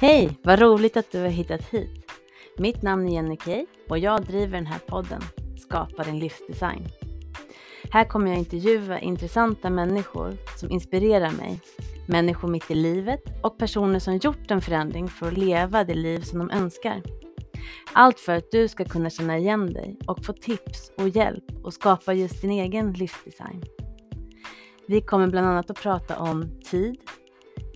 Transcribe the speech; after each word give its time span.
Hej, 0.00 0.38
vad 0.42 0.60
roligt 0.60 0.96
att 0.96 1.12
du 1.12 1.20
har 1.20 1.28
hittat 1.28 1.64
hit. 1.64 2.12
Mitt 2.58 2.82
namn 2.82 3.08
är 3.08 3.12
Jenny 3.12 3.36
Kay 3.36 3.66
och 3.88 3.98
jag 3.98 4.24
driver 4.24 4.52
den 4.52 4.66
här 4.66 4.78
podden 4.78 5.20
Skapa 5.58 6.02
din 6.02 6.18
livsdesign. 6.18 6.86
Här 7.90 8.04
kommer 8.04 8.28
jag 8.28 8.38
intervjua 8.38 9.00
intressanta 9.00 9.70
människor 9.70 10.36
som 10.56 10.70
inspirerar 10.70 11.30
mig, 11.30 11.60
människor 12.06 12.48
mitt 12.48 12.70
i 12.70 12.74
livet 12.74 13.22
och 13.42 13.58
personer 13.58 13.98
som 13.98 14.16
gjort 14.16 14.50
en 14.50 14.60
förändring 14.60 15.08
för 15.08 15.28
att 15.28 15.38
leva 15.38 15.84
det 15.84 15.94
liv 15.94 16.20
som 16.20 16.38
de 16.38 16.50
önskar. 16.50 17.02
Allt 17.92 18.20
för 18.20 18.36
att 18.36 18.50
du 18.50 18.68
ska 18.68 18.84
kunna 18.84 19.10
känna 19.10 19.38
igen 19.38 19.72
dig 19.72 19.98
och 20.06 20.24
få 20.24 20.32
tips 20.32 20.92
och 20.96 21.08
hjälp 21.08 21.44
och 21.64 21.74
skapa 21.74 22.12
just 22.12 22.42
din 22.42 22.50
egen 22.50 22.92
livsdesign. 22.92 23.64
Vi 24.86 25.00
kommer 25.00 25.26
bland 25.26 25.46
annat 25.46 25.70
att 25.70 25.82
prata 25.82 26.18
om 26.18 26.60
tid, 26.70 26.96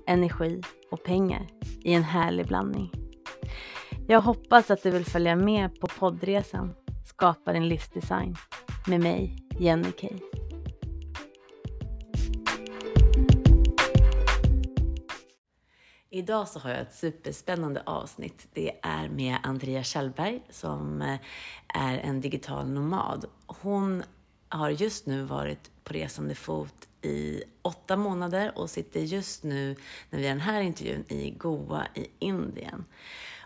energi 0.06 0.62
och 0.90 1.02
pengar 1.02 1.46
i 1.82 1.92
en 1.92 2.02
härlig 2.02 2.46
blandning. 2.46 2.90
Jag 4.06 4.20
hoppas 4.20 4.70
att 4.70 4.82
du 4.82 4.90
vill 4.90 5.04
följa 5.04 5.36
med 5.36 5.80
på 5.80 5.86
poddresan 5.86 6.74
Skapa 7.04 7.52
din 7.52 7.68
livsdesign 7.68 8.36
med 8.86 9.00
mig, 9.00 9.36
Jenny 9.58 9.92
Kay. 9.92 10.18
Idag 16.10 16.48
så 16.48 16.58
har 16.58 16.70
jag 16.70 16.80
ett 16.80 16.94
superspännande 16.94 17.82
avsnitt. 17.86 18.48
Det 18.52 18.72
är 18.82 19.08
med 19.08 19.36
Andrea 19.42 19.82
Kjellberg 19.82 20.42
som 20.50 21.02
eh, 21.02 21.18
är 21.68 21.98
en 21.98 22.20
digital 22.20 22.70
nomad. 22.70 23.24
Hon 23.46 24.02
har 24.48 24.70
just 24.70 25.06
nu 25.06 25.22
varit 25.22 25.70
på 25.84 25.92
resande 25.92 26.34
fot 26.34 26.88
i 27.04 27.42
åtta 27.62 27.96
månader 27.96 28.58
och 28.58 28.70
sitter 28.70 29.00
just 29.00 29.42
nu, 29.42 29.76
när 30.10 30.18
vi 30.18 30.24
har 30.24 30.34
den 30.34 30.40
här 30.40 30.60
intervjun, 30.60 31.05
i 31.08 31.30
Goa 31.30 31.86
i 31.94 32.06
Indien. 32.19 32.84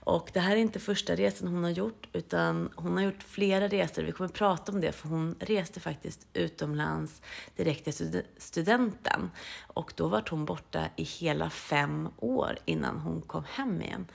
Och 0.09 0.31
det 0.33 0.41
här 0.41 0.57
är 0.57 0.61
inte 0.61 0.81
första 0.81 1.15
resan 1.15 1.49
hon 1.49 1.65
har 1.65 1.71
gjort, 1.71 2.09
utan 2.13 2.71
hon 2.77 2.97
har 2.97 3.03
gjort 3.03 3.23
flera 3.23 3.69
resor. 3.69 4.03
Vi 4.03 4.13
kommer 4.13 4.31
prata 4.31 4.73
om 4.73 4.81
det, 4.81 4.93
för 4.93 5.09
hon 5.09 5.35
reste 5.41 5.81
faktiskt 5.81 6.27
utomlands 6.33 7.23
direkt 7.57 7.89
efter 7.89 8.23
studenten. 8.37 9.31
Och 9.67 9.93
då 9.97 10.09
var 10.09 10.25
hon 10.31 10.45
borta 10.45 10.85
i 10.97 11.03
hela 11.03 11.51
fem 11.51 12.09
år 12.17 12.59
innan 12.65 12.99
hon 12.99 13.23
kom 13.23 13.45
hem 13.45 13.83
igen. 13.83 14.07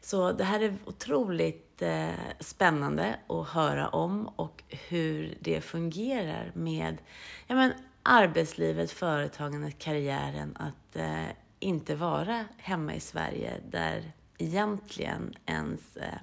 Så 0.00 0.32
det 0.32 0.44
här 0.44 0.60
är 0.60 0.76
otroligt 0.84 1.82
eh, 1.82 2.08
spännande 2.40 3.16
att 3.28 3.48
höra 3.48 3.88
om 3.88 4.28
och 4.28 4.62
hur 4.68 5.38
det 5.40 5.60
fungerar 5.60 6.52
med 6.54 6.98
ja, 7.46 7.54
men, 7.54 7.72
arbetslivet, 8.08 8.90
företagandet, 8.90 9.78
karriären, 9.78 10.56
att 10.56 10.96
eh, 10.96 11.28
inte 11.58 11.94
vara 11.94 12.44
hemma 12.56 12.94
i 12.94 13.00
Sverige 13.00 13.52
där 13.70 14.12
egentligen 14.38 15.34
ens 15.46 15.96
eh, 15.96 16.18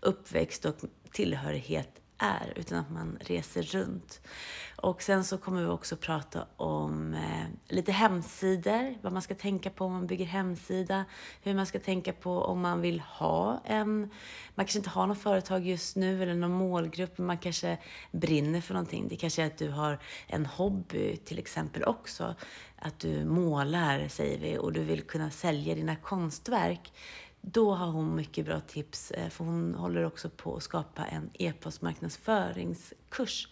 uppväxt 0.00 0.64
och 0.64 0.76
tillhörighet 1.12 2.00
är, 2.18 2.52
utan 2.56 2.78
att 2.78 2.90
man 2.90 3.18
reser 3.20 3.62
runt. 3.62 4.20
Och 4.84 5.02
sen 5.02 5.24
så 5.24 5.38
kommer 5.38 5.62
vi 5.62 5.68
också 5.68 5.96
prata 5.96 6.46
om 6.56 7.14
eh, 7.14 7.46
lite 7.68 7.92
hemsidor, 7.92 8.94
vad 9.02 9.12
man 9.12 9.22
ska 9.22 9.34
tänka 9.34 9.70
på 9.70 9.84
om 9.84 9.92
man 9.92 10.06
bygger 10.06 10.24
hemsida, 10.24 11.04
hur 11.42 11.54
man 11.54 11.66
ska 11.66 11.78
tänka 11.78 12.12
på 12.12 12.38
om 12.38 12.60
man 12.60 12.80
vill 12.80 13.00
ha 13.00 13.60
en, 13.64 14.10
man 14.54 14.66
kanske 14.66 14.78
inte 14.78 14.90
har 14.90 15.06
något 15.06 15.18
företag 15.18 15.66
just 15.66 15.96
nu 15.96 16.22
eller 16.22 16.34
någon 16.34 16.52
målgrupp, 16.52 17.18
men 17.18 17.26
man 17.26 17.38
kanske 17.38 17.78
brinner 18.12 18.60
för 18.60 18.74
någonting. 18.74 19.08
Det 19.08 19.16
kanske 19.16 19.42
är 19.42 19.46
att 19.46 19.58
du 19.58 19.70
har 19.70 19.98
en 20.26 20.46
hobby 20.46 21.16
till 21.16 21.38
exempel 21.38 21.84
också, 21.84 22.34
att 22.76 22.98
du 22.98 23.24
målar, 23.24 24.08
säger 24.08 24.38
vi, 24.38 24.58
och 24.58 24.72
du 24.72 24.82
vill 24.82 25.02
kunna 25.02 25.30
sälja 25.30 25.74
dina 25.74 25.96
konstverk 25.96 26.92
då 27.46 27.74
har 27.74 27.86
hon 27.86 28.16
mycket 28.16 28.46
bra 28.46 28.60
tips, 28.60 29.10
eh, 29.10 29.28
för 29.28 29.44
hon 29.44 29.74
håller 29.74 30.04
också 30.04 30.30
på 30.30 30.56
att 30.56 30.62
skapa 30.62 31.04
en 31.04 31.30
e-postmarknadsföringskurs. 31.34 33.48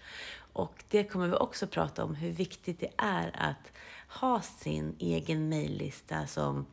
Och 0.53 0.85
det 0.89 1.05
kommer 1.05 1.29
vi 1.29 1.35
också 1.35 1.67
prata 1.67 2.05
om, 2.05 2.15
hur 2.15 2.31
viktigt 2.31 2.81
det 2.81 2.91
är 2.99 3.31
att 3.35 3.73
ha 4.09 4.41
sin 4.43 4.97
egen 4.99 5.49
mejllista 5.49 6.27
som 6.27 6.67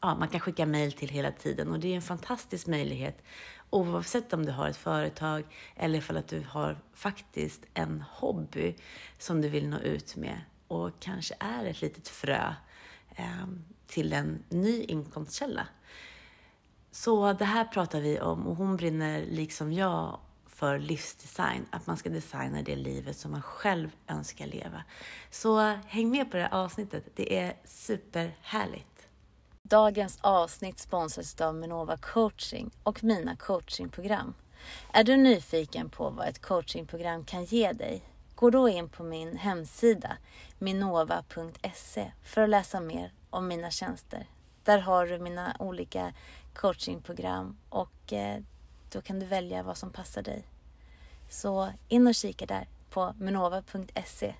ja, 0.00 0.14
man 0.14 0.28
kan 0.28 0.40
skicka 0.40 0.66
mejl 0.66 0.92
till 0.92 1.08
hela 1.08 1.32
tiden. 1.32 1.72
Och 1.72 1.80
det 1.80 1.88
är 1.88 1.96
en 1.96 2.02
fantastisk 2.02 2.66
möjlighet 2.66 3.22
oavsett 3.70 4.32
om 4.32 4.46
du 4.46 4.52
har 4.52 4.68
ett 4.68 4.76
företag 4.76 5.44
eller 5.76 5.98
ifall 5.98 6.16
att 6.16 6.28
du 6.28 6.44
har 6.48 6.78
faktiskt 6.94 7.60
en 7.74 8.04
hobby 8.10 8.76
som 9.18 9.40
du 9.40 9.48
vill 9.48 9.68
nå 9.68 9.78
ut 9.78 10.16
med 10.16 10.40
och 10.68 10.90
kanske 11.00 11.34
är 11.40 11.64
ett 11.64 11.80
litet 11.80 12.08
frö 12.08 12.54
eh, 13.16 13.46
till 13.86 14.12
en 14.12 14.44
ny 14.48 14.82
inkomstkälla. 14.82 15.66
Så 16.90 17.32
det 17.32 17.44
här 17.44 17.64
pratar 17.64 18.00
vi 18.00 18.20
om 18.20 18.46
och 18.46 18.56
hon 18.56 18.76
brinner 18.76 19.26
liksom 19.26 19.72
jag 19.72 20.20
för 20.58 20.78
livsdesign, 20.78 21.66
att 21.70 21.86
man 21.86 21.96
ska 21.96 22.08
designa 22.08 22.62
det 22.62 22.76
livet 22.76 23.16
som 23.16 23.30
man 23.30 23.42
själv 23.42 23.90
önskar 24.06 24.46
leva. 24.46 24.82
Så 25.30 25.60
häng 25.86 26.10
med 26.10 26.30
på 26.30 26.36
det 26.36 26.42
här 26.42 26.54
avsnittet, 26.54 27.04
det 27.16 27.38
är 27.38 27.56
superhärligt. 27.64 29.08
Dagens 29.62 30.18
avsnitt 30.20 30.78
sponsras 30.78 31.40
av 31.40 31.54
Minova 31.54 31.96
coaching 31.96 32.70
och 32.82 33.04
mina 33.04 33.36
coachingprogram. 33.36 34.34
Är 34.92 35.04
du 35.04 35.16
nyfiken 35.16 35.90
på 35.90 36.10
vad 36.10 36.28
ett 36.28 36.42
coachingprogram 36.42 37.24
kan 37.24 37.44
ge 37.44 37.72
dig? 37.72 38.02
Gå 38.34 38.50
då 38.50 38.68
in 38.68 38.88
på 38.88 39.02
min 39.02 39.36
hemsida 39.36 40.16
minova.se 40.58 42.12
för 42.22 42.40
att 42.40 42.48
läsa 42.50 42.80
mer 42.80 43.12
om 43.30 43.48
mina 43.48 43.70
tjänster. 43.70 44.26
Där 44.64 44.78
har 44.78 45.06
du 45.06 45.18
mina 45.18 45.56
olika 45.58 46.12
coachingprogram 46.54 47.56
och 47.68 48.12
eh, 48.12 48.42
då 48.92 49.00
kan 49.00 49.18
du 49.18 49.26
välja 49.26 49.62
vad 49.62 49.76
som 49.76 49.92
passar 49.92 50.22
dig. 50.22 50.44
Så 51.28 51.68
in 51.88 52.06
och 52.06 52.14
kika 52.14 52.46
där 52.46 52.68
på 52.90 53.14
minova.se. 53.18 54.34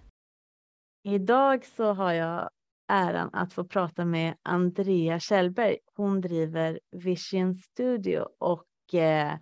Idag 1.02 1.64
så 1.64 1.92
har 1.92 2.12
jag 2.12 2.50
äran 2.88 3.30
att 3.32 3.52
få 3.52 3.64
prata 3.64 4.04
med 4.04 4.34
Andrea 4.42 5.20
Kjellberg. 5.20 5.78
Hon 5.94 6.20
driver 6.20 6.80
Vision 6.90 7.54
Studio 7.54 8.26
och 8.38 8.94
eh, 8.94 9.34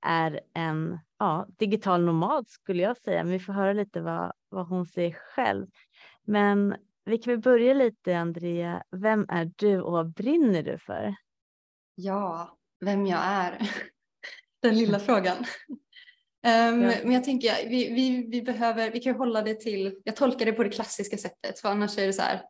är 0.00 0.40
en 0.54 0.98
ja, 1.18 1.46
digital 1.58 2.04
nomad 2.04 2.48
skulle 2.48 2.82
jag 2.82 2.96
säga. 2.96 3.24
Men 3.24 3.32
vi 3.32 3.38
får 3.38 3.52
höra 3.52 3.72
lite 3.72 4.00
vad, 4.00 4.32
vad 4.48 4.66
hon 4.66 4.86
säger 4.86 5.12
själv. 5.34 5.66
Men 6.22 6.76
vi 7.04 7.18
kan 7.18 7.32
väl 7.32 7.40
börja 7.40 7.74
lite 7.74 8.18
Andrea. 8.18 8.82
Vem 8.90 9.26
är 9.28 9.52
du 9.56 9.80
och 9.80 9.92
vad 9.92 10.12
brinner 10.12 10.62
du 10.62 10.78
för? 10.78 11.14
Ja, 11.94 12.58
vem 12.80 13.06
jag 13.06 13.20
är. 13.24 13.70
Den 14.62 14.78
lilla 14.78 14.98
frågan. 15.06 15.36
Um, 16.46 16.82
ja. 16.82 16.94
Men 17.04 17.12
jag 17.12 17.24
tänker, 17.24 17.68
vi, 17.68 17.94
vi, 17.94 18.26
vi 18.30 18.42
behöver, 18.42 18.90
vi 18.90 19.00
kan 19.00 19.14
hålla 19.14 19.42
det 19.42 19.54
till, 19.54 20.00
jag 20.04 20.16
tolkar 20.16 20.46
det 20.46 20.52
på 20.52 20.62
det 20.62 20.70
klassiska 20.70 21.16
sättet 21.16 21.58
för 21.60 21.68
annars 21.68 21.98
är 21.98 22.06
det 22.06 22.12
så 22.12 22.22
här, 22.22 22.42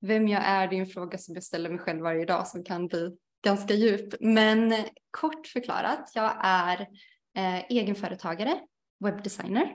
vem 0.00 0.28
jag 0.28 0.42
är 0.44 0.68
det 0.68 0.76
är 0.76 0.80
en 0.80 0.86
fråga 0.86 1.18
som 1.18 1.34
jag 1.34 1.44
ställer 1.44 1.70
mig 1.70 1.78
själv 1.78 2.00
varje 2.00 2.24
dag 2.24 2.46
som 2.46 2.64
kan 2.64 2.86
bli 2.86 3.16
ganska 3.44 3.74
djup. 3.74 4.14
Men 4.20 4.74
kort 5.10 5.46
förklarat, 5.46 6.12
jag 6.14 6.36
är 6.42 6.80
eh, 7.36 7.58
egenföretagare, 7.58 8.60
webbdesigner 9.04 9.74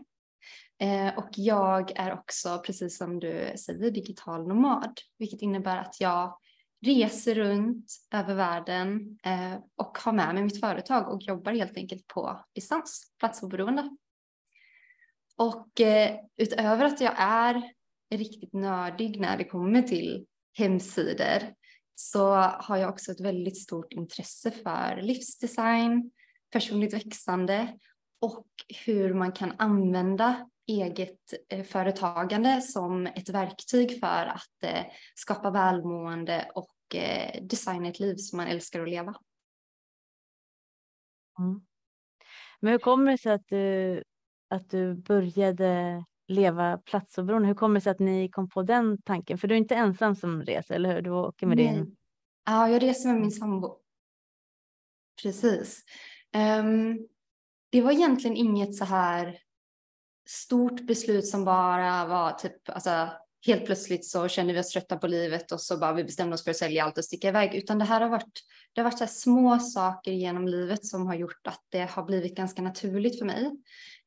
eh, 0.82 1.18
och 1.18 1.30
jag 1.32 1.92
är 1.96 2.14
också, 2.14 2.62
precis 2.66 2.98
som 2.98 3.20
du 3.20 3.54
säger, 3.58 3.92
digital 3.92 4.48
nomad, 4.48 5.00
vilket 5.18 5.42
innebär 5.42 5.78
att 5.78 6.02
jag 6.02 6.38
reser 6.84 7.36
runt 7.36 7.86
över 8.12 8.36
världen 8.36 9.18
eh, 9.24 9.54
och 9.76 9.98
har 9.98 10.14
med 10.14 10.34
mig 10.34 10.44
mitt 10.44 10.60
företag 10.60 11.14
och 11.14 11.22
jobbar 11.22 11.54
helt 11.54 11.78
enkelt 11.78 12.08
på 12.08 12.46
distans, 12.56 13.14
platsoberoende. 13.20 13.98
Och 15.38 15.82
eh, 15.82 16.20
utöver 16.38 16.86
att 16.86 17.02
jag 17.02 17.14
är 17.18 17.64
riktigt 18.16 18.54
nördig 18.54 19.20
när 19.20 19.38
det 19.38 19.44
kommer 19.44 19.82
till 19.82 20.26
hemsidor 20.58 21.54
så 21.96 22.34
har 22.36 22.78
jag 22.78 22.90
också 22.90 23.12
ett 23.12 23.22
väldigt 23.22 23.62
stort 23.62 23.94
intresse 23.94 24.52
för 24.52 25.02
livsdesign, 25.02 26.12
personligt 26.52 26.94
växande 26.94 27.78
och 28.22 28.48
hur 28.86 29.14
man 29.14 29.32
kan 29.32 29.54
använda 29.58 30.50
eget 30.68 31.34
eh, 31.50 31.64
företagande 31.64 32.62
som 32.62 33.08
ett 33.08 33.30
verktyg 33.30 34.00
för 34.00 34.26
att 34.26 34.64
eh, 34.64 34.86
skapa 35.16 35.52
välmående 35.52 36.52
och 36.56 36.73
eh, 36.96 37.44
designa 37.44 37.88
ett 37.90 38.00
liv 38.00 38.16
som 38.16 38.38
man 38.38 38.48
älskar 38.48 38.82
att 38.82 38.90
leva. 38.90 39.16
Mm. 41.40 41.62
Men 42.60 42.72
hur 42.72 42.80
kommer 42.80 43.12
det 43.12 43.18
sig 43.18 43.34
att 43.34 43.48
du, 43.48 44.04
att 44.50 44.70
du 44.70 44.94
började 44.94 46.04
leva 46.28 46.78
platsoberoende? 46.78 47.48
Hur 47.48 47.56
kommer 47.56 47.76
det 47.76 47.82
sig 47.82 47.92
att 47.92 48.00
ni 48.00 48.30
kom 48.30 48.50
på 48.50 48.64
den 48.64 49.02
tanken? 49.02 49.38
För 49.38 49.48
du 49.48 49.54
är 49.56 49.58
inte 49.58 49.76
ensam 49.76 50.16
som 50.16 50.42
reser, 50.42 50.76
eller 50.76 50.94
hur? 50.94 51.02
Du 51.02 51.10
åker 51.10 51.48
med 51.48 51.58
Nej. 51.58 51.68
din... 51.68 51.96
Ja, 52.46 52.70
jag 52.70 52.84
reser 52.84 53.10
med 53.10 53.22
min 53.22 53.32
sambo. 53.32 53.80
Precis. 55.22 55.84
Um, 56.60 57.08
det 57.70 57.82
var 57.82 57.92
egentligen 57.92 58.38
inget 58.38 58.76
så 58.76 58.86
här 58.86 59.40
stort 60.26 60.82
beslut 60.82 61.28
som 61.28 61.46
bara 61.46 62.06
var 62.06 62.32
typ 62.32 62.70
alltså, 62.70 63.10
helt 63.46 63.66
plötsligt 63.66 64.06
så 64.06 64.28
känner 64.28 64.54
vi 64.54 64.60
oss 64.60 64.70
trötta 64.70 64.98
på 64.98 65.08
livet 65.08 65.52
och 65.52 65.62
så 65.62 65.78
bara 65.78 65.94
vi 65.94 66.04
bestämde 66.04 66.34
oss 66.34 66.44
för 66.44 66.52
att 66.52 66.58
sälja 66.58 66.84
allt 66.84 66.98
och 66.98 67.06
sticka 67.06 67.28
iväg, 67.28 67.56
utan 67.56 67.80
det 67.80 67.86
här 67.86 68.02
har 68.02 68.10
varit, 68.10 68.40
det 68.74 68.82
har 68.82 68.90
varit 68.90 69.00
så 69.00 69.08
små 69.08 69.60
saker 69.60 70.12
genom 70.12 70.48
livet 70.48 70.86
som 70.86 71.08
har 71.08 71.16
gjort 71.16 71.48
att 71.48 71.62
det 71.70 71.90
har 71.92 72.04
blivit 72.04 72.36
ganska 72.36 72.62
naturligt 72.62 73.20
för 73.20 73.26
mig. 73.26 73.52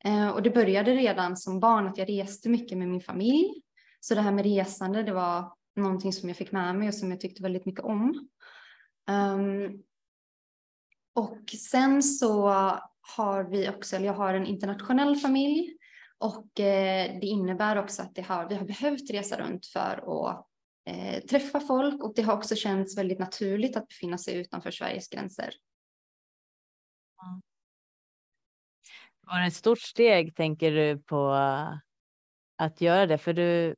Eh, 0.05 0.29
och 0.29 0.43
det 0.43 0.51
började 0.51 0.95
redan 0.95 1.37
som 1.37 1.61
barn 1.61 1.87
att 1.87 1.99
jag 1.99 2.09
reste 2.09 2.49
mycket 2.49 2.79
med 2.79 2.89
min 2.89 3.01
familj. 3.01 3.63
Så 4.01 4.15
det 4.15 4.21
här 4.21 4.33
med 4.33 4.45
resande, 4.45 5.03
det 5.03 5.13
var 5.13 5.53
någonting 5.77 6.13
som 6.13 6.29
jag 6.29 6.39
fick 6.39 6.53
med 6.53 6.75
mig 6.75 6.89
och 6.89 6.95
som 6.95 7.11
jag 7.11 7.21
tyckte 7.21 7.43
väldigt 7.43 7.67
mycket 7.67 7.85
om. 7.85 8.29
Um, 9.11 9.83
och 11.15 11.51
sen 11.71 12.03
så 12.03 12.49
har 13.17 13.51
vi 13.51 13.69
också, 13.69 13.97
eller 13.97 14.07
jag 14.07 14.15
har 14.15 14.35
en 14.35 14.47
internationell 14.47 15.17
familj 15.17 15.77
och 16.19 16.61
eh, 16.61 17.21
det 17.21 17.27
innebär 17.27 17.77
också 17.77 18.03
att 18.03 18.15
det 18.15 18.23
har, 18.23 18.49
vi 18.49 18.55
har 18.55 18.65
behövt 18.65 19.11
resa 19.11 19.41
runt 19.41 19.67
för 19.67 20.29
att 20.29 20.47
eh, 20.85 21.21
träffa 21.21 21.61
folk 21.61 22.03
och 22.03 22.13
det 22.17 22.23
har 22.23 22.37
också 22.37 22.57
känts 22.57 22.99
väldigt 22.99 23.19
naturligt 23.19 23.77
att 23.77 23.89
befinna 23.89 24.19
sig 24.19 24.37
utanför 24.37 24.71
Sveriges 24.71 25.09
gränser. 25.09 25.55
Var 29.21 29.41
det 29.41 29.47
ett 29.47 29.55
stort 29.55 29.81
steg, 29.81 30.37
tänker 30.37 30.73
du, 30.73 30.99
på 30.99 31.31
att 32.57 32.81
göra 32.81 33.07
det? 33.07 33.19
För 33.19 33.33
du, 33.33 33.75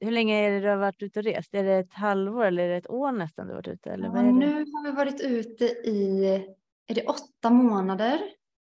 hur 0.00 0.10
länge 0.10 0.46
är 0.46 0.50
det 0.50 0.60
du 0.60 0.68
har 0.68 0.76
varit 0.76 1.02
ute 1.02 1.18
och 1.18 1.24
rest? 1.24 1.54
Är 1.54 1.64
det 1.64 1.74
ett 1.74 1.94
halvår 1.94 2.44
eller 2.44 2.62
är 2.62 2.68
det 2.68 2.76
ett 2.76 2.90
år 2.90 3.12
nästan 3.12 3.46
du 3.46 3.52
har 3.52 3.56
varit 3.56 3.68
ute? 3.68 3.90
Eller 3.90 4.06
ja, 4.06 4.22
nu 4.22 4.54
har 4.54 4.84
vi 4.84 4.90
varit 4.90 5.20
ute 5.20 5.64
i 5.64 6.26
är 6.86 6.94
det 6.94 7.06
åtta 7.06 7.50
månader. 7.50 8.20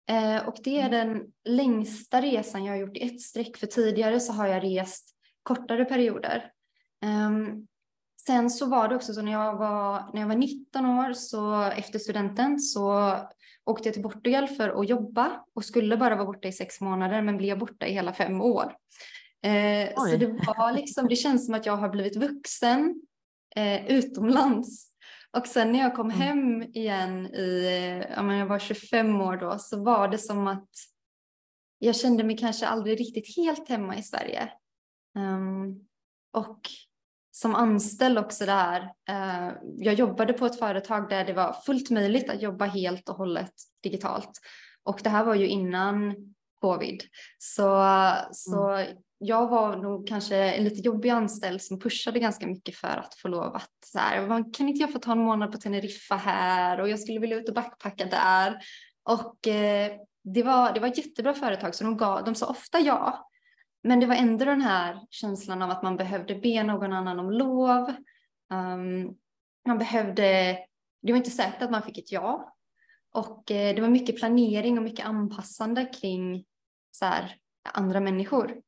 Eh, 0.09 0.49
och 0.49 0.57
det 0.65 0.81
är 0.81 0.93
mm. 0.93 1.09
den 1.09 1.33
längsta 1.45 2.21
resan 2.21 2.65
jag 2.65 2.73
har 2.73 2.79
gjort 2.81 2.97
i 2.97 3.07
ett 3.07 3.21
streck. 3.21 3.57
För 3.57 3.67
tidigare 3.67 4.21
så 4.21 4.33
har 4.33 4.47
jag 4.47 4.65
rest 4.65 5.11
kortare 5.43 5.85
perioder. 5.85 6.53
Um, 7.05 7.67
sen 8.27 8.51
så 8.51 8.67
var 8.67 8.89
det 8.89 8.97
också 8.97 9.13
så 9.13 9.23
när 9.23 9.33
jag 9.33 9.57
var, 9.57 10.11
när 10.15 10.21
jag 10.21 10.29
var 10.29 10.37
19 10.37 10.87
år 10.87 11.13
så 11.13 11.63
efter 11.63 11.99
studenten 11.99 12.59
så 12.59 13.17
åkte 13.65 13.89
jag 13.89 13.95
till 13.95 14.03
Portugal 14.03 14.49
för 14.49 14.81
att 14.81 14.89
jobba 14.89 15.45
och 15.55 15.65
skulle 15.65 15.97
bara 15.97 16.17
vara 16.17 16.27
borta 16.27 16.49
i 16.49 16.53
sex 16.53 16.81
månader 16.81 17.23
men 17.23 17.37
blev 17.37 17.59
borta 17.59 17.87
i 17.87 17.93
hela 17.93 18.13
fem 18.13 18.41
år. 18.41 18.77
Eh, 19.43 19.95
så 19.97 20.17
det 20.17 20.27
var 20.27 20.73
liksom, 20.73 21.09
det 21.09 21.17
känns 21.17 21.47
som 21.47 21.55
att 21.55 21.67
jag 21.67 21.77
har 21.77 21.89
blivit 21.89 22.17
vuxen 22.17 23.03
eh, 23.57 23.87
utomlands. 23.87 24.88
Och 25.37 25.47
sen 25.47 25.73
när 25.73 25.79
jag 25.79 25.95
kom 25.95 26.11
mm. 26.11 26.21
hem 26.21 26.63
igen 26.63 27.27
i, 27.27 28.05
jag 28.17 28.47
var 28.47 28.59
25 28.59 29.21
år 29.21 29.37
då, 29.37 29.59
så 29.59 29.85
var 29.85 30.09
det 30.09 30.19
som 30.19 30.47
att 30.47 30.69
jag 31.79 31.97
kände 31.97 32.25
mig 32.25 32.37
kanske 32.37 32.67
aldrig 32.67 33.01
riktigt 33.01 33.37
helt 33.37 33.69
hemma 33.69 33.97
i 33.97 34.03
Sverige. 34.03 34.53
Um, 35.15 35.89
och 36.33 36.61
som 37.31 37.55
anställd 37.55 38.19
också 38.19 38.47
där, 38.47 38.81
uh, 39.11 39.53
jag 39.77 39.95
jobbade 39.95 40.33
på 40.33 40.47
ett 40.47 40.59
företag 40.59 41.09
där 41.09 41.25
det 41.25 41.33
var 41.33 41.53
fullt 41.53 41.91
möjligt 41.91 42.31
att 42.31 42.43
jobba 42.43 42.65
helt 42.65 43.09
och 43.09 43.17
hållet 43.17 43.53
digitalt. 43.83 44.31
Och 44.83 45.01
det 45.05 45.11
här 45.11 45.25
var 45.25 45.35
ju 45.35 45.49
innan 45.49 46.15
covid. 46.61 47.03
Så, 47.39 47.85
så 48.33 48.69
mm 48.69 48.97
jag 49.19 49.49
var 49.49 49.77
nog 49.77 50.09
kanske 50.09 50.37
en 50.37 50.65
lite 50.65 50.81
jobbig 50.81 51.11
anställd 51.11 51.63
som 51.63 51.79
pushade 51.79 52.19
ganska 52.19 52.47
mycket 52.47 52.77
för 52.77 52.89
att 52.89 53.15
få 53.15 53.29
lov 53.29 53.57
att 53.57 53.73
så 53.85 53.99
här, 53.99 54.55
kan 54.55 54.69
inte 54.69 54.81
jag 54.81 54.93
få 54.93 54.99
ta 54.99 55.13
en 55.13 55.19
månad 55.19 55.53
på 55.53 55.59
Teneriffa 55.59 56.17
här 56.17 56.81
och 56.81 56.89
jag 56.89 57.01
skulle 57.01 57.21
vilja 57.21 57.37
ut 57.37 57.49
och 57.49 57.55
backpacka 57.55 58.05
där. 58.05 58.59
Och 59.03 59.47
eh, 59.47 59.93
det, 60.25 60.43
var, 60.43 60.73
det 60.73 60.81
var 60.81 60.89
ett 60.89 60.99
jättebra 60.99 61.35
företag 61.35 61.75
så 61.75 61.85
de, 61.85 61.97
gav, 61.97 62.25
de 62.25 62.35
sa 62.35 62.47
ofta 62.47 62.81
ja. 62.81 63.29
Men 63.83 64.01
det 64.01 64.07
var 64.07 64.15
ändå 64.15 64.45
den 64.45 64.61
här 64.61 65.01
känslan 65.11 65.63
av 65.63 65.71
att 65.71 65.83
man 65.83 65.97
behövde 65.97 66.35
be 66.35 66.63
någon 66.63 66.93
annan 66.93 67.21
om 67.21 67.31
lov. 67.31 67.89
Um, 68.53 69.17
man 69.67 69.79
behövde, 69.79 70.23
det 71.03 71.13
var 71.13 71.17
inte 71.17 71.31
säkert 71.31 71.63
att 71.63 71.71
man 71.71 71.83
fick 71.83 71.99
ett 71.99 72.13
ja. 72.13 72.55
Och 73.13 73.51
eh, 73.51 73.75
det 73.75 73.81
var 73.81 73.89
mycket 73.89 74.17
planering 74.17 74.79
och 74.79 74.85
mycket 74.85 75.07
anpassande 75.07 75.85
kring 75.85 76.45
så 76.91 77.05
här, 77.05 77.37
andra 77.73 78.01
människor. 78.01 78.63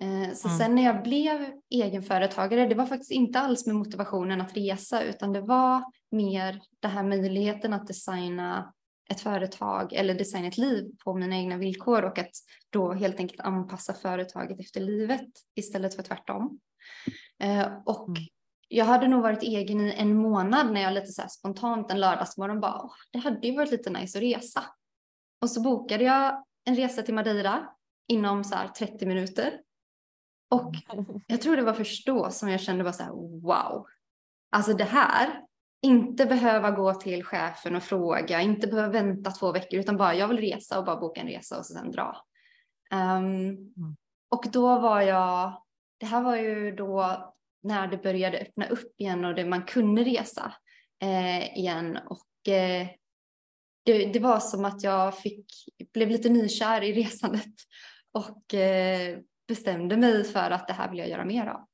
Eh, 0.00 0.32
så 0.32 0.48
mm. 0.48 0.58
sen 0.58 0.74
när 0.74 0.84
jag 0.84 1.02
blev 1.02 1.52
egenföretagare, 1.70 2.66
det 2.66 2.74
var 2.74 2.86
faktiskt 2.86 3.10
inte 3.10 3.40
alls 3.40 3.66
med 3.66 3.76
motivationen 3.76 4.40
att 4.40 4.56
resa, 4.56 5.02
utan 5.02 5.32
det 5.32 5.40
var 5.40 5.84
mer 6.10 6.60
den 6.80 6.90
här 6.90 7.02
möjligheten 7.02 7.72
att 7.72 7.86
designa 7.86 8.72
ett 9.10 9.20
företag 9.20 9.92
eller 9.92 10.14
designa 10.14 10.48
ett 10.48 10.58
liv 10.58 10.90
på 11.04 11.14
mina 11.14 11.36
egna 11.36 11.56
villkor 11.56 12.04
och 12.04 12.18
att 12.18 12.30
då 12.70 12.92
helt 12.92 13.20
enkelt 13.20 13.40
anpassa 13.40 13.94
företaget 13.94 14.60
efter 14.60 14.80
livet 14.80 15.28
istället 15.54 15.96
för 15.96 16.02
tvärtom. 16.02 16.60
Eh, 17.42 17.68
och 17.86 18.08
mm. 18.08 18.22
jag 18.68 18.84
hade 18.84 19.08
nog 19.08 19.22
varit 19.22 19.42
egen 19.42 19.80
i 19.80 19.94
en 19.96 20.16
månad 20.16 20.72
när 20.72 20.80
jag 20.80 20.92
lite 20.92 21.12
så 21.12 21.22
spontant 21.28 21.90
en 21.90 22.00
lördagsmorgon 22.00 22.60
bara, 22.60 22.90
det 23.12 23.18
hade 23.18 23.46
ju 23.46 23.56
varit 23.56 23.70
lite 23.70 23.90
nice 23.90 24.18
att 24.18 24.24
resa. 24.24 24.64
Och 25.42 25.50
så 25.50 25.62
bokade 25.62 26.04
jag 26.04 26.44
en 26.64 26.76
resa 26.76 27.02
till 27.02 27.14
Madeira 27.14 27.68
inom 28.08 28.44
så 28.44 28.54
här 28.54 28.68
30 28.68 29.06
minuter 29.06 29.60
och 30.50 30.74
jag 31.26 31.40
tror 31.40 31.56
det 31.56 31.62
var 31.62 31.72
först 31.72 32.06
då 32.06 32.30
som 32.30 32.48
jag 32.48 32.60
kände 32.60 32.84
bara 32.84 32.92
så 32.92 33.02
här, 33.02 33.40
wow. 33.42 33.86
Alltså 34.50 34.72
det 34.72 34.84
här, 34.84 35.42
inte 35.82 36.26
behöva 36.26 36.70
gå 36.70 36.94
till 36.94 37.24
chefen 37.24 37.76
och 37.76 37.82
fråga, 37.82 38.40
inte 38.40 38.66
behöva 38.66 38.92
vänta 38.92 39.30
två 39.30 39.52
veckor 39.52 39.80
utan 39.80 39.96
bara 39.96 40.14
jag 40.14 40.28
vill 40.28 40.38
resa 40.38 40.78
och 40.78 40.84
bara 40.84 41.00
boka 41.00 41.20
en 41.20 41.26
resa 41.26 41.58
och 41.58 41.66
sen 41.66 41.90
dra. 41.90 42.16
Um. 42.92 43.74
Och 44.28 44.44
då 44.52 44.78
var 44.78 45.00
jag, 45.00 45.62
det 45.98 46.06
här 46.06 46.22
var 46.22 46.36
ju 46.36 46.72
då 46.72 47.16
när 47.62 47.88
det 47.88 47.96
började 47.96 48.38
öppna 48.38 48.66
upp 48.66 49.00
igen 49.00 49.24
och 49.24 49.34
det, 49.34 49.44
man 49.44 49.62
kunde 49.62 50.04
resa 50.04 50.54
eh, 51.02 51.58
igen 51.58 51.98
och 52.06 52.52
eh, 52.52 52.88
det, 53.82 54.06
det, 54.06 54.18
var 54.18 54.40
som 54.40 54.64
att 54.64 54.82
jag 54.82 55.18
fick, 55.18 55.46
blev 55.92 56.08
lite 56.08 56.28
nykär 56.28 56.82
i 56.82 56.92
resandet 56.92 57.54
och 58.12 58.54
eh, 58.54 59.18
bestämde 59.50 59.96
mig 59.96 60.24
för 60.24 60.50
att 60.50 60.66
det 60.68 60.72
här 60.72 60.90
vill 60.90 60.98
jag 60.98 61.08
göra 61.08 61.24
mer 61.24 61.46
av. 61.46 61.66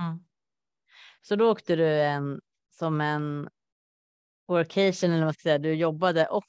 Mm. 0.00 0.24
Så 1.22 1.36
då 1.36 1.50
åkte 1.50 1.76
du 1.76 2.02
en 2.02 2.40
som 2.70 3.00
en 3.00 3.48
workation 4.48 5.10
eller 5.10 5.18
vad 5.18 5.26
man 5.26 5.34
ska 5.34 5.42
säga. 5.42 5.58
Du 5.58 5.74
jobbade 5.74 6.26
och 6.26 6.44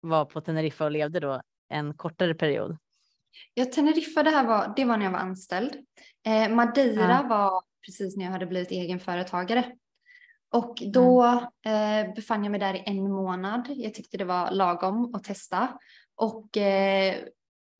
var 0.00 0.24
på 0.24 0.40
Teneriffa 0.40 0.84
och 0.84 0.90
levde 0.90 1.20
då 1.20 1.42
en 1.68 1.94
kortare 1.94 2.34
period. 2.34 2.76
Ja, 3.54 3.64
Teneriffa 3.64 4.22
det 4.22 4.30
här 4.30 4.46
var, 4.46 4.72
det 4.76 4.84
var 4.84 4.96
när 4.96 5.04
jag 5.04 5.12
var 5.12 5.18
anställd. 5.18 5.76
Eh, 6.26 6.48
Madeira 6.48 7.20
ja. 7.22 7.28
var 7.28 7.62
precis 7.86 8.16
när 8.16 8.24
jag 8.24 8.32
hade 8.32 8.46
blivit 8.46 8.70
egenföretagare. 8.70 9.72
Och 10.50 10.82
då 10.92 11.22
mm. 11.64 12.08
eh, 12.08 12.14
befann 12.14 12.44
jag 12.44 12.50
mig 12.50 12.60
där 12.60 12.74
i 12.74 12.82
en 12.86 13.10
månad. 13.10 13.66
Jag 13.68 13.94
tyckte 13.94 14.16
det 14.16 14.24
var 14.24 14.50
lagom 14.50 15.14
att 15.14 15.24
testa. 15.24 15.78
Och 16.14 16.56
eh, 16.56 17.16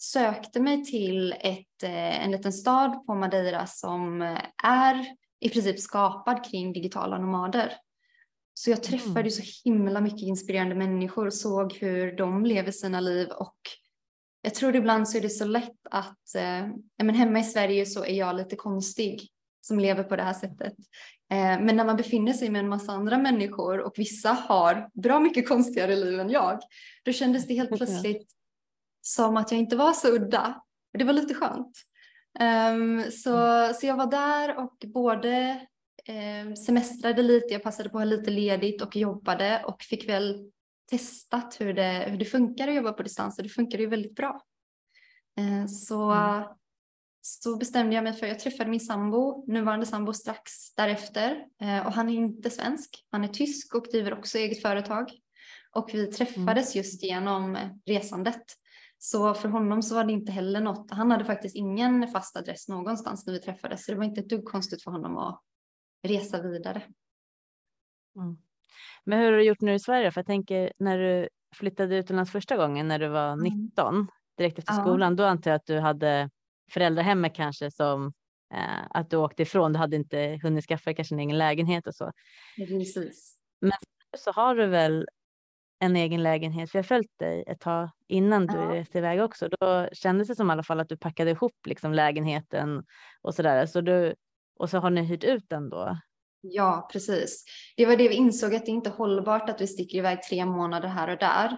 sökte 0.02 0.60
mig 0.60 0.84
till 0.84 1.32
ett, 1.40 1.82
eh, 1.82 2.24
en 2.24 2.30
liten 2.30 2.52
stad 2.52 3.06
på 3.06 3.14
Madeira 3.14 3.66
som 3.66 4.22
eh, 4.22 4.38
är 4.64 5.06
i 5.40 5.48
princip 5.48 5.80
skapad 5.80 6.44
kring 6.44 6.72
digitala 6.72 7.18
nomader. 7.18 7.72
Så 8.54 8.70
jag 8.70 8.82
träffade 8.82 9.20
mm. 9.20 9.30
så 9.30 9.42
himla 9.64 10.00
mycket 10.00 10.22
inspirerande 10.22 10.74
människor 10.74 11.26
och 11.26 11.34
såg 11.34 11.72
hur 11.72 12.16
de 12.16 12.46
lever 12.46 12.70
sina 12.70 13.00
liv 13.00 13.28
och 13.28 13.56
jag 14.42 14.54
tror 14.54 14.76
ibland 14.76 15.08
så 15.08 15.18
är 15.18 15.22
det 15.22 15.28
så 15.28 15.44
lätt 15.44 15.86
att, 15.90 16.34
eh, 16.36 16.68
men 17.02 17.14
hemma 17.14 17.38
i 17.38 17.44
Sverige 17.44 17.86
så 17.86 18.04
är 18.04 18.14
jag 18.14 18.36
lite 18.36 18.56
konstig 18.56 19.28
som 19.60 19.78
lever 19.78 20.02
på 20.02 20.16
det 20.16 20.22
här 20.22 20.32
sättet. 20.32 20.74
Eh, 21.30 21.60
men 21.60 21.76
när 21.76 21.84
man 21.84 21.96
befinner 21.96 22.32
sig 22.32 22.50
med 22.50 22.58
en 22.58 22.68
massa 22.68 22.92
andra 22.92 23.18
människor 23.18 23.80
och 23.80 23.92
vissa 23.96 24.28
har 24.28 24.88
bra 24.94 25.20
mycket 25.20 25.48
konstigare 25.48 25.96
liv 25.96 26.20
än 26.20 26.30
jag, 26.30 26.60
då 27.04 27.12
kändes 27.12 27.46
det 27.46 27.54
helt 27.54 27.70
plötsligt 27.76 28.41
som 29.02 29.36
att 29.36 29.50
jag 29.50 29.60
inte 29.60 29.76
var 29.76 29.92
så 29.92 30.08
udda. 30.08 30.62
Det 30.98 31.04
var 31.04 31.12
lite 31.12 31.34
skönt. 31.34 31.82
Um, 32.40 33.10
så, 33.10 33.36
mm. 33.36 33.74
så 33.74 33.86
jag 33.86 33.96
var 33.96 34.10
där 34.10 34.56
och 34.58 34.76
både 34.86 35.60
um, 36.44 36.56
semestrade 36.56 37.22
lite, 37.22 37.52
jag 37.52 37.62
passade 37.62 37.88
på 37.88 37.98
att 37.98 38.04
ha 38.04 38.16
lite 38.16 38.30
ledigt 38.30 38.82
och 38.82 38.96
jobbade 38.96 39.64
och 39.66 39.82
fick 39.82 40.08
väl 40.08 40.50
testat 40.90 41.56
hur 41.60 41.74
det, 41.74 42.06
hur 42.08 42.18
det 42.18 42.24
funkar 42.24 42.68
att 42.68 42.74
jobba 42.74 42.92
på 42.92 43.02
distans 43.02 43.38
och 43.38 43.42
det 43.42 43.48
funkar 43.48 43.78
ju 43.78 43.86
väldigt 43.86 44.14
bra. 44.14 44.40
Uh, 45.40 45.66
så, 45.66 46.10
mm. 46.10 46.44
så 47.20 47.56
bestämde 47.56 47.94
jag 47.94 48.04
mig 48.04 48.12
för, 48.12 48.26
jag 48.26 48.40
träffade 48.40 48.70
min 48.70 48.80
sambo, 48.80 49.44
nuvarande 49.46 49.86
sambo 49.86 50.12
strax 50.12 50.74
därefter 50.74 51.30
uh, 51.62 51.86
och 51.86 51.92
han 51.92 52.08
är 52.08 52.14
inte 52.14 52.50
svensk, 52.50 53.06
han 53.10 53.24
är 53.24 53.28
tysk 53.28 53.74
och 53.74 53.86
driver 53.92 54.18
också 54.18 54.38
eget 54.38 54.62
företag. 54.62 55.10
Och 55.74 55.90
vi 55.92 56.06
träffades 56.06 56.74
mm. 56.74 56.82
just 56.82 57.02
genom 57.02 57.58
resandet. 57.86 58.42
Så 59.04 59.34
för 59.34 59.48
honom 59.48 59.82
så 59.82 59.94
var 59.94 60.04
det 60.04 60.12
inte 60.12 60.32
heller 60.32 60.60
något, 60.60 60.90
han 60.90 61.10
hade 61.10 61.24
faktiskt 61.24 61.56
ingen 61.56 62.08
fast 62.08 62.36
adress 62.36 62.68
någonstans 62.68 63.26
när 63.26 63.34
vi 63.34 63.40
träffades, 63.40 63.84
så 63.84 63.92
det 63.92 63.98
var 63.98 64.04
inte 64.04 64.20
ett 64.20 64.28
dugg 64.28 64.44
konstigt 64.44 64.82
för 64.82 64.90
honom 64.90 65.18
att 65.18 65.40
resa 66.02 66.42
vidare. 66.42 66.82
Mm. 68.16 68.36
Men 69.04 69.18
hur 69.18 69.30
har 69.30 69.38
du 69.38 69.44
gjort 69.44 69.60
nu 69.60 69.74
i 69.74 69.78
Sverige? 69.78 70.10
För 70.10 70.18
jag 70.20 70.26
tänker 70.26 70.72
när 70.78 70.98
du 70.98 71.28
flyttade 71.56 71.96
utomlands 71.96 72.32
första 72.32 72.56
gången 72.56 72.88
när 72.88 72.98
du 72.98 73.08
var 73.08 73.36
19, 73.36 73.94
mm. 73.94 74.06
direkt 74.38 74.58
efter 74.58 74.72
skolan, 74.72 75.16
då 75.16 75.24
antar 75.24 75.50
jag 75.50 75.56
att 75.56 75.66
du 75.66 75.78
hade 75.78 76.30
föräldrahemmet 76.70 77.34
kanske 77.34 77.70
som 77.70 78.12
eh, 78.54 78.86
att 78.90 79.10
du 79.10 79.16
åkte 79.16 79.42
ifrån. 79.42 79.72
Du 79.72 79.78
hade 79.78 79.96
inte 79.96 80.40
hunnit 80.42 80.64
skaffa 80.64 80.94
kanske 80.94 81.14
en 81.14 81.20
egen 81.20 81.38
lägenhet 81.38 81.86
och 81.86 81.94
så. 81.94 82.12
Precis. 82.56 83.38
Men 83.60 83.78
så 84.18 84.32
har 84.32 84.54
du 84.54 84.66
väl 84.66 85.06
en 85.82 85.96
egen 85.96 86.22
lägenhet, 86.22 86.70
för 86.70 86.78
jag 86.78 86.82
har 86.82 86.88
följt 86.88 87.18
dig 87.18 87.44
ett 87.46 87.60
tag 87.60 87.90
innan 88.08 88.46
du 88.46 88.54
ja. 88.54 88.74
reste 88.74 88.98
iväg 88.98 89.22
också. 89.22 89.48
Då 89.48 89.88
kändes 89.92 90.28
det 90.28 90.36
som 90.36 90.50
i 90.50 90.52
alla 90.52 90.62
fall 90.62 90.80
att 90.80 90.88
du 90.88 90.96
packade 90.96 91.30
ihop 91.30 91.66
liksom 91.66 91.94
lägenheten 91.94 92.84
och 93.22 93.34
så 93.34 93.42
där. 93.42 93.66
Så 93.66 93.80
du, 93.80 94.14
och 94.58 94.70
så 94.70 94.78
har 94.78 94.90
ni 94.90 95.02
hyrt 95.02 95.24
ut 95.24 95.48
den 95.48 95.70
då? 95.70 95.98
Ja, 96.40 96.88
precis. 96.92 97.44
Det 97.76 97.86
var 97.86 97.96
det 97.96 98.08
vi 98.08 98.14
insåg 98.14 98.54
att 98.54 98.66
det 98.66 98.70
inte 98.70 98.90
är 98.90 98.94
hållbart 98.94 99.50
att 99.50 99.60
vi 99.60 99.66
sticker 99.66 99.98
iväg 99.98 100.22
tre 100.22 100.44
månader 100.44 100.88
här 100.88 101.08
och 101.08 101.18
där. 101.18 101.48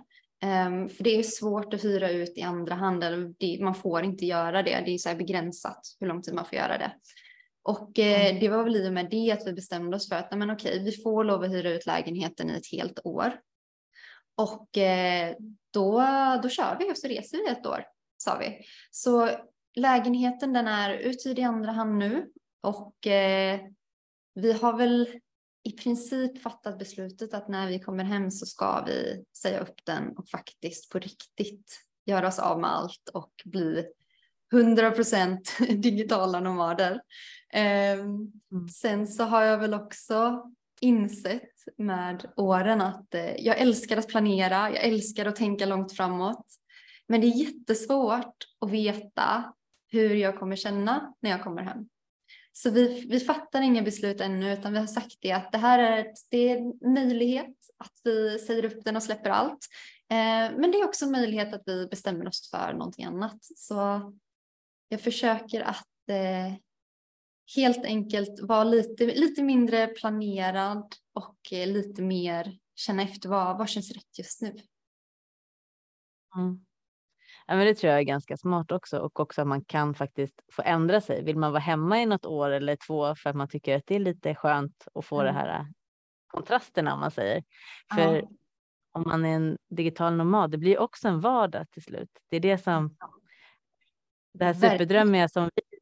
Um, 0.66 0.88
för 0.88 1.04
det 1.04 1.18
är 1.18 1.22
svårt 1.22 1.74
att 1.74 1.84
hyra 1.84 2.10
ut 2.10 2.38
i 2.38 2.42
andra 2.42 2.74
hand, 2.74 3.04
man 3.60 3.74
får 3.74 4.02
inte 4.02 4.26
göra 4.26 4.62
det. 4.62 4.82
Det 4.84 4.94
är 4.94 4.98
så 4.98 5.14
begränsat 5.14 5.80
hur 6.00 6.06
lång 6.06 6.22
tid 6.22 6.34
man 6.34 6.44
får 6.44 6.58
göra 6.58 6.78
det. 6.78 6.92
Och 7.62 7.98
eh, 7.98 8.26
mm. 8.26 8.40
det 8.40 8.48
var 8.48 8.64
väl 8.64 8.76
i 8.76 8.88
och 8.88 8.92
med 8.92 9.10
det 9.10 9.32
att 9.32 9.46
vi 9.46 9.52
bestämde 9.52 9.96
oss 9.96 10.08
för 10.08 10.16
att 10.16 10.38
men 10.38 10.50
okej, 10.50 10.84
vi 10.84 10.92
får 10.92 11.24
lov 11.24 11.42
att 11.42 11.50
hyra 11.50 11.70
ut 11.70 11.86
lägenheten 11.86 12.50
i 12.50 12.54
ett 12.54 12.72
helt 12.72 13.00
år. 13.04 13.32
Och 14.34 14.78
eh, 14.78 15.36
då, 15.70 16.00
då 16.42 16.48
kör 16.48 16.76
vi 16.78 16.92
och 16.92 16.98
så 16.98 17.08
reser 17.08 17.38
vi 17.38 17.48
ett 17.48 17.66
år, 17.66 17.84
sa 18.16 18.38
vi. 18.38 18.60
Så 18.90 19.30
lägenheten 19.74 20.52
den 20.52 20.66
är 20.66 20.94
uthyrd 20.94 21.38
i 21.38 21.42
andra 21.42 21.72
hand 21.72 21.98
nu 21.98 22.30
och 22.60 23.06
eh, 23.06 23.60
vi 24.34 24.52
har 24.52 24.76
väl 24.76 25.20
i 25.62 25.72
princip 25.72 26.42
fattat 26.42 26.78
beslutet 26.78 27.34
att 27.34 27.48
när 27.48 27.68
vi 27.68 27.78
kommer 27.78 28.04
hem 28.04 28.30
så 28.30 28.46
ska 28.46 28.84
vi 28.84 29.24
säga 29.36 29.60
upp 29.60 29.84
den 29.84 30.16
och 30.16 30.28
faktiskt 30.28 30.90
på 30.90 30.98
riktigt 30.98 31.80
göra 32.06 32.28
oss 32.28 32.38
av 32.38 32.60
med 32.60 32.70
allt 32.70 33.08
och 33.14 33.32
bli 33.44 33.86
100% 34.52 35.38
digitala 35.74 36.40
nomader. 36.40 36.92
Um, 37.54 37.60
mm. 38.52 38.68
Sen 38.68 39.06
så 39.06 39.24
har 39.24 39.42
jag 39.42 39.58
väl 39.58 39.74
också 39.74 40.42
insett 40.84 41.50
med 41.76 42.32
åren 42.36 42.80
att 42.80 43.14
eh, 43.14 43.36
jag 43.36 43.58
älskar 43.58 43.96
att 43.96 44.08
planera, 44.08 44.70
jag 44.70 44.84
älskar 44.84 45.26
att 45.26 45.36
tänka 45.36 45.66
långt 45.66 45.92
framåt. 45.92 46.46
Men 47.08 47.20
det 47.20 47.26
är 47.26 47.44
jättesvårt 47.44 48.36
att 48.60 48.70
veta 48.70 49.54
hur 49.88 50.14
jag 50.14 50.38
kommer 50.38 50.56
känna 50.56 51.14
när 51.20 51.30
jag 51.30 51.42
kommer 51.42 51.62
hem. 51.62 51.88
Så 52.52 52.70
vi, 52.70 53.06
vi 53.10 53.20
fattar 53.20 53.62
inga 53.62 53.82
beslut 53.82 54.20
ännu 54.20 54.52
utan 54.52 54.72
vi 54.72 54.78
har 54.78 54.86
sagt 54.86 55.16
det 55.20 55.32
att 55.32 55.52
det 55.52 55.58
här 55.58 55.78
är, 55.78 56.06
det 56.30 56.50
är 56.50 56.56
en 56.56 56.92
möjlighet 56.94 57.56
att 57.78 57.92
vi 58.04 58.38
säger 58.38 58.64
upp 58.64 58.84
den 58.84 58.96
och 58.96 59.02
släpper 59.02 59.30
allt. 59.30 59.66
Eh, 60.10 60.58
men 60.58 60.70
det 60.70 60.80
är 60.80 60.84
också 60.84 61.04
en 61.04 61.10
möjlighet 61.10 61.54
att 61.54 61.62
vi 61.66 61.86
bestämmer 61.86 62.28
oss 62.28 62.50
för 62.50 62.72
någonting 62.72 63.04
annat. 63.04 63.38
Så 63.40 64.12
jag 64.88 65.00
försöker 65.00 65.60
att 65.60 66.08
eh, 66.08 66.54
helt 67.56 67.84
enkelt 67.84 68.40
vara 68.40 68.64
lite, 68.64 69.06
lite 69.06 69.42
mindre 69.42 69.86
planerad 69.86 70.94
och 71.12 71.52
eh, 71.52 71.66
lite 71.66 72.02
mer 72.02 72.58
känna 72.74 73.02
efter 73.02 73.28
vad, 73.28 73.58
vad 73.58 73.68
känns 73.68 73.90
rätt 73.90 74.18
just 74.18 74.42
nu. 74.42 74.48
Mm. 76.36 76.64
Ja, 77.46 77.56
men 77.56 77.66
det 77.66 77.74
tror 77.74 77.90
jag 77.90 78.00
är 78.00 78.04
ganska 78.04 78.36
smart 78.36 78.72
också 78.72 78.98
och 78.98 79.20
också 79.20 79.40
att 79.40 79.48
man 79.48 79.64
kan 79.64 79.94
faktiskt 79.94 80.42
få 80.52 80.62
ändra 80.62 81.00
sig. 81.00 81.24
Vill 81.24 81.36
man 81.36 81.52
vara 81.52 81.60
hemma 81.60 82.02
i 82.02 82.06
något 82.06 82.26
år 82.26 82.50
eller 82.50 82.76
två 82.76 83.14
för 83.14 83.30
att 83.30 83.36
man 83.36 83.48
tycker 83.48 83.76
att 83.76 83.86
det 83.86 83.94
är 83.94 84.00
lite 84.00 84.34
skönt 84.34 84.88
att 84.94 85.04
få 85.04 85.20
mm. 85.20 85.34
det 85.34 85.40
här 85.40 85.58
äh, 85.58 85.66
kontrasterna 86.26 86.94
om 86.94 87.00
man 87.00 87.10
säger. 87.10 87.44
För 87.94 88.16
ja. 88.16 88.28
om 88.92 89.02
man 89.06 89.24
är 89.24 89.36
en 89.36 89.58
digital 89.70 90.16
nomad, 90.16 90.50
det 90.50 90.58
blir 90.58 90.78
också 90.78 91.08
en 91.08 91.20
vardag 91.20 91.70
till 91.70 91.82
slut. 91.82 92.10
Det 92.28 92.36
är 92.36 92.40
det 92.40 92.58
som 92.58 92.96
det 94.34 94.44
här 94.44 94.54
superdrömmiga 94.54 95.28
som 95.28 95.50
vi 95.54 95.73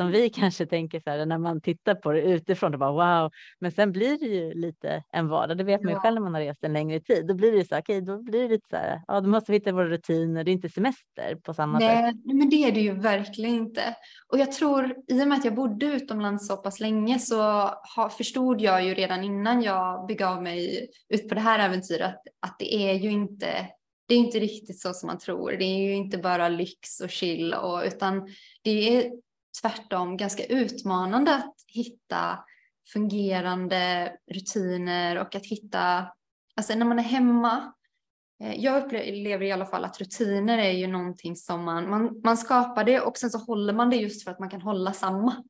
som 0.00 0.10
vi 0.10 0.30
kanske 0.30 0.66
tänker 0.66 1.00
så 1.00 1.10
här 1.10 1.26
när 1.26 1.38
man 1.38 1.60
tittar 1.60 1.94
på 1.94 2.12
det 2.12 2.20
utifrån 2.20 2.72
och 2.72 2.80
bara 2.80 3.20
wow, 3.22 3.30
men 3.58 3.72
sen 3.72 3.92
blir 3.92 4.18
det 4.18 4.26
ju 4.26 4.54
lite 4.54 5.02
en 5.12 5.28
vardag. 5.28 5.58
Det 5.58 5.64
vet 5.64 5.82
man 5.82 5.92
ju 5.92 5.98
själv 5.98 6.14
när 6.14 6.22
man 6.22 6.34
har 6.34 6.40
rest 6.40 6.64
en 6.64 6.72
längre 6.72 7.00
tid. 7.00 7.26
Då 7.26 7.34
blir 7.34 7.52
det 7.52 7.68
så 7.68 7.78
okej, 7.78 7.98
okay, 7.98 8.00
då 8.00 8.22
blir 8.22 8.42
det 8.42 8.48
lite 8.48 8.66
så 8.70 8.76
här, 8.76 9.02
ja, 9.06 9.20
då 9.20 9.28
måste 9.28 9.52
vi 9.52 9.58
hitta 9.58 9.72
våra 9.72 9.88
rutiner. 9.88 10.44
Det 10.44 10.50
är 10.50 10.52
inte 10.52 10.68
semester 10.68 11.36
på 11.42 11.54
samma 11.54 11.78
Nej, 11.78 11.88
sätt. 11.88 12.20
Nej, 12.24 12.36
men 12.36 12.50
det 12.50 12.56
är 12.56 12.72
det 12.72 12.80
ju 12.80 12.94
verkligen 12.94 13.54
inte. 13.54 13.96
Och 14.32 14.38
jag 14.38 14.52
tror 14.52 14.94
i 15.08 15.22
och 15.22 15.28
med 15.28 15.38
att 15.38 15.44
jag 15.44 15.54
bodde 15.54 15.86
utomlands 15.86 16.48
så 16.48 16.56
pass 16.56 16.80
länge 16.80 17.18
så 17.18 17.42
har, 17.96 18.08
förstod 18.08 18.60
jag 18.60 18.84
ju 18.84 18.94
redan 18.94 19.24
innan 19.24 19.62
jag 19.62 20.06
begav 20.06 20.42
mig 20.42 20.88
ut 21.08 21.28
på 21.28 21.34
det 21.34 21.40
här 21.40 21.58
äventyret 21.58 22.16
att 22.40 22.58
det 22.58 22.74
är 22.74 22.94
ju 22.94 23.10
inte 23.10 23.48
det 24.08 24.14
är 24.14 24.18
inte 24.18 24.38
riktigt 24.38 24.80
så 24.80 24.94
som 24.94 25.06
man 25.06 25.18
tror. 25.18 25.52
Det 25.52 25.64
är 25.64 25.78
ju 25.78 25.94
inte 25.94 26.18
bara 26.18 26.48
lyx 26.48 27.00
och 27.00 27.10
chill 27.10 27.54
och, 27.54 27.82
utan 27.86 28.28
det 28.62 28.96
är 28.96 29.10
tvärtom 29.62 30.16
ganska 30.16 30.44
utmanande 30.44 31.34
att 31.34 31.54
hitta 31.66 32.38
fungerande 32.92 34.12
rutiner 34.30 35.20
och 35.20 35.34
att 35.34 35.46
hitta, 35.46 36.08
alltså 36.56 36.74
när 36.74 36.86
man 36.86 36.98
är 36.98 37.02
hemma, 37.02 37.72
eh, 38.42 38.54
jag 38.64 38.84
upplever 38.84 39.42
i 39.42 39.52
alla 39.52 39.66
fall 39.66 39.84
att 39.84 40.00
rutiner 40.00 40.58
är 40.58 40.72
ju 40.72 40.86
någonting 40.86 41.36
som 41.36 41.64
man, 41.64 41.90
man, 41.90 42.20
man 42.24 42.36
skapar 42.36 42.84
det 42.84 43.00
och 43.00 43.18
sen 43.18 43.30
så 43.30 43.38
håller 43.38 43.72
man 43.72 43.90
det 43.90 43.96
just 43.96 44.24
för 44.24 44.30
att 44.30 44.40
man 44.40 44.50
kan 44.50 44.62
hålla 44.62 44.92
samma 44.92 45.44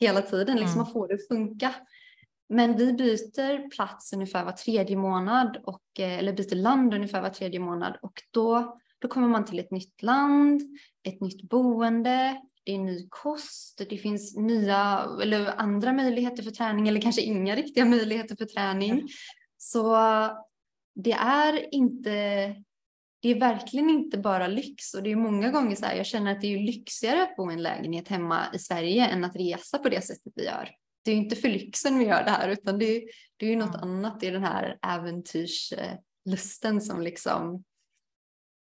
hela 0.00 0.22
tiden, 0.22 0.56
liksom 0.56 0.80
mm. 0.80 0.84
man 0.84 0.92
får 0.92 1.08
det 1.08 1.14
att 1.14 1.28
funka. 1.28 1.74
Men 2.48 2.76
vi 2.76 2.92
byter 2.92 3.70
plats 3.70 4.12
ungefär 4.12 4.44
var 4.44 4.52
tredje 4.52 4.96
månad 4.96 5.56
och, 5.64 5.82
eh, 5.98 6.18
eller 6.18 6.32
byter 6.32 6.54
land 6.54 6.94
ungefär 6.94 7.22
var 7.22 7.30
tredje 7.30 7.60
månad 7.60 7.96
och 8.02 8.22
då, 8.30 8.78
då 8.98 9.08
kommer 9.08 9.28
man 9.28 9.44
till 9.44 9.58
ett 9.58 9.70
nytt 9.70 10.02
land, 10.02 10.62
ett 11.02 11.20
nytt 11.20 11.42
boende, 11.42 12.42
det 12.68 12.74
är 12.74 12.78
ny 12.78 13.06
kost, 13.08 13.82
det 13.88 13.96
finns 13.96 14.36
nya 14.36 15.08
eller 15.22 15.60
andra 15.60 15.92
möjligheter 15.92 16.42
för 16.42 16.50
träning 16.50 16.88
eller 16.88 17.00
kanske 17.00 17.22
inga 17.22 17.56
riktiga 17.56 17.84
möjligheter 17.84 18.36
för 18.36 18.44
träning. 18.44 18.90
Mm. 18.90 19.06
Så 19.56 19.96
det 20.94 21.12
är 21.12 21.74
inte, 21.74 22.10
det 23.22 23.28
är 23.28 23.40
verkligen 23.40 23.90
inte 23.90 24.18
bara 24.18 24.46
lyx 24.46 24.94
och 24.94 25.02
det 25.02 25.12
är 25.12 25.16
många 25.16 25.50
gånger 25.50 25.76
så 25.76 25.86
här, 25.86 25.96
jag 25.96 26.06
känner 26.06 26.32
att 26.32 26.40
det 26.40 26.54
är 26.54 26.58
lyxigare 26.58 27.22
att 27.22 27.36
bo 27.36 27.50
i 27.50 27.54
en 27.54 27.62
lägenhet 27.62 28.08
hemma 28.08 28.44
i 28.54 28.58
Sverige 28.58 29.06
än 29.06 29.24
att 29.24 29.36
resa 29.36 29.78
på 29.78 29.88
det 29.88 30.04
sättet 30.04 30.32
vi 30.36 30.44
gör. 30.44 30.70
Det 31.04 31.10
är 31.10 31.16
inte 31.16 31.36
för 31.36 31.48
lyxen 31.48 31.98
vi 31.98 32.04
gör 32.04 32.24
det 32.24 32.30
här 32.30 32.48
utan 32.48 32.78
det, 32.78 33.04
det 33.36 33.46
är 33.46 33.50
ju 33.50 33.56
något 33.56 33.82
mm. 33.82 33.90
annat, 33.90 34.20
det 34.20 34.26
är 34.26 34.32
den 34.32 34.44
här 34.44 34.78
äventyrslusten 34.82 36.80
som 36.80 37.02
liksom 37.02 37.64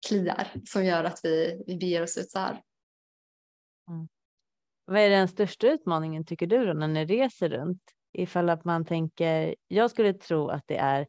kliar 0.08 0.48
som 0.65 0.86
gör 0.86 1.03
att 1.03 1.20
vi, 1.24 1.63
vi 1.67 1.77
beger 1.77 2.03
oss 2.03 2.17
ut 2.17 2.31
så 2.31 2.39
här. 2.39 2.62
Vad 4.91 5.00
är 5.00 5.10
den 5.10 5.27
största 5.27 5.67
utmaningen 5.67 6.25
tycker 6.25 6.48
du 6.48 6.65
då 6.65 6.74
när 6.74 6.88
ni 6.88 7.05
reser 7.05 7.50
runt? 7.50 7.81
Ifall 8.13 8.50
att 8.50 8.65
man 8.65 8.86
tänker, 8.86 9.55
jag 9.67 9.91
skulle 9.91 10.13
tro 10.13 10.50
att 10.50 10.63
det 10.67 10.77
är, 10.77 11.07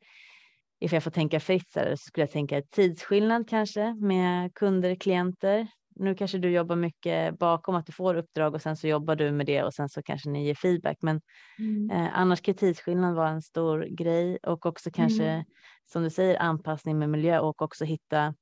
ifall 0.80 0.96
jag 0.96 1.02
får 1.02 1.10
tänka 1.10 1.40
fritt 1.40 1.70
så 1.72 1.96
skulle 1.96 2.22
jag 2.22 2.30
tänka 2.30 2.62
tidsskillnad 2.62 3.48
kanske 3.48 3.94
med 3.94 4.54
kunder, 4.54 4.94
klienter. 4.94 5.66
Nu 5.96 6.14
kanske 6.14 6.38
du 6.38 6.50
jobbar 6.50 6.76
mycket 6.76 7.38
bakom 7.38 7.74
att 7.74 7.86
du 7.86 7.92
får 7.92 8.14
uppdrag 8.14 8.54
och 8.54 8.62
sen 8.62 8.76
så 8.76 8.88
jobbar 8.88 9.16
du 9.16 9.32
med 9.32 9.46
det 9.46 9.62
och 9.62 9.74
sen 9.74 9.88
så 9.88 10.02
kanske 10.02 10.30
ni 10.30 10.46
ger 10.46 10.54
feedback. 10.54 10.96
Men 11.00 11.20
mm. 11.58 11.90
eh, 11.90 12.18
annars 12.18 12.40
kan 12.40 12.54
tidsskillnad 12.54 13.14
vara 13.14 13.28
en 13.28 13.42
stor 13.42 13.86
grej 13.90 14.38
och 14.42 14.66
också 14.66 14.90
kanske 14.90 15.24
mm. 15.24 15.44
som 15.92 16.02
du 16.02 16.10
säger 16.10 16.42
anpassning 16.42 16.98
med 16.98 17.10
miljö 17.10 17.38
och 17.38 17.62
också 17.62 17.84
hitta, 17.84 18.34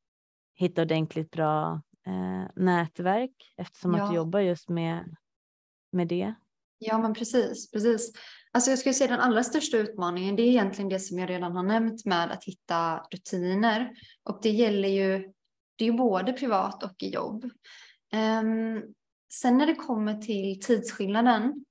hitta 0.55 0.83
ordentligt 0.83 1.31
bra 1.31 1.83
eh, 2.07 2.51
nätverk 2.57 3.55
eftersom 3.57 3.95
ja. 3.95 4.03
att 4.03 4.11
du 4.11 4.17
jobbar 4.17 4.41
just 4.41 4.69
med, 4.69 5.17
med 5.93 6.09
det. 6.09 6.35
Ja 6.79 6.99
men 6.99 7.15
precis, 7.15 7.71
precis. 7.71 8.13
Alltså 8.53 8.71
jag 8.71 8.79
skulle 8.79 8.95
säga 8.95 9.11
den 9.11 9.21
allra 9.21 9.45
största 9.45 9.77
utmaningen 9.77 10.37
det 10.37 10.43
är 10.43 10.47
egentligen 10.47 10.89
det 10.89 11.01
som 11.01 11.19
jag 11.19 11.31
redan 11.31 11.57
har 11.57 11.63
nämnt 11.63 12.05
med 12.05 12.31
att 12.31 12.45
hitta 12.45 12.99
rutiner. 13.11 13.93
Och 14.25 14.39
det 14.43 14.51
gäller 14.51 14.89
ju, 14.89 15.33
det 15.77 15.85
är 15.85 15.93
både 15.93 16.33
privat 16.33 16.83
och 16.83 17.03
i 17.03 17.09
jobb. 17.09 17.45
Um, 18.13 18.83
sen 19.33 19.59
när 19.59 19.67
det 19.67 19.75
kommer 19.75 20.15
till 20.15 20.61
tidsskillnaden 20.61 21.65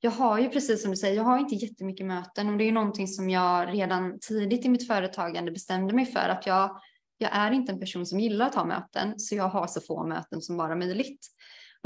jag 0.00 0.10
har 0.10 0.38
ju 0.38 0.48
precis 0.48 0.82
som 0.82 0.90
du 0.90 0.96
säger, 0.96 1.16
jag 1.16 1.24
har 1.24 1.38
inte 1.38 1.54
jättemycket 1.54 2.06
möten 2.06 2.48
och 2.48 2.58
det 2.58 2.64
är 2.64 2.66
ju 2.66 2.72
någonting 2.72 3.08
som 3.08 3.30
jag 3.30 3.74
redan 3.74 4.18
tidigt 4.20 4.64
i 4.64 4.68
mitt 4.68 4.86
företagande 4.86 5.52
bestämde 5.52 5.94
mig 5.94 6.06
för 6.06 6.28
att 6.28 6.46
jag 6.46 6.80
jag 7.18 7.30
är 7.36 7.50
inte 7.50 7.72
en 7.72 7.80
person 7.80 8.06
som 8.06 8.20
gillar 8.20 8.46
att 8.46 8.54
ha 8.54 8.64
möten 8.64 9.18
så 9.18 9.34
jag 9.34 9.48
har 9.48 9.66
så 9.66 9.80
få 9.80 10.06
möten 10.06 10.42
som 10.42 10.56
bara 10.56 10.76
möjligt. 10.76 11.26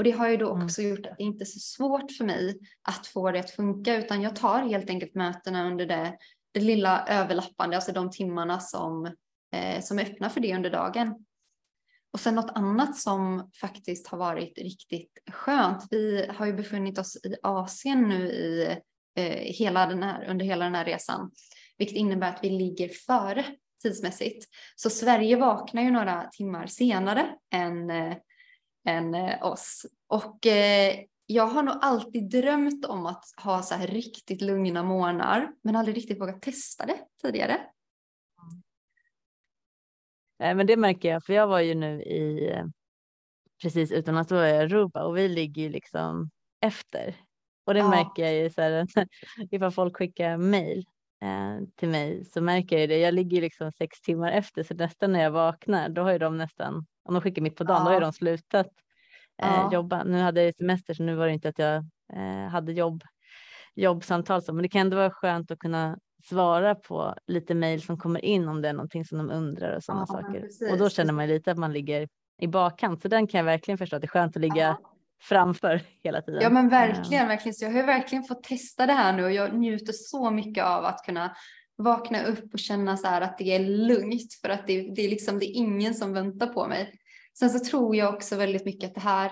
Och 0.01 0.05
det 0.05 0.11
har 0.11 0.29
ju 0.29 0.37
då 0.37 0.53
mm. 0.53 0.65
också 0.65 0.81
gjort 0.81 1.05
att 1.05 1.17
det 1.17 1.23
inte 1.23 1.43
är 1.43 1.45
så 1.45 1.59
svårt 1.59 2.11
för 2.11 2.25
mig 2.25 2.59
att 2.81 3.07
få 3.07 3.31
det 3.31 3.39
att 3.39 3.51
funka 3.51 3.95
utan 3.95 4.21
jag 4.21 4.35
tar 4.35 4.63
helt 4.63 4.89
enkelt 4.89 5.15
mötena 5.15 5.67
under 5.67 5.85
det, 5.85 6.17
det 6.51 6.59
lilla 6.59 7.05
överlappande, 7.07 7.75
alltså 7.75 7.91
de 7.91 8.11
timmarna 8.11 8.59
som, 8.59 9.05
eh, 9.55 9.81
som 9.81 9.99
är 9.99 10.03
öppna 10.03 10.29
för 10.29 10.39
det 10.39 10.55
under 10.55 10.69
dagen. 10.69 11.25
Och 12.13 12.19
sen 12.19 12.35
något 12.35 12.51
annat 12.55 12.97
som 12.97 13.51
faktiskt 13.61 14.07
har 14.07 14.17
varit 14.17 14.57
riktigt 14.57 15.19
skönt. 15.31 15.87
Vi 15.91 16.27
har 16.29 16.45
ju 16.45 16.53
befunnit 16.53 16.99
oss 16.99 17.15
i 17.15 17.35
Asien 17.43 18.09
nu 18.09 18.27
i, 18.27 18.77
eh, 19.15 19.53
hela 19.53 19.85
den 19.85 20.03
här, 20.03 20.29
under 20.29 20.45
hela 20.45 20.65
den 20.65 20.75
här 20.75 20.85
resan, 20.85 21.31
vilket 21.77 21.97
innebär 21.97 22.29
att 22.29 22.43
vi 22.43 22.49
ligger 22.49 22.89
före 22.89 23.45
tidsmässigt. 23.83 24.47
Så 24.75 24.89
Sverige 24.89 25.35
vaknar 25.35 25.81
ju 25.81 25.91
några 25.91 26.23
timmar 26.23 26.67
senare 26.67 27.35
än, 27.53 27.89
eh, 27.89 28.17
än 28.87 29.15
eh, 29.15 29.43
oss. 29.43 29.85
Och 30.07 30.47
eh, 30.47 30.99
jag 31.25 31.47
har 31.47 31.63
nog 31.63 31.75
alltid 31.81 32.29
drömt 32.29 32.85
om 32.85 33.05
att 33.05 33.25
ha 33.43 33.61
så 33.61 33.75
här 33.75 33.87
riktigt 33.87 34.41
lugna 34.41 34.83
morgnar, 34.83 35.53
men 35.61 35.75
aldrig 35.75 35.97
riktigt 35.97 36.21
vågat 36.21 36.41
testa 36.41 36.85
det 36.85 36.99
tidigare. 37.21 37.61
Nej, 40.39 40.55
men 40.55 40.67
det 40.67 40.77
märker 40.77 41.09
jag, 41.09 41.25
för 41.25 41.33
jag 41.33 41.47
var 41.47 41.59
ju 41.59 41.75
nu 41.75 42.01
i 42.01 42.51
eh, 42.51 42.65
precis 43.61 43.91
utomlands, 43.91 44.29
då 44.29 44.35
var 44.35 44.43
jag 44.43 44.55
i 44.55 44.59
Aruba 44.59 45.03
och 45.03 45.17
vi 45.17 45.27
ligger 45.27 45.61
ju 45.61 45.69
liksom 45.69 46.29
efter. 46.61 47.15
Och 47.65 47.73
det 47.73 47.79
ja. 47.79 47.89
märker 47.89 48.23
jag 48.23 48.33
ju 48.33 48.49
så 48.49 48.61
här, 48.61 48.87
ifall 49.51 49.71
folk 49.71 49.97
skickar 49.97 50.37
mail 50.37 50.85
eh, 51.21 51.67
till 51.75 51.89
mig 51.89 52.25
så 52.25 52.41
märker 52.41 52.77
jag 52.79 52.89
det. 52.89 52.97
Jag 52.97 53.13
ligger 53.13 53.41
liksom 53.41 53.71
sex 53.71 54.01
timmar 54.01 54.31
efter 54.31 54.63
så 54.63 54.73
nästan 54.73 55.11
när 55.11 55.23
jag 55.23 55.31
vaknar 55.31 55.89
då 55.89 56.01
har 56.01 56.11
ju 56.11 56.17
de 56.17 56.37
nästan, 56.37 56.85
om 57.03 57.13
de 57.13 57.21
skickar 57.21 57.41
mitt 57.41 57.55
på 57.55 57.63
dagen, 57.63 57.81
ja. 57.83 57.89
då 57.89 57.93
ju 57.93 57.99
de 57.99 58.13
slutat 58.13 58.67
eh, 59.41 59.47
ja. 59.47 59.73
jobba. 59.73 60.03
Nu 60.03 60.17
hade 60.17 60.43
jag 60.43 60.55
semester 60.55 60.93
så 60.93 61.03
nu 61.03 61.15
var 61.15 61.27
det 61.27 61.33
inte 61.33 61.49
att 61.49 61.59
jag 61.59 61.75
eh, 62.13 62.49
hade 62.49 62.71
jobb, 62.71 63.03
jobbsamtal 63.75 64.41
så, 64.41 64.53
men 64.53 64.63
det 64.63 64.69
kan 64.69 64.81
ändå 64.81 64.97
vara 64.97 65.11
skönt 65.11 65.51
att 65.51 65.59
kunna 65.59 65.97
svara 66.23 66.75
på 66.75 67.15
lite 67.27 67.53
mejl 67.53 67.81
som 67.81 67.97
kommer 67.97 68.25
in 68.25 68.47
om 68.47 68.61
det 68.61 68.69
är 68.69 68.73
någonting 68.73 69.05
som 69.05 69.17
de 69.17 69.31
undrar 69.31 69.75
och 69.75 69.83
sådana 69.83 70.05
ja, 70.09 70.13
saker. 70.13 70.71
Och 70.71 70.77
då 70.77 70.89
känner 70.89 71.13
man 71.13 71.27
lite 71.27 71.51
att 71.51 71.57
man 71.57 71.73
ligger 71.73 72.07
i 72.41 72.47
bakkant, 72.47 73.01
så 73.01 73.07
den 73.07 73.27
kan 73.27 73.37
jag 73.37 73.45
verkligen 73.45 73.77
förstå 73.77 73.95
att 73.95 74.01
det 74.01 74.05
är 74.05 74.09
skönt 74.09 74.35
att 74.35 74.41
ligga 74.41 74.61
ja. 74.61 74.79
framför 75.21 75.81
hela 76.03 76.21
tiden. 76.21 76.41
Ja 76.41 76.49
men 76.49 76.69
verkligen, 76.69 77.27
verkligen. 77.27 77.53
Så 77.53 77.65
jag 77.65 77.71
har 77.71 77.83
verkligen 77.83 78.23
fått 78.23 78.43
testa 78.43 78.85
det 78.85 78.93
här 78.93 79.13
nu 79.13 79.23
och 79.23 79.31
jag 79.31 79.53
njuter 79.53 79.93
så 79.93 80.31
mycket 80.31 80.63
av 80.65 80.85
att 80.85 81.05
kunna 81.05 81.35
vakna 81.77 82.25
upp 82.25 82.53
och 82.53 82.59
känna 82.59 82.97
så 82.97 83.07
här 83.07 83.21
att 83.21 83.37
det 83.37 83.55
är 83.55 83.59
lugnt 83.59 84.33
för 84.41 84.49
att 84.49 84.67
det, 84.67 84.95
det 84.95 85.05
är 85.05 85.09
liksom 85.09 85.39
det 85.39 85.45
är 85.45 85.55
ingen 85.55 85.93
som 85.93 86.13
väntar 86.13 86.47
på 86.47 86.67
mig. 86.67 86.93
Sen 87.39 87.49
så 87.49 87.59
tror 87.59 87.95
jag 87.95 88.13
också 88.13 88.35
väldigt 88.35 88.65
mycket 88.65 88.89
att 88.89 88.95
det 88.95 89.01
här 89.01 89.31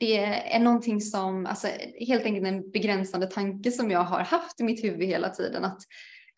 det 0.00 0.16
är 0.54 0.60
någonting 0.60 1.00
som, 1.00 1.46
alltså 1.46 1.68
helt 1.98 2.24
enkelt 2.24 2.46
en 2.46 2.70
begränsande 2.70 3.26
tanke 3.26 3.72
som 3.72 3.90
jag 3.90 4.04
har 4.04 4.20
haft 4.20 4.60
i 4.60 4.64
mitt 4.64 4.84
huvud 4.84 5.08
hela 5.08 5.30
tiden 5.30 5.64
att 5.64 5.78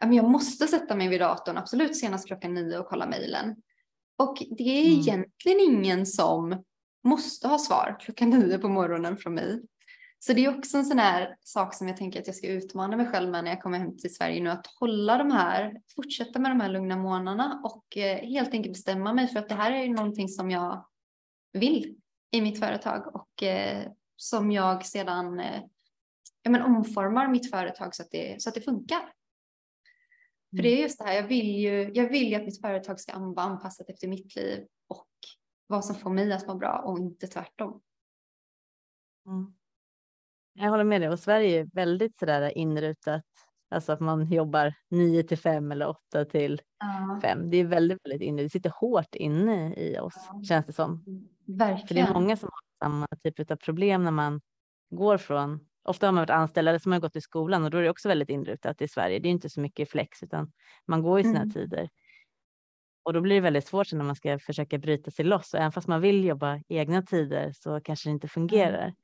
jag 0.01 0.31
måste 0.31 0.67
sätta 0.67 0.97
mig 0.97 1.09
vid 1.09 1.21
datorn, 1.21 1.57
absolut 1.57 1.97
senast 1.97 2.27
klockan 2.27 2.55
nio 2.55 2.79
och 2.79 2.87
kolla 2.87 3.07
mejlen. 3.07 3.57
Och 4.19 4.43
det 4.59 4.63
är 4.63 4.87
mm. 4.87 5.01
egentligen 5.01 5.61
ingen 5.61 6.07
som 6.07 6.65
måste 7.05 7.49
ha 7.49 7.59
svar 7.59 7.97
klockan 8.01 8.31
nio 8.31 8.59
på 8.59 8.69
morgonen 8.69 9.17
från 9.17 9.35
mig. 9.35 9.61
Så 10.23 10.33
det 10.33 10.45
är 10.45 10.59
också 10.59 10.79
en 10.79 10.85
sån 10.85 10.99
här 10.99 11.37
sak 11.41 11.75
som 11.75 11.89
jag 11.89 11.97
tänker 11.97 12.21
att 12.21 12.27
jag 12.27 12.37
ska 12.37 12.47
utmana 12.47 12.97
mig 12.97 13.07
själv 13.07 13.31
med 13.31 13.45
när 13.45 13.51
jag 13.51 13.63
kommer 13.63 13.79
hem 13.79 13.97
till 13.97 14.15
Sverige 14.15 14.43
nu, 14.43 14.51
att 14.51 14.67
hålla 14.67 15.19
de 15.19 15.31
här, 15.31 15.81
fortsätta 15.97 16.39
med 16.39 16.51
de 16.51 16.61
här 16.61 16.69
lugna 16.69 16.97
månaderna 16.97 17.61
och 17.65 17.97
eh, 17.97 18.19
helt 18.19 18.55
enkelt 18.55 18.73
bestämma 18.73 19.13
mig 19.13 19.29
för 19.29 19.39
att 19.39 19.49
det 19.49 19.55
här 19.55 19.73
är 19.73 19.89
någonting 19.89 20.29
som 20.29 20.51
jag 20.51 20.87
vill 21.53 21.97
i 22.31 22.41
mitt 22.41 22.61
företag 22.61 23.15
och 23.15 23.43
eh, 23.43 23.93
som 24.17 24.53
jag 24.53 24.87
sedan 24.87 25.41
eh, 25.41 25.63
ja, 26.43 26.51
men 26.51 26.63
omformar 26.63 27.29
mitt 27.29 27.51
företag 27.51 27.95
så 27.95 28.03
att 28.03 28.11
det, 28.11 28.43
så 28.43 28.49
att 28.49 28.55
det 28.55 28.61
funkar. 28.61 29.13
För 30.57 30.63
det 30.63 30.69
är 30.69 30.73
mm. 30.73 30.83
just 30.83 30.99
det 30.99 31.05
här, 31.05 31.15
jag 31.15 31.29
vill 31.29 31.59
ju, 31.59 31.91
jag 31.95 32.09
vill 32.09 32.29
ju 32.29 32.35
att 32.35 32.45
mitt 32.45 32.61
företag 32.61 33.01
ska 33.01 33.19
vara 33.19 33.47
anpassat 33.47 33.91
efter 33.91 34.09
mitt 34.09 34.37
liv 34.37 34.67
och 34.89 35.09
vad 35.67 35.85
som 35.85 35.95
får 35.95 36.11
mig 36.11 36.33
att 36.33 36.47
må 36.47 36.55
bra 36.55 36.83
och 36.85 36.99
inte 36.99 37.27
tvärtom. 37.27 37.81
Mm. 39.27 39.55
Jag 40.61 40.71
håller 40.71 40.85
med 40.85 41.01
dig 41.01 41.09
och 41.09 41.19
Sverige 41.19 41.61
är 41.61 41.69
väldigt 41.73 42.19
sådär 42.19 42.59
inrutat, 42.59 43.25
alltså 43.71 43.93
att 43.93 44.01
man 44.01 44.27
jobbar 44.27 44.75
9 44.91 45.23
till 45.23 45.39
5 45.39 45.73
eller 45.73 45.89
8 45.89 46.25
till 46.25 46.61
5. 47.23 47.41
Uh. 47.41 47.51
Det 47.51 47.57
är 47.57 47.65
väldigt, 47.65 47.99
väldigt 48.05 48.23
inne. 48.23 48.43
Det 48.43 48.51
sitter 48.51 48.71
hårt 48.71 49.15
inne 49.15 49.75
i 49.75 49.99
oss 49.99 50.31
uh. 50.35 50.43
känns 50.43 50.67
det 50.67 50.73
som. 50.73 51.05
Verkligen. 51.47 51.87
För 51.87 51.95
det 51.95 52.01
är 52.01 52.21
många 52.21 52.37
som 52.37 52.49
har 52.53 52.87
samma 52.89 53.07
typ 53.23 53.51
av 53.51 53.57
problem 53.57 54.05
när 54.05 54.11
man 54.11 54.41
går 54.91 55.19
från 55.19 55.61
ofta 55.83 56.07
har 56.07 56.13
man 56.13 56.23
varit 56.23 56.31
anställd 56.31 56.69
eller 56.69 56.79
som 56.79 56.93
har 56.93 57.01
gått 57.01 57.17
i 57.17 57.21
skolan 57.21 57.65
och 57.65 57.71
då 57.71 57.79
är 57.79 57.83
det 57.83 57.91
också 57.91 58.09
väldigt 58.09 58.29
inrutat 58.29 58.83
i 58.83 58.89
Sverige. 58.89 59.19
Det 59.19 59.29
är 59.29 59.31
inte 59.31 59.51
så 59.51 59.61
mycket 59.61 59.91
flex 59.91 60.23
utan 60.23 60.53
man 60.87 61.03
går 61.03 61.21
i 61.21 61.23
sina 61.23 61.41
mm. 61.41 61.51
tider. 61.51 61.89
Och 63.03 63.13
då 63.13 63.21
blir 63.21 63.35
det 63.35 63.41
väldigt 63.41 63.67
svårt 63.67 63.93
när 63.93 64.05
man 64.05 64.17
ska 64.17 64.39
försöka 64.39 64.79
bryta 64.79 65.11
sig 65.11 65.25
loss 65.25 65.55
och 65.55 65.61
även 65.61 65.73
fast 65.73 65.89
man 65.89 66.01
vill 66.01 66.25
jobba 66.25 66.61
egna 66.69 67.03
tider 67.03 67.53
så 67.53 67.81
kanske 67.81 68.09
det 68.09 68.13
inte 68.13 68.29
fungerar. 68.29 68.95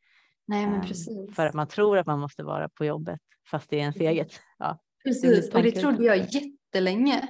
Nej, 0.46 0.66
men 0.66 0.80
precis. 0.80 1.34
För 1.34 1.46
att 1.46 1.54
man 1.54 1.68
tror 1.68 1.98
att 1.98 2.06
man 2.06 2.18
måste 2.18 2.42
vara 2.42 2.68
på 2.68 2.84
jobbet 2.84 3.20
fast 3.50 3.70
det 3.70 3.76
är 3.76 3.80
ens 3.80 3.96
eget. 3.96 4.40
Ja, 4.58 4.78
precis, 5.04 5.54
och 5.54 5.62
det 5.62 5.72
trodde 5.72 6.04
jag 6.04 6.18
jättelänge. 6.18 7.28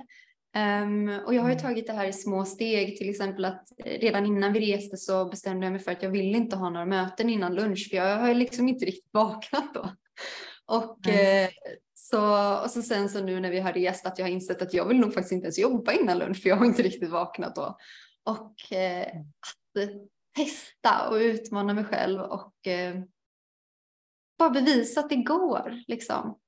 Um, 0.57 1.09
och 1.09 1.35
jag 1.35 1.43
har 1.43 1.49
ju 1.49 1.53
mm. 1.53 1.59
tagit 1.59 1.87
det 1.87 1.93
här 1.93 2.07
i 2.07 2.13
små 2.13 2.45
steg, 2.45 2.97
till 2.97 3.11
exempel 3.11 3.45
att 3.45 3.69
redan 3.85 4.27
innan 4.27 4.53
vi 4.53 4.75
reste 4.75 4.97
så 4.97 5.25
bestämde 5.25 5.67
jag 5.67 5.73
mig 5.73 5.83
för 5.83 5.93
att 5.93 6.03
jag 6.03 6.11
vill 6.11 6.35
inte 6.35 6.57
ha 6.57 6.71
några 6.71 6.87
möten 6.87 7.31
innan 7.31 7.55
lunch 7.55 7.89
för 7.91 7.97
jag 7.97 8.19
har 8.19 8.35
liksom 8.35 8.69
inte 8.69 8.85
riktigt 8.85 9.13
vaknat 9.13 9.75
då. 9.75 9.91
Och, 10.67 11.07
mm. 11.07 11.51
så, 11.95 12.55
och 12.63 12.71
så 12.71 12.83
sen 12.83 13.09
så 13.09 13.23
nu 13.23 13.41
när 13.41 13.51
vi 13.51 13.61
har 13.61 13.73
rest 13.73 14.07
att 14.07 14.19
jag 14.19 14.27
har 14.27 14.31
insett 14.31 14.63
att 14.63 14.75
jag 14.75 14.89
vill 14.89 15.01
nog 15.01 15.15
faktiskt 15.15 15.33
inte 15.33 15.45
ens 15.45 15.59
jobba 15.59 15.93
innan 15.93 16.19
lunch 16.19 16.43
för 16.43 16.49
jag 16.49 16.57
har 16.57 16.67
inte 16.67 16.83
riktigt 16.83 17.11
vaknat 17.11 17.55
då. 17.55 17.77
Och 18.25 18.73
eh, 18.73 19.15
mm. 19.15 19.27
att 19.75 19.91
testa 20.37 21.09
och 21.09 21.17
utmana 21.17 21.75
mig 21.75 21.85
själv 21.85 22.21
och 22.21 22.67
eh, 22.67 23.03
bara 24.39 24.51
bevisa 24.51 25.01
att 25.01 25.09
det 25.09 25.17
går 25.17 25.83
liksom 25.87 26.39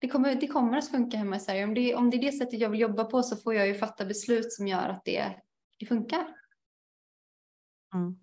det 0.00 0.08
kommer, 0.08 0.34
det 0.34 0.46
kommer 0.46 0.78
att 0.78 0.90
funka 0.90 1.16
hemma 1.16 1.36
i 1.36 1.40
Sverige. 1.40 1.64
Om 1.64 1.74
det, 1.74 1.94
om 1.94 2.10
det 2.10 2.16
är 2.16 2.20
det 2.20 2.32
sättet 2.32 2.60
jag 2.60 2.70
vill 2.70 2.80
jobba 2.80 3.04
på 3.04 3.22
så 3.22 3.36
får 3.36 3.54
jag 3.54 3.68
ju 3.68 3.74
fatta 3.74 4.04
beslut 4.04 4.52
som 4.52 4.66
gör 4.66 4.88
att 4.88 5.04
det, 5.04 5.36
det 5.78 5.86
funkar. 5.86 6.26
Mm. 7.94 8.16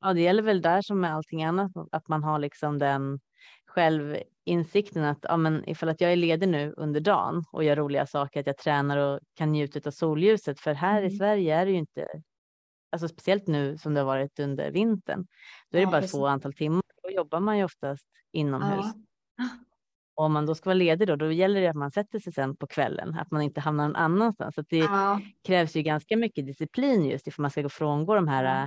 Ja, 0.00 0.14
det 0.14 0.20
gäller 0.20 0.42
väl 0.42 0.62
där 0.62 0.82
som 0.82 1.00
med 1.00 1.14
allting 1.14 1.44
annat, 1.44 1.72
att 1.92 2.08
man 2.08 2.22
har 2.22 2.38
liksom 2.38 2.78
den 2.78 3.20
självinsikten 3.66 5.04
att 5.04 5.18
ja, 5.22 5.36
men 5.36 5.68
ifall 5.68 5.88
att 5.88 6.00
jag 6.00 6.12
är 6.12 6.16
ledig 6.16 6.48
nu 6.48 6.74
under 6.76 7.00
dagen 7.00 7.44
och 7.52 7.64
gör 7.64 7.76
roliga 7.76 8.06
saker, 8.06 8.40
att 8.40 8.46
jag 8.46 8.58
tränar 8.58 8.96
och 8.96 9.20
kan 9.34 9.52
njuta 9.52 9.88
av 9.88 9.90
solljuset. 9.90 10.60
För 10.60 10.74
här 10.74 10.98
mm. 10.98 11.12
i 11.12 11.16
Sverige 11.16 11.56
är 11.56 11.66
det 11.66 11.72
ju 11.72 11.78
inte, 11.78 12.08
alltså 12.96 13.14
speciellt 13.14 13.46
nu 13.46 13.78
som 13.78 13.94
det 13.94 14.00
har 14.00 14.06
varit 14.06 14.38
under 14.38 14.70
vintern, 14.70 15.26
då 15.70 15.78
är 15.78 15.80
det 15.80 15.84
ja, 15.84 15.90
bara 15.90 16.00
precis. 16.00 16.12
två 16.12 16.26
antal 16.26 16.52
timmar. 16.52 16.82
Då 17.02 17.10
jobbar 17.10 17.40
man 17.40 17.58
ju 17.58 17.64
oftast 17.64 18.06
inomhus. 18.32 18.86
Ja. 19.36 19.48
Och 20.16 20.24
om 20.24 20.32
man 20.32 20.46
då 20.46 20.54
ska 20.54 20.70
vara 20.70 20.74
ledig 20.74 21.08
då, 21.08 21.16
då 21.16 21.32
gäller 21.32 21.60
det 21.60 21.68
att 21.68 21.76
man 21.76 21.90
sätter 21.90 22.18
sig 22.18 22.32
sen 22.32 22.56
på 22.56 22.66
kvällen, 22.66 23.18
att 23.18 23.30
man 23.30 23.42
inte 23.42 23.60
hamnar 23.60 23.84
någon 23.84 23.96
annanstans. 23.96 24.54
Så 24.54 24.62
det 24.62 24.78
ja. 24.78 25.20
krävs 25.44 25.76
ju 25.76 25.82
ganska 25.82 26.16
mycket 26.16 26.46
disciplin 26.46 27.04
just 27.04 27.26
ifall 27.26 27.42
man 27.42 27.50
ska 27.50 27.62
gå 27.62 27.68
frångå 27.68 28.14
de 28.14 28.28
här 28.28 28.64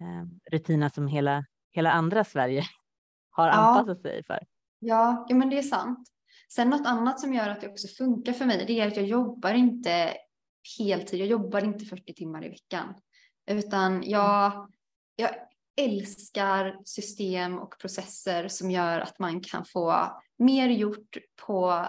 eh, 0.00 0.26
rutinerna 0.50 0.90
som 0.90 1.06
hela, 1.06 1.44
hela 1.72 1.92
andra 1.92 2.24
Sverige 2.24 2.64
har 3.30 3.48
anpassat 3.48 4.02
sig 4.02 4.24
för. 4.24 4.38
Ja, 4.78 5.26
ja, 5.28 5.36
men 5.36 5.50
det 5.50 5.58
är 5.58 5.62
sant. 5.62 6.08
Sen 6.48 6.70
något 6.70 6.86
annat 6.86 7.20
som 7.20 7.34
gör 7.34 7.48
att 7.48 7.60
det 7.60 7.68
också 7.68 7.88
funkar 7.88 8.32
för 8.32 8.44
mig, 8.44 8.64
det 8.66 8.80
är 8.80 8.88
att 8.88 8.96
jag 8.96 9.06
jobbar 9.06 9.54
inte 9.54 10.14
heltid. 10.78 11.20
Jag 11.20 11.28
jobbar 11.28 11.64
inte 11.64 11.84
40 11.84 12.14
timmar 12.14 12.44
i 12.44 12.48
veckan, 12.48 12.94
utan 13.46 14.02
jag, 14.06 14.70
jag 15.16 15.30
älskar 15.76 16.78
system 16.84 17.58
och 17.58 17.78
processer 17.78 18.48
som 18.48 18.70
gör 18.70 19.00
att 19.00 19.18
man 19.18 19.40
kan 19.40 19.64
få 19.64 20.20
mer 20.38 20.68
gjort 20.68 21.16
på 21.46 21.86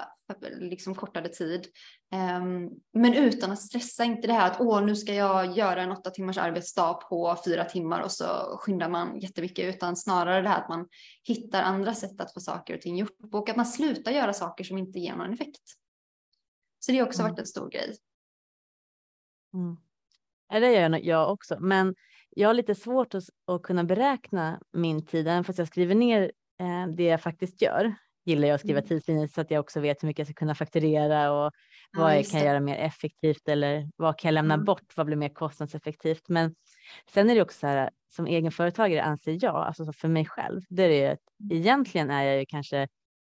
liksom 0.60 0.96
kortare 0.96 1.30
tid. 1.30 1.68
Um, 2.14 2.70
men 2.94 3.14
utan 3.14 3.52
att 3.52 3.62
stressa, 3.62 4.04
inte 4.04 4.28
det 4.28 4.34
här 4.34 4.52
att 4.52 4.62
åh, 4.62 4.86
nu 4.86 4.96
ska 4.96 5.14
jag 5.14 5.58
göra 5.58 5.82
en 5.82 5.92
åtta 5.92 6.10
timmars 6.10 6.38
arbetsdag 6.38 6.94
på 6.94 7.38
fyra 7.46 7.66
timmar 7.66 8.02
och 8.02 8.12
så 8.12 8.58
skyndar 8.60 8.90
man 8.90 9.20
jättemycket, 9.20 9.76
utan 9.76 9.96
snarare 9.96 10.42
det 10.42 10.50
här 10.50 10.62
att 10.62 10.70
man 10.70 10.88
hittar 11.24 11.62
andra 11.62 11.94
sätt 11.94 12.22
att 12.22 12.34
få 12.34 12.40
saker 12.40 12.76
och 12.76 12.82
ting 12.82 12.98
gjort 12.98 13.18
och 13.32 13.50
att 13.50 13.56
man 13.56 13.66
slutar 13.66 14.12
göra 14.12 14.34
saker 14.34 14.64
som 14.64 14.78
inte 14.78 15.00
ger 15.00 15.16
någon 15.16 15.34
effekt. 15.34 15.62
Så 16.80 16.92
det 16.92 17.00
har 17.00 17.08
också 17.08 17.22
mm. 17.22 17.32
varit 17.32 17.40
en 17.40 17.48
stor 17.48 17.70
grej. 17.70 17.98
Mm. 19.54 19.78
Det 20.60 20.72
gör 20.72 21.00
jag 21.04 21.32
också, 21.32 21.58
men 21.60 21.96
jag 22.30 22.50
har 22.50 22.54
lite 22.54 22.76
svårt 22.76 23.16
att, 23.16 23.24
att 23.48 23.62
kunna 23.62 23.84
beräkna 23.84 24.60
min 24.74 25.06
tid, 25.06 25.28
även 25.28 25.44
fast 25.44 25.60
jag 25.60 25.68
skriver 25.68 25.96
ner 25.96 26.32
eh, 26.60 26.88
det 26.96 27.04
jag 27.04 27.22
faktiskt 27.22 27.62
gör. 27.62 27.96
Gillar 28.26 28.48
jag 28.48 28.56
att 28.56 28.62
skriva 28.62 28.80
mm. 28.80 28.88
tidslinjer 28.88 29.28
så 29.28 29.42
att 29.42 29.52
jag 29.52 29.60
också 29.60 29.80
vet 29.80 30.04
hur 30.04 30.08
mycket 30.08 30.20
jag 30.20 30.28
ska 30.28 30.34
kunna 30.34 30.56
fakturera 30.56 31.32
och 31.32 31.52
ja, 31.92 32.00
vad 32.00 32.18
jag 32.18 32.26
kan 32.26 32.40
det. 32.40 32.46
göra 32.46 32.60
mer 32.60 32.76
effektivt 32.78 33.48
eller 33.48 33.90
vad 33.96 34.20
kan 34.20 34.30
jag 34.30 34.34
lämna 34.34 34.54
mm. 34.54 34.66
bort? 34.66 34.94
Vad 34.96 35.06
blir 35.06 35.18
mer 35.18 35.30
kostnadseffektivt? 35.30 36.30
Men 36.30 36.56
sen 37.10 37.30
är 37.30 37.36
det 37.36 37.42
också 37.42 37.60
så 37.60 37.68
här 37.68 37.90
som 38.10 38.28
egenföretagare 38.28 39.04
anser 39.04 39.38
jag, 39.42 39.56
alltså 39.56 39.94
för 39.94 40.08
mig 40.08 40.26
själv, 40.26 40.62
det 40.70 40.84
är 40.84 40.90
det 40.90 41.12
att 41.12 41.20
egentligen 41.52 42.10
är 42.10 42.24
jag 42.24 42.40
ju 42.40 42.46
kanske 42.46 42.88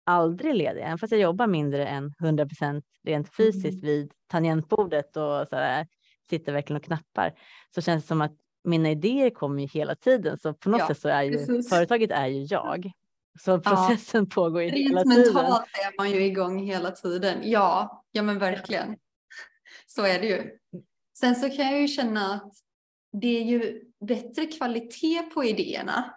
aldrig 0.05 0.55
ledig, 0.55 0.81
även 0.81 0.97
fast 0.97 1.11
jag 1.11 1.21
jobbar 1.21 1.47
mindre 1.47 1.87
än 1.87 2.13
100 2.21 2.45
procent 2.45 2.85
rent 3.03 3.35
fysiskt 3.35 3.83
mm. 3.83 3.95
vid 3.95 4.11
tangentbordet 4.27 5.17
och 5.17 5.47
så 5.47 5.55
här, 5.55 5.87
sitter 6.29 6.53
verkligen 6.53 6.77
och 6.77 6.83
knappar 6.83 7.33
så 7.75 7.81
känns 7.81 8.03
det 8.03 8.07
som 8.07 8.21
att 8.21 8.33
mina 8.63 8.91
idéer 8.91 9.29
kommer 9.29 9.61
ju 9.61 9.67
hela 9.67 9.95
tiden, 9.95 10.39
så 10.39 10.53
på 10.53 10.69
något 10.69 10.79
ja, 10.79 10.87
sätt 10.87 10.99
så 10.99 11.09
är 11.09 11.23
ju 11.23 11.31
precis. 11.31 11.69
företaget 11.69 12.11
är 12.11 12.27
ju 12.27 12.43
jag. 12.43 12.91
Så 13.39 13.59
processen 13.59 14.27
ja. 14.29 14.35
pågår 14.35 14.61
ju 14.61 14.69
hela 14.69 15.03
tiden. 15.03 15.17
Rent 15.17 15.33
mentalt 15.33 15.65
är 15.73 15.97
man 15.97 16.11
ju 16.11 16.25
igång 16.25 16.59
hela 16.59 16.91
tiden. 16.91 17.37
Ja, 17.43 18.03
ja 18.11 18.21
men 18.21 18.39
verkligen. 18.39 18.95
Så 19.87 20.05
är 20.05 20.19
det 20.19 20.27
ju. 20.27 20.51
Sen 21.19 21.35
så 21.35 21.49
kan 21.49 21.65
jag 21.71 21.81
ju 21.81 21.87
känna 21.87 22.33
att 22.33 22.53
det 23.21 23.39
är 23.39 23.43
ju 23.43 23.81
bättre 24.07 24.45
kvalitet 24.45 25.23
på 25.33 25.43
idéerna 25.43 26.13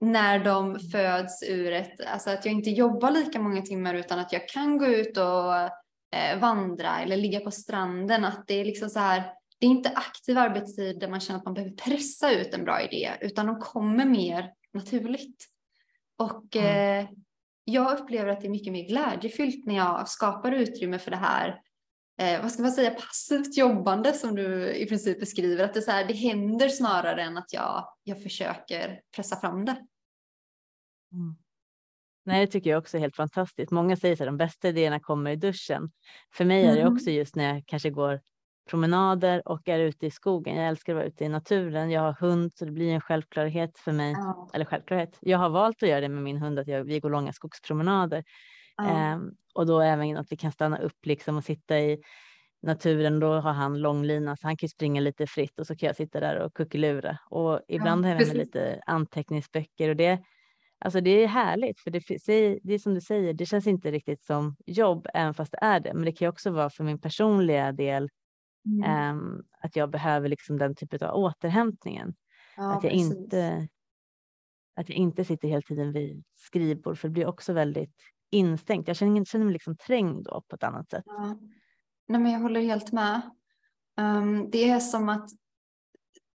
när 0.00 0.44
de 0.44 0.80
föds 0.80 1.42
ur 1.42 1.72
ett, 1.72 2.00
alltså 2.06 2.30
att 2.30 2.44
jag 2.44 2.54
inte 2.54 2.70
jobbar 2.70 3.10
lika 3.10 3.40
många 3.40 3.62
timmar 3.62 3.94
utan 3.94 4.18
att 4.18 4.32
jag 4.32 4.48
kan 4.48 4.78
gå 4.78 4.86
ut 4.86 5.16
och 5.16 5.70
eh, 6.14 6.38
vandra 6.38 7.00
eller 7.00 7.16
ligga 7.16 7.40
på 7.40 7.50
stranden. 7.50 8.24
Att 8.24 8.46
det 8.46 8.54
är 8.54 8.64
liksom 8.64 8.90
så 8.90 8.98
här, 8.98 9.32
det 9.58 9.66
är 9.66 9.70
inte 9.70 9.88
aktiv 9.88 10.38
arbetstid 10.38 11.00
där 11.00 11.08
man 11.08 11.20
känner 11.20 11.38
att 11.38 11.44
man 11.44 11.54
behöver 11.54 11.74
pressa 11.74 12.30
ut 12.32 12.54
en 12.54 12.64
bra 12.64 12.82
idé 12.82 13.12
utan 13.20 13.46
de 13.46 13.60
kommer 13.60 14.04
mer 14.04 14.52
naturligt. 14.72 15.46
Och 16.18 16.56
mm. 16.56 17.04
eh, 17.04 17.10
jag 17.64 18.00
upplever 18.00 18.28
att 18.28 18.40
det 18.40 18.46
är 18.46 18.50
mycket 18.50 18.72
mer 18.72 18.88
glädjefyllt 18.88 19.66
när 19.66 19.76
jag 19.76 20.08
skapar 20.08 20.52
utrymme 20.52 20.98
för 20.98 21.10
det 21.10 21.16
här 21.16 21.60
eh, 22.20 22.42
vad 22.42 22.52
ska 22.52 22.62
man 22.62 22.72
säga, 22.72 22.90
passivt 22.90 23.56
jobbande 23.56 24.12
som 24.12 24.34
du 24.34 24.74
i 24.74 24.86
princip 24.86 25.20
beskriver. 25.20 25.64
Att 25.64 25.74
det, 25.74 25.82
så 25.82 25.90
här, 25.90 26.04
det 26.04 26.14
händer 26.14 26.68
snarare 26.68 27.22
än 27.22 27.38
att 27.38 27.52
jag, 27.52 27.88
jag 28.04 28.22
försöker 28.22 29.00
pressa 29.16 29.36
fram 29.36 29.64
det. 29.64 29.76
Mm. 31.12 31.36
Nej, 32.26 32.46
det 32.46 32.52
tycker 32.52 32.70
jag 32.70 32.78
också 32.78 32.96
är 32.96 33.00
helt 33.00 33.16
fantastiskt. 33.16 33.72
Många 33.72 33.96
säger 33.96 34.22
att 34.22 34.28
de 34.28 34.36
bästa 34.36 34.68
idéerna 34.68 35.00
kommer 35.00 35.30
i 35.30 35.36
duschen. 35.36 35.90
För 36.34 36.44
mig 36.44 36.64
är 36.64 36.74
det 36.74 36.80
mm. 36.80 36.92
också 36.92 37.10
just 37.10 37.36
när 37.36 37.54
jag 37.54 37.62
kanske 37.66 37.90
går 37.90 38.20
promenader 38.70 39.48
och 39.48 39.68
är 39.68 39.78
ute 39.78 40.06
i 40.06 40.10
skogen. 40.10 40.56
Jag 40.56 40.68
älskar 40.68 40.92
att 40.92 40.96
vara 40.96 41.06
ute 41.06 41.24
i 41.24 41.28
naturen. 41.28 41.90
Jag 41.90 42.00
har 42.00 42.12
hund 42.12 42.52
så 42.54 42.64
det 42.64 42.70
blir 42.70 42.92
en 42.92 43.00
självklarhet 43.00 43.78
för 43.78 43.92
mig. 43.92 44.12
Ja. 44.12 44.50
Eller 44.54 44.64
självklarhet. 44.64 45.18
Jag 45.20 45.38
har 45.38 45.48
valt 45.48 45.82
att 45.82 45.88
göra 45.88 46.00
det 46.00 46.08
med 46.08 46.22
min 46.22 46.36
hund 46.36 46.58
att 46.58 46.68
jag, 46.68 46.84
vi 46.84 47.00
går 47.00 47.10
långa 47.10 47.32
skogspromenader. 47.32 48.24
Ja. 48.76 49.14
Um, 49.14 49.34
och 49.54 49.66
då 49.66 49.80
även 49.80 50.16
att 50.16 50.32
vi 50.32 50.36
kan 50.36 50.52
stanna 50.52 50.78
upp 50.78 51.06
liksom 51.06 51.36
och 51.36 51.44
sitta 51.44 51.80
i 51.80 51.98
naturen. 52.62 53.20
Då 53.20 53.32
har 53.32 53.52
han 53.52 53.78
långlina 53.78 54.36
så 54.36 54.46
han 54.46 54.56
kan 54.56 54.68
springa 54.68 55.00
lite 55.00 55.26
fritt 55.26 55.60
och 55.60 55.66
så 55.66 55.76
kan 55.76 55.86
jag 55.86 55.96
sitta 55.96 56.20
där 56.20 56.38
och 56.38 56.54
kuckelura. 56.54 57.18
Och 57.30 57.60
ibland 57.68 58.04
ja, 58.04 58.08
har 58.08 58.20
jag 58.20 58.28
med 58.28 58.36
lite 58.36 58.80
anteckningsböcker 58.86 59.88
och 59.88 59.96
det 59.96 60.18
Alltså 60.84 61.00
det 61.00 61.10
är 61.10 61.26
härligt 61.26 61.80
för 61.80 61.90
det, 61.90 62.00
det 62.62 62.74
är 62.74 62.78
som 62.78 62.94
du 62.94 63.00
säger, 63.00 63.34
det 63.34 63.46
känns 63.46 63.66
inte 63.66 63.90
riktigt 63.90 64.22
som 64.22 64.56
jobb 64.66 65.06
även 65.14 65.34
fast 65.34 65.52
det 65.52 65.58
är 65.60 65.80
det. 65.80 65.94
Men 65.94 66.04
det 66.04 66.12
kan 66.12 66.28
också 66.28 66.50
vara 66.50 66.70
för 66.70 66.84
min 66.84 67.00
personliga 67.00 67.72
del 67.72 68.08
mm. 68.66 69.16
um, 69.16 69.44
att 69.60 69.76
jag 69.76 69.90
behöver 69.90 70.28
liksom 70.28 70.58
den 70.58 70.74
typen 70.74 71.08
av 71.08 71.14
återhämtningen. 71.14 72.14
Ja, 72.56 72.76
att, 72.76 72.84
jag 72.84 72.92
inte, 72.92 73.68
att 74.76 74.88
jag 74.88 74.98
inte 74.98 75.24
sitter 75.24 75.48
hela 75.48 75.62
tiden 75.62 75.92
vid 75.92 76.24
skrivbord 76.34 76.98
för 76.98 77.08
det 77.08 77.12
blir 77.12 77.26
också 77.26 77.52
väldigt 77.52 78.02
instängt. 78.30 78.88
Jag 78.88 78.96
känner, 78.96 79.24
känner 79.24 79.44
mig 79.44 79.52
liksom 79.52 79.76
trängd 79.76 80.24
då 80.24 80.44
på 80.48 80.56
ett 80.56 80.62
annat 80.62 80.90
sätt. 80.90 81.04
Ja. 81.06 81.38
Nej, 82.08 82.20
men 82.20 82.32
jag 82.32 82.40
håller 82.40 82.60
helt 82.60 82.92
med. 82.92 83.20
Um, 84.00 84.50
det 84.50 84.70
är 84.70 84.80
som 84.80 85.08
att 85.08 85.30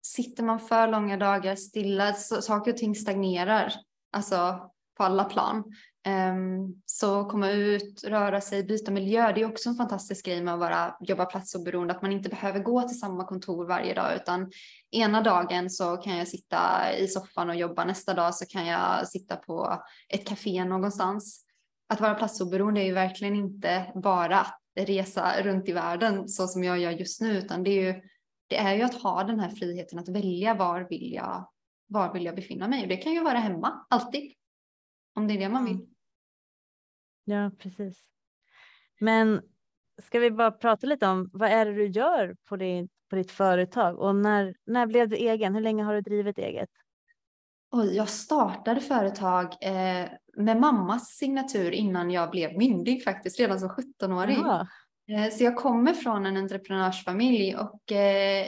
sitter 0.03 0.43
man 0.43 0.61
för 0.61 0.89
långa 0.89 1.17
dagar 1.17 1.57
stilla 1.57 2.13
så 2.13 2.43
saker 2.43 2.73
och 2.73 2.77
ting 2.77 2.95
stagnerar 2.95 3.73
alltså 4.15 4.71
på 4.97 5.05
alla 5.05 5.25
plan. 5.25 5.65
Um, 6.09 6.83
så 6.87 7.25
komma 7.25 7.51
ut, 7.51 8.05
röra 8.05 8.41
sig, 8.41 8.65
byta 8.65 8.91
miljö, 8.91 9.33
det 9.33 9.41
är 9.41 9.49
också 9.49 9.69
en 9.69 9.75
fantastisk 9.75 10.27
grej 10.27 10.43
med 10.43 10.55
att 10.55 10.61
vara, 10.61 10.97
jobba 11.01 11.25
platsoberoende, 11.25 11.95
att 11.95 12.03
man 12.03 12.13
inte 12.13 12.29
behöver 12.29 12.61
gå 12.61 12.83
till 12.83 12.99
samma 12.99 13.25
kontor 13.25 13.67
varje 13.67 13.95
dag, 13.95 14.17
utan 14.17 14.51
ena 14.91 15.21
dagen 15.21 15.71
så 15.71 15.97
kan 15.97 16.17
jag 16.17 16.29
sitta 16.29 16.93
i 16.99 17.09
soffan 17.09 17.51
och 17.51 17.57
jobba, 17.57 17.85
nästa 17.85 18.15
dag 18.15 18.35
så 18.35 18.47
kan 18.47 18.67
jag 18.67 19.09
sitta 19.09 19.37
på 19.37 19.83
ett 20.09 20.27
café 20.29 20.65
någonstans. 20.65 21.45
Att 21.89 22.01
vara 22.01 22.15
platsoberoende 22.15 22.81
är 22.81 22.85
ju 22.85 22.93
verkligen 22.93 23.35
inte 23.35 23.93
bara 23.95 24.41
att 24.41 24.59
resa 24.81 25.43
runt 25.43 25.69
i 25.69 25.73
världen 25.73 26.29
så 26.29 26.47
som 26.47 26.65
jag 26.65 26.79
gör 26.79 26.91
just 26.91 27.21
nu, 27.21 27.39
utan 27.39 27.65
det 27.65 27.71
är 27.71 27.83
ju, 27.83 28.01
det 28.47 28.57
är 28.57 28.75
ju 28.75 28.83
att 28.83 29.03
ha 29.03 29.25
den 29.25 29.41
här 29.41 29.51
friheten 29.51 29.99
att 29.99 30.09
välja 30.09 30.55
var 30.55 30.87
vill 30.91 31.13
jag 31.13 31.49
var 31.87 32.13
vill 32.13 32.25
jag 32.25 32.37
befinna 32.37 32.69
mig? 32.69 32.83
Och 32.83 32.89
det 32.89 32.97
kan 32.97 33.13
ju 33.13 33.23
vara 33.23 33.39
hemma, 33.39 33.87
alltid. 33.91 34.33
Om 35.15 35.27
det 35.27 35.35
är 35.35 35.39
det 35.39 35.49
man 35.49 35.65
vill. 35.65 35.87
Ja, 37.25 37.51
precis. 37.59 38.05
Men 39.01 39.43
ska 40.03 40.19
vi 40.19 40.31
bara 40.31 40.51
prata 40.51 40.87
lite 40.87 41.07
om 41.07 41.31
vad 41.33 41.51
är 41.51 41.67
det 41.67 41.73
du 41.75 41.87
gör 41.87 42.37
på, 42.45 42.57
din, 42.57 42.89
på 43.11 43.17
ditt 43.17 43.31
företag 43.31 43.99
och 43.99 44.17
när, 44.17 44.55
när 44.67 44.87
blev 44.87 45.09
du 45.09 45.17
egen? 45.17 45.55
Hur 45.55 45.63
länge 45.63 45.85
har 45.85 45.95
du 45.95 46.01
drivit 46.01 46.39
eget? 46.39 46.71
Oj, 47.71 47.97
jag 47.97 48.09
startade 48.09 48.81
företag 48.81 49.45
eh, 49.61 50.09
med 50.37 50.61
mammas 50.61 51.09
signatur 51.09 51.71
innan 51.71 52.11
jag 52.11 52.31
blev 52.31 52.59
myndig 52.59 53.05
faktiskt, 53.05 53.41
redan 53.41 53.61
som 53.61 53.69
17-åring. 53.69 54.37
Ja. 54.37 54.67
Eh, 55.09 55.31
så 55.31 55.45
jag 55.45 55.57
kommer 55.57 55.93
från 55.93 56.27
en 56.27 56.37
entreprenörsfamilj 56.37 57.57
och 57.57 57.93
eh, 57.93 58.47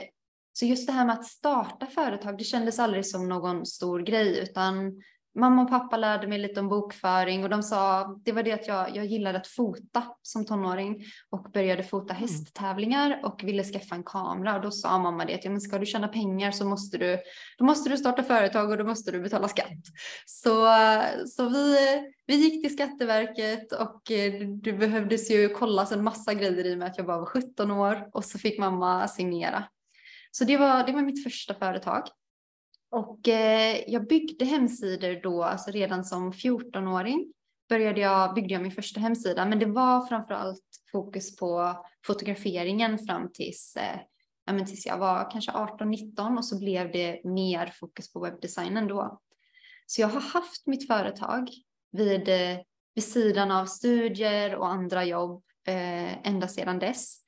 så 0.59 0.65
just 0.65 0.87
det 0.87 0.93
här 0.93 1.05
med 1.05 1.13
att 1.13 1.25
starta 1.25 1.85
företag, 1.85 2.37
det 2.37 2.43
kändes 2.43 2.79
aldrig 2.79 3.05
som 3.05 3.29
någon 3.29 3.65
stor 3.65 3.99
grej, 3.99 4.39
utan 4.39 5.01
mamma 5.39 5.61
och 5.61 5.69
pappa 5.69 5.97
lärde 5.97 6.27
mig 6.27 6.39
lite 6.39 6.59
om 6.59 6.69
bokföring 6.69 7.43
och 7.43 7.49
de 7.49 7.63
sa, 7.63 8.07
det 8.25 8.31
var 8.31 8.43
det 8.43 8.51
att 8.51 8.67
jag, 8.67 8.95
jag 8.95 9.05
gillade 9.05 9.37
att 9.37 9.47
fota 9.47 10.03
som 10.21 10.45
tonåring 10.45 11.03
och 11.29 11.51
började 11.53 11.83
fota 11.83 12.13
mm. 12.13 12.21
hästtävlingar 12.21 13.21
och 13.23 13.43
ville 13.43 13.63
skaffa 13.63 13.95
en 13.95 14.03
kamera 14.03 14.55
och 14.55 14.61
då 14.61 14.71
sa 14.71 14.99
mamma 14.99 15.25
det 15.25 15.35
att 15.35 15.45
ja, 15.45 15.51
men 15.51 15.61
ska 15.61 15.79
du 15.79 15.85
tjäna 15.85 16.07
pengar 16.07 16.51
så 16.51 16.65
måste 16.65 16.97
du, 16.97 17.19
då 17.57 17.65
måste 17.65 17.89
du 17.89 17.97
starta 17.97 18.23
företag 18.23 18.69
och 18.69 18.77
då 18.77 18.83
måste 18.83 19.11
du 19.11 19.21
betala 19.21 19.47
skatt. 19.47 19.83
Så, 20.25 20.67
så 21.27 21.49
vi, 21.49 21.77
vi 22.27 22.35
gick 22.35 22.63
till 22.63 22.73
Skatteverket 22.73 23.71
och 23.71 24.11
eh, 24.11 24.33
det 24.63 24.73
behövdes 24.73 25.31
ju 25.31 25.49
kollas 25.49 25.91
en 25.91 26.03
massa 26.03 26.33
grejer 26.33 26.65
i 26.65 26.73
och 26.73 26.77
med 26.77 26.87
att 26.87 26.97
jag 26.97 27.05
bara 27.05 27.19
var 27.19 27.25
17 27.25 27.71
år 27.71 28.09
och 28.13 28.25
så 28.25 28.39
fick 28.39 28.59
mamma 28.59 29.07
signera. 29.07 29.63
Så 30.37 30.43
det 30.43 30.57
var, 30.57 30.83
det 30.83 30.91
var 30.91 31.01
mitt 31.01 31.23
första 31.23 31.53
företag. 31.53 32.03
Och 32.91 33.27
eh, 33.27 33.83
jag 33.87 34.07
byggde 34.07 34.45
hemsidor 34.45 35.21
då, 35.23 35.43
alltså 35.43 35.71
redan 35.71 36.05
som 36.05 36.31
14-åring 36.31 37.33
började 37.69 38.01
jag, 38.01 38.33
byggde 38.33 38.53
jag 38.53 38.61
min 38.61 38.71
första 38.71 38.99
hemsida, 38.99 39.45
men 39.45 39.59
det 39.59 39.65
var 39.65 40.05
framför 40.05 40.33
allt 40.33 40.63
fokus 40.91 41.35
på 41.35 41.75
fotograferingen 42.05 42.99
fram 42.99 43.31
tills, 43.33 43.75
eh, 43.75 43.99
ja, 44.45 44.53
men 44.53 44.65
tills 44.65 44.85
jag 44.85 44.97
var 44.97 45.31
kanske 45.31 45.51
18-19 45.51 46.37
och 46.37 46.45
så 46.45 46.59
blev 46.59 46.91
det 46.91 47.23
mer 47.23 47.73
fokus 47.79 48.13
på 48.13 48.19
webbdesignen 48.19 48.87
då. 48.87 49.19
Så 49.85 50.01
jag 50.01 50.07
har 50.07 50.21
haft 50.21 50.67
mitt 50.67 50.87
företag 50.87 51.49
vid, 51.91 52.29
eh, 52.29 52.57
vid 52.95 53.03
sidan 53.03 53.51
av 53.51 53.65
studier 53.65 54.55
och 54.55 54.67
andra 54.67 55.05
jobb 55.05 55.43
eh, 55.67 56.27
ända 56.27 56.47
sedan 56.47 56.79
dess. 56.79 57.26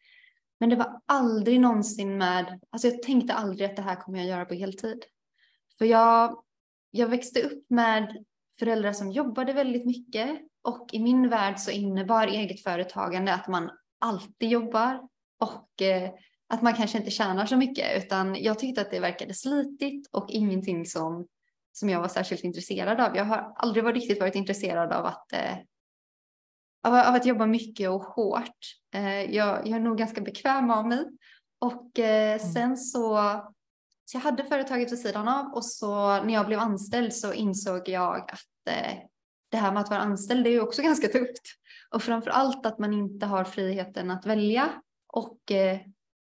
Men 0.60 0.70
det 0.70 0.76
var 0.76 1.02
aldrig 1.06 1.60
någonsin 1.60 2.18
med, 2.18 2.60
alltså 2.70 2.88
jag 2.88 3.04
tänkte 3.04 3.34
aldrig 3.34 3.70
att 3.70 3.76
det 3.76 3.82
här 3.82 3.96
kommer 3.96 4.20
jag 4.20 4.28
göra 4.28 4.46
på 4.46 4.54
heltid. 4.54 5.04
För 5.78 5.86
jag, 5.86 6.44
jag 6.92 7.08
växte 7.08 7.42
upp 7.42 7.70
med 7.70 8.26
föräldrar 8.60 8.94
som 8.94 9.12
jobbade 9.12 9.54
väldigt 9.54 9.86
mycket 9.86 10.40
och 10.62 10.90
i 10.92 11.00
min 11.00 11.30
värld 11.30 11.60
så 11.60 11.72
innebar 11.72 12.28
eget 12.28 12.64
företagande 12.64 13.34
att 13.34 13.48
man 13.48 13.72
alltid 14.00 14.50
jobbar 14.50 15.08
och 15.40 15.82
eh, 15.82 16.10
att 16.50 16.62
man 16.62 16.74
kanske 16.74 16.98
inte 16.98 17.12
tjänar 17.12 17.46
så 17.46 17.58
mycket 17.58 18.04
utan 18.04 18.36
jag 18.36 18.60
tyckte 18.60 18.82
att 18.82 18.92
det 18.92 19.00
verkade 19.00 19.34
slitigt 19.34 20.10
och 20.12 20.30
ingenting 20.30 20.86
som, 20.86 21.28
som 21.72 21.90
jag 21.90 22.02
var 22.02 22.08
särskilt 22.08 22.44
intresserad 22.44 23.00
av. 23.00 23.18
Jag 23.18 23.26
har 23.26 23.54
aldrig 23.56 23.84
varit 23.84 23.96
riktigt 23.96 24.20
varit 24.20 24.36
intresserad 24.36 24.92
av 24.92 25.06
att 25.06 25.34
eh, 25.34 25.58
av, 26.84 26.94
av 26.94 27.16
att 27.16 27.26
jobba 27.26 27.46
mycket 27.46 27.90
och 27.90 28.04
hårt. 28.04 28.58
Eh, 28.94 29.36
jag, 29.36 29.68
jag 29.68 29.76
är 29.76 29.80
nog 29.80 29.98
ganska 29.98 30.22
bekväm 30.22 30.72
av 30.72 30.88
mig. 30.88 31.06
Och 31.60 32.00
eh, 32.00 32.42
mm. 32.42 32.54
sen 32.54 32.78
så, 32.78 33.18
så 34.06 34.18
jag 34.18 34.22
hade 34.22 34.44
företaget 34.44 34.92
vid 34.92 35.00
sidan 35.00 35.28
av 35.28 35.54
och 35.54 35.66
så 35.66 36.24
när 36.24 36.34
jag 36.34 36.46
blev 36.46 36.60
anställd 36.60 37.14
så 37.14 37.34
insåg 37.34 37.90
jag 37.90 38.32
att 38.32 38.76
eh, 38.76 38.98
det 39.52 39.58
här 39.58 39.72
med 39.72 39.82
att 39.82 39.90
vara 39.90 40.00
anställd 40.00 40.48
är 40.48 40.52
ju 40.52 40.62
också 40.62 40.82
ganska 40.90 41.08
tufft. 41.08 41.44
Och 41.92 42.04
framför 42.04 42.32
allt 42.32 42.66
att 42.66 42.80
man 42.80 42.94
inte 42.94 43.26
har 43.26 43.44
friheten 43.44 44.12
att 44.12 44.26
välja 44.26 44.70
och 45.14 45.52
eh, 45.52 45.80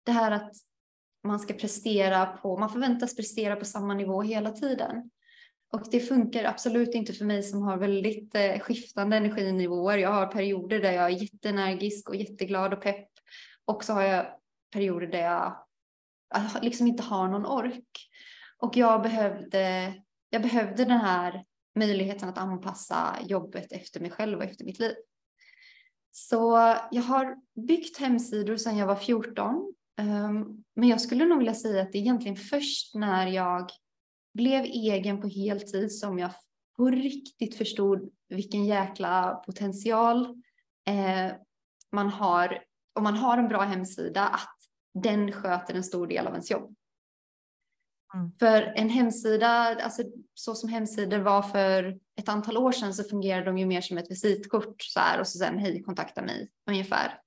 det 0.06 0.12
här 0.12 0.32
att 0.32 0.52
man 1.24 1.40
ska 1.40 1.54
prestera 1.54 2.26
på, 2.26 2.58
man 2.58 2.70
förväntas 2.70 3.16
prestera 3.16 3.56
på 3.56 3.66
samma 3.66 3.94
nivå 3.94 4.22
hela 4.22 4.52
tiden. 4.52 5.10
Och 5.74 5.82
det 5.92 6.00
funkar 6.00 6.44
absolut 6.44 6.96
inte 6.96 7.14
för 7.14 7.26
mig 7.26 7.44
som 7.44 7.62
har 7.62 7.78
väldigt 7.78 8.36
eh, 8.36 8.60
skiftande 8.60 9.18
energinivåer. 9.18 9.98
Jag 9.98 10.12
har 10.12 10.28
perioder 10.28 10.80
där 10.80 10.92
jag 10.92 11.06
är 11.06 11.22
jätteenergisk 11.22 12.10
och 12.10 12.16
jätteglad 12.16 12.74
och 12.74 12.82
pepp. 12.82 13.10
Och 13.66 13.84
så 13.84 13.94
har 13.94 14.04
jag 14.04 14.26
perioder 14.74 15.08
där 15.08 15.22
jag 15.22 15.66
liksom 16.62 16.88
inte 16.88 17.04
har 17.04 17.28
någon 17.28 17.46
ork. 17.46 18.10
Och 18.58 18.78
jag 18.78 19.02
behövde, 19.02 19.94
jag 20.30 20.42
behövde 20.42 20.86
den 20.86 21.00
här 21.00 21.46
möjligheten 21.76 22.30
att 22.30 22.38
anpassa 22.38 23.18
jobbet 23.26 23.72
efter 23.72 24.00
mig 24.00 24.12
själv 24.12 24.38
och 24.38 24.44
efter 24.44 24.66
mitt 24.66 24.80
liv. 24.80 24.96
Så 26.12 26.76
jag 26.92 27.02
har 27.02 27.36
byggt 27.68 27.98
hemsidor 27.98 28.58
sedan 28.58 28.78
jag 28.78 28.88
var 28.88 28.96
14. 28.96 29.74
Ehm, 29.98 30.64
men 30.76 30.90
jag 30.90 31.02
skulle 31.02 31.26
nog 31.26 31.38
vilja 31.38 31.54
säga 31.54 31.82
att 31.82 31.92
det 31.92 31.98
är 31.98 32.02
egentligen 32.02 32.38
först 32.38 32.96
när 32.96 33.28
jag 33.28 33.70
blev 34.36 34.64
egen 34.64 35.22
på 35.22 35.28
heltid 35.28 35.92
som 35.92 36.20
jag 36.20 36.32
på 36.78 36.90
riktigt 36.90 37.58
förstod 37.58 38.10
vilken 38.30 38.66
jäkla 38.66 39.36
potential 39.46 40.26
eh, 40.88 41.36
man 41.92 42.10
har 42.10 42.64
om 42.96 43.04
man 43.04 43.18
har 43.18 43.38
en 43.38 43.48
bra 43.48 43.62
hemsida 43.62 44.28
att 44.28 44.56
den 44.94 45.32
sköter 45.32 45.74
en 45.74 45.84
stor 45.84 46.08
del 46.08 46.28
av 46.28 46.34
ens 46.34 46.52
jobb. 46.52 46.76
Mm. 48.16 48.32
För 48.40 48.62
en 48.62 48.90
hemsida, 48.90 49.48
alltså 49.84 50.04
så 50.34 50.56
som 50.56 50.70
hemsidor 50.70 51.20
var 51.20 51.42
för 51.42 52.00
ett 52.20 52.30
antal 52.30 52.58
år 52.58 52.72
sedan 52.72 52.94
så 52.94 53.04
fungerade 53.04 53.46
de 53.46 53.58
ju 53.58 53.66
mer 53.66 53.82
som 53.82 53.98
ett 53.98 54.12
visitkort 54.12 54.82
så 54.82 55.00
här 55.00 55.20
och 55.20 55.28
så 55.28 55.38
sen 55.38 55.58
hej 55.58 55.84
kontakta 55.84 56.22
mig 56.22 56.50
ungefär. 56.70 57.20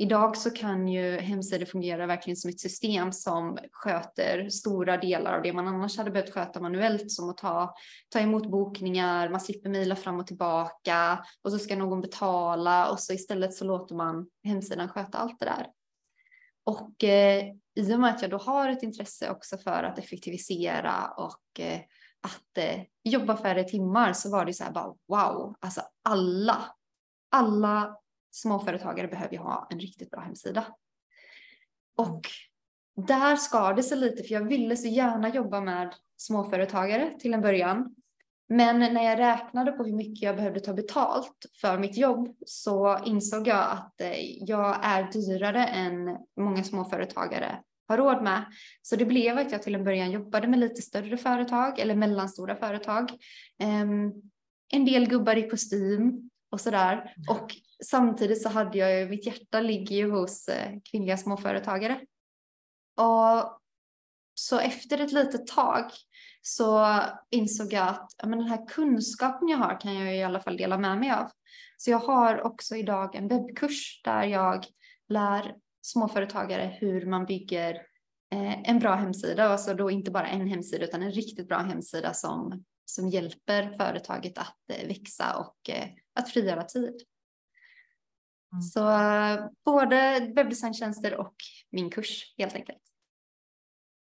Idag 0.00 0.36
så 0.36 0.50
kan 0.50 0.88
ju 0.88 1.18
hemsidor 1.18 1.66
fungera 1.66 2.06
verkligen 2.06 2.36
som 2.36 2.50
ett 2.50 2.60
system 2.60 3.12
som 3.12 3.58
sköter 3.72 4.48
stora 4.48 4.96
delar 4.96 5.36
av 5.36 5.42
det 5.42 5.52
man 5.52 5.68
annars 5.68 5.98
hade 5.98 6.10
behövt 6.10 6.34
sköta 6.34 6.60
manuellt 6.60 7.10
som 7.10 7.30
att 7.30 7.36
ta, 7.36 7.74
ta 8.08 8.18
emot 8.18 8.50
bokningar, 8.50 9.28
man 9.28 9.40
slipper 9.40 9.70
mejla 9.70 9.96
fram 9.96 10.20
och 10.20 10.26
tillbaka 10.26 11.24
och 11.42 11.52
så 11.52 11.58
ska 11.58 11.76
någon 11.76 12.00
betala 12.00 12.90
och 12.90 13.00
så 13.00 13.12
istället 13.12 13.54
så 13.54 13.64
låter 13.64 13.94
man 13.94 14.28
hemsidan 14.44 14.88
sköta 14.88 15.18
allt 15.18 15.38
det 15.38 15.46
där. 15.46 15.66
Och 16.64 17.04
eh, 17.04 17.44
i 17.74 17.94
och 17.94 18.00
med 18.00 18.10
att 18.10 18.22
jag 18.22 18.30
då 18.30 18.38
har 18.38 18.68
ett 18.68 18.82
intresse 18.82 19.30
också 19.30 19.58
för 19.58 19.82
att 19.82 19.98
effektivisera 19.98 21.08
och 21.16 21.60
eh, 21.60 21.80
att 22.20 22.58
eh, 22.58 22.80
jobba 23.04 23.36
färre 23.36 23.64
timmar 23.64 24.12
så 24.12 24.30
var 24.30 24.44
det 24.44 24.54
så 24.54 24.64
här 24.64 24.72
bara 24.72 24.94
wow, 25.08 25.56
alltså 25.60 25.82
alla, 26.02 26.64
alla 27.30 27.96
småföretagare 28.40 29.08
behöver 29.08 29.32
ju 29.32 29.38
ha 29.38 29.66
en 29.70 29.80
riktigt 29.80 30.10
bra 30.10 30.20
hemsida. 30.20 30.64
Och 31.96 32.26
där 33.06 33.36
skar 33.36 33.74
det 33.74 33.82
sig 33.82 33.98
lite 33.98 34.22
för 34.22 34.34
jag 34.34 34.48
ville 34.48 34.76
så 34.76 34.88
gärna 34.88 35.28
jobba 35.28 35.60
med 35.60 35.94
småföretagare 36.16 37.18
till 37.18 37.34
en 37.34 37.40
början. 37.40 37.94
Men 38.48 38.78
när 38.78 39.04
jag 39.04 39.18
räknade 39.18 39.72
på 39.72 39.84
hur 39.84 39.92
mycket 39.92 40.22
jag 40.22 40.36
behövde 40.36 40.60
ta 40.60 40.72
betalt 40.72 41.46
för 41.60 41.78
mitt 41.78 41.96
jobb 41.96 42.36
så 42.46 42.98
insåg 43.04 43.46
jag 43.46 43.70
att 43.70 44.00
eh, 44.00 44.44
jag 44.44 44.78
är 44.82 45.12
dyrare 45.12 45.66
än 45.66 46.16
många 46.40 46.64
småföretagare 46.64 47.58
har 47.88 47.98
råd 47.98 48.22
med. 48.22 48.44
Så 48.82 48.96
det 48.96 49.04
blev 49.04 49.38
att 49.38 49.52
jag 49.52 49.62
till 49.62 49.74
en 49.74 49.84
början 49.84 50.10
jobbade 50.10 50.48
med 50.48 50.58
lite 50.58 50.82
större 50.82 51.16
företag 51.16 51.78
eller 51.78 51.94
mellanstora 51.94 52.56
företag. 52.56 53.10
Um, 53.82 54.12
en 54.72 54.84
del 54.84 55.08
gubbar 55.08 55.36
i 55.36 55.50
kostym 55.50 56.30
och 56.50 56.60
sådär. 56.60 56.92
Mm. 56.92 57.12
Och 57.28 57.54
samtidigt 57.84 58.42
så 58.42 58.48
hade 58.48 58.78
jag 58.78 58.98
ju, 58.98 59.08
mitt 59.08 59.26
hjärta 59.26 59.60
ligger 59.60 59.96
ju 59.96 60.10
hos 60.10 60.48
eh, 60.48 60.72
kvinnliga 60.90 61.16
småföretagare. 61.16 62.00
Och 62.96 63.60
så 64.34 64.58
efter 64.58 65.00
ett 65.00 65.12
litet 65.12 65.46
tag 65.46 65.84
så 66.42 67.00
insåg 67.30 67.72
jag 67.72 67.88
att 67.88 68.14
ja, 68.16 68.28
men 68.28 68.38
den 68.38 68.48
här 68.48 68.66
kunskapen 68.66 69.48
jag 69.48 69.58
har 69.58 69.80
kan 69.80 69.94
jag 69.94 70.16
i 70.16 70.22
alla 70.22 70.40
fall 70.40 70.56
dela 70.56 70.78
med 70.78 70.98
mig 70.98 71.10
av. 71.10 71.30
Så 71.76 71.90
jag 71.90 71.98
har 71.98 72.42
också 72.42 72.76
idag 72.76 73.14
en 73.14 73.28
webbkurs 73.28 74.00
där 74.04 74.22
jag 74.22 74.66
lär 75.08 75.54
småföretagare 75.82 76.76
hur 76.80 77.06
man 77.06 77.26
bygger 77.26 77.74
eh, 78.32 78.70
en 78.70 78.78
bra 78.78 78.94
hemsida, 78.94 79.44
alltså 79.44 79.74
då 79.74 79.90
inte 79.90 80.10
bara 80.10 80.28
en 80.28 80.48
hemsida 80.48 80.84
utan 80.84 81.02
en 81.02 81.12
riktigt 81.12 81.48
bra 81.48 81.58
hemsida 81.58 82.14
som, 82.14 82.64
som 82.84 83.08
hjälper 83.08 83.76
företaget 83.76 84.38
att 84.38 84.70
eh, 84.72 84.88
växa 84.88 85.36
och 85.36 85.70
eh, 85.70 85.88
att 86.18 86.30
frigöra 86.30 86.62
tid. 86.62 87.02
Mm. 88.52 88.62
Så 88.62 88.80
både 89.64 90.20
webbdesigntjänster 90.36 91.14
och 91.14 91.34
min 91.70 91.90
kurs 91.90 92.34
helt 92.38 92.54
enkelt. 92.54 92.82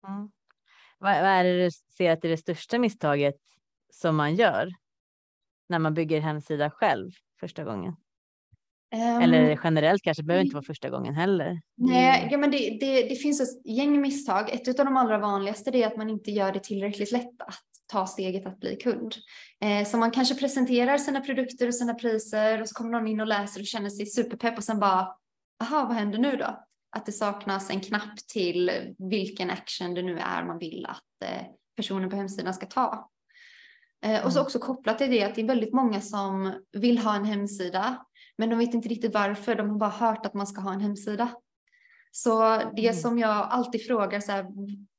Mm. 0.08 0.32
Vad, 1.00 1.12
är 1.12 1.44
det 1.44 1.64
du 1.64 1.72
ser 1.72 2.12
att 2.12 2.22
det 2.22 2.28
är 2.28 2.30
det 2.30 2.38
största 2.38 2.80
misstaget 2.80 3.36
som 3.94 4.16
man 4.16 4.36
gör 4.36 4.70
när 5.70 5.80
man 5.80 5.94
bygger 5.94 6.22
hemsida 6.22 6.72
själv 6.72 7.12
första 7.40 7.64
gången? 7.64 7.96
Um, 8.94 9.22
Eller 9.22 9.60
generellt 9.64 10.04
kanske, 10.04 10.24
det 10.24 10.28
behöver 10.28 10.44
inte 10.44 10.56
vara 10.56 10.66
första 10.66 10.90
gången 10.90 11.16
heller. 11.16 11.62
Nej, 11.76 12.28
ja, 12.32 12.38
men 12.38 12.52
det, 12.52 12.78
det, 12.80 13.10
det 13.10 13.16
finns 13.16 13.42
ett 13.42 13.66
gäng 13.66 14.02
misstag. 14.02 14.50
Ett 14.50 14.80
av 14.80 14.86
de 14.86 14.98
allra 14.98 15.18
vanligaste 15.18 15.78
är 15.78 15.88
att 15.88 15.98
man 15.98 16.10
inte 16.10 16.32
gör 16.32 16.52
det 16.52 16.64
tillräckligt 16.64 17.12
lätt 17.12 17.42
att 17.42 17.75
ta 17.88 18.08
steget 18.08 18.46
att 18.46 18.60
bli 18.60 18.76
kund. 18.76 19.16
Eh, 19.62 19.88
så 19.88 19.98
man 19.98 20.12
kanske 20.12 20.36
presenterar 20.36 20.98
sina 20.98 21.22
produkter 21.22 21.68
och 21.68 21.76
sina 21.76 21.94
priser 21.94 22.62
och 22.62 22.70
så 22.70 22.76
kommer 22.76 22.92
någon 22.92 23.08
in 23.08 23.20
och 23.20 23.28
läser 23.28 23.60
och 23.60 23.66
känner 23.66 23.90
sig 23.90 24.06
superpepp 24.06 24.58
och 24.58 24.64
sen 24.64 24.80
bara, 24.80 25.08
aha, 25.64 25.86
vad 25.86 25.94
händer 25.94 26.20
nu 26.20 26.38
då? 26.38 26.66
Att 26.92 27.06
det 27.06 27.12
saknas 27.12 27.70
en 27.70 27.82
knapp 27.82 28.18
till 28.34 28.72
vilken 28.98 29.50
action 29.50 29.94
det 29.94 30.02
nu 30.02 30.20
är 30.20 30.44
man 30.44 30.58
vill 30.58 30.86
att 30.86 31.30
eh, 31.30 31.42
personen 31.78 32.10
på 32.10 32.16
hemsidan 32.16 32.54
ska 32.54 32.66
ta. 32.66 33.10
Eh, 34.06 34.26
och 34.26 34.34
så 34.34 34.40
mm. 34.40 34.46
också 34.46 34.60
kopplat 34.60 34.98
till 34.98 35.12
det 35.12 35.24
att 35.24 35.36
det 35.36 35.42
är 35.42 35.48
väldigt 35.48 35.74
många 35.74 36.02
som 36.02 36.54
vill 36.72 36.98
ha 36.98 37.16
en 37.16 37.26
hemsida 37.26 38.06
men 38.38 38.50
de 38.50 38.60
vet 38.60 38.74
inte 38.74 38.90
riktigt 38.90 39.14
varför. 39.14 39.56
De 39.56 39.70
har 39.70 39.78
bara 39.78 39.90
hört 39.90 40.26
att 40.26 40.34
man 40.34 40.48
ska 40.48 40.62
ha 40.62 40.74
en 40.74 40.82
hemsida. 40.82 41.32
Så 42.12 42.58
det 42.76 42.88
mm. 42.88 42.94
som 42.94 43.20
jag 43.20 43.48
alltid 43.50 43.88
frågar 43.88 44.20
så 44.20 44.32
här, 44.32 44.46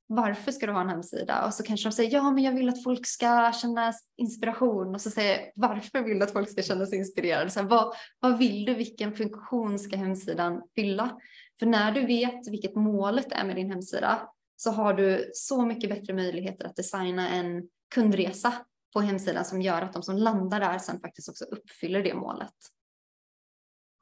varför 0.07 0.53
ska 0.53 0.67
du 0.67 0.73
ha 0.73 0.81
en 0.81 0.89
hemsida? 0.89 1.47
Och 1.47 1.55
så 1.55 1.63
kanske 1.63 1.89
de 1.89 1.93
säger, 1.93 2.13
ja 2.13 2.31
men 2.31 2.45
jag 2.45 2.53
vill 2.53 2.69
att 2.69 2.83
folk 2.83 3.07
ska 3.07 3.53
känna 3.53 3.93
inspiration. 4.17 4.95
Och 4.95 5.01
så 5.01 5.11
säger 5.11 5.41
jag, 5.41 5.53
varför 5.55 6.03
vill 6.03 6.19
du 6.19 6.25
att 6.25 6.33
folk 6.33 6.51
ska 6.51 6.63
känna 6.63 6.87
sig 6.87 6.99
inspirerade? 6.99 7.51
Så 7.51 7.61
här, 7.61 7.69
vad, 7.69 7.95
vad 8.21 8.39
vill 8.39 8.65
du? 8.65 8.75
Vilken 8.75 9.13
funktion 9.13 9.79
ska 9.79 9.97
hemsidan 9.97 10.63
fylla? 10.75 11.21
För 11.59 11.67
när 11.67 11.93
du 11.93 12.07
vet 12.07 12.49
vilket 12.49 12.75
målet 12.75 13.33
är 13.33 13.45
med 13.45 13.57
din 13.57 13.71
hemsida 13.71 14.29
så 14.57 14.71
har 14.71 14.95
du 14.95 15.31
så 15.35 15.67
mycket 15.67 15.91
bättre 15.91 16.15
möjligheter 16.15 16.65
att 16.65 16.77
designa 16.77 17.29
en 17.29 17.69
kundresa 17.95 18.53
på 18.93 19.01
hemsidan 19.01 19.45
som 19.45 19.63
gör 19.63 19.83
att 19.83 19.93
de 19.93 20.03
som 20.03 20.17
landar 20.17 20.61
där 20.61 20.79
sen 20.79 21.01
faktiskt 21.01 21.29
också 21.29 21.45
uppfyller 21.45 22.03
det 22.03 22.15
målet. 22.15 22.55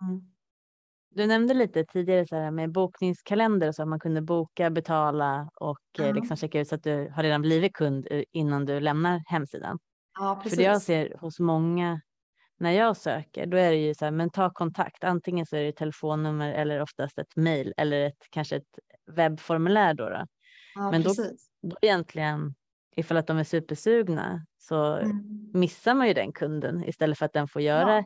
Mm. 0.03 0.34
Du 1.15 1.27
nämnde 1.27 1.55
lite 1.55 1.85
tidigare 1.85 2.27
så 2.27 2.37
här 2.37 2.51
med 2.51 2.73
bokningskalender 2.73 3.73
så 3.73 3.83
att 3.83 3.89
man 3.89 4.01
kunde 4.01 4.23
boka, 4.23 4.71
betala 4.71 5.51
och 5.55 5.81
mm. 5.99 6.15
liksom 6.15 6.37
checka 6.37 6.61
ut 6.61 6.69
så 6.69 6.75
att 6.75 6.83
du 6.83 7.11
har 7.15 7.23
redan 7.23 7.43
blivit 7.43 7.73
kund 7.73 8.07
eh, 8.11 8.23
innan 8.33 8.65
du 8.65 8.81
lämnar 8.81 9.23
hemsidan. 9.27 9.79
Ja, 10.19 10.41
precis. 10.43 10.59
För 10.59 10.65
det 10.65 10.69
jag 10.69 10.83
ser 10.83 11.17
hos 11.21 11.41
många 11.41 12.01
när 12.59 12.71
jag 12.71 12.97
söker, 12.97 13.47
då 13.47 13.57
är 13.57 13.71
det 13.71 13.77
ju 13.77 13.95
så 13.95 14.05
här, 14.05 14.13
men 14.13 14.31
ta 14.31 14.51
kontakt. 14.51 15.05
Antingen 15.05 15.47
så 15.47 15.57
är 15.57 15.65
det 15.65 15.73
telefonnummer 15.73 16.53
eller 16.53 16.83
oftast 16.83 17.19
ett 17.19 17.37
mejl 17.37 17.75
eller 17.77 18.07
ett, 18.07 18.27
kanske 18.31 18.57
ett 18.57 18.79
webbformulär 19.07 19.95
då. 19.95 20.09
då. 20.09 20.27
Ja, 20.75 20.91
men 20.91 21.03
då, 21.03 21.15
då 21.63 21.77
egentligen, 21.83 22.55
ifall 22.97 23.17
att 23.17 23.27
de 23.27 23.39
är 23.39 23.45
supersugna 23.45 24.47
så 24.59 24.97
mm. 24.97 25.51
missar 25.55 25.95
man 25.95 26.09
ju 26.09 26.15
den 26.15 26.33
kunden 26.33 26.85
istället 26.85 27.19
för 27.19 27.27
att 27.27 27.33
den 27.33 27.49
får 27.49 27.63
göra 27.63 27.97
ja 27.97 28.05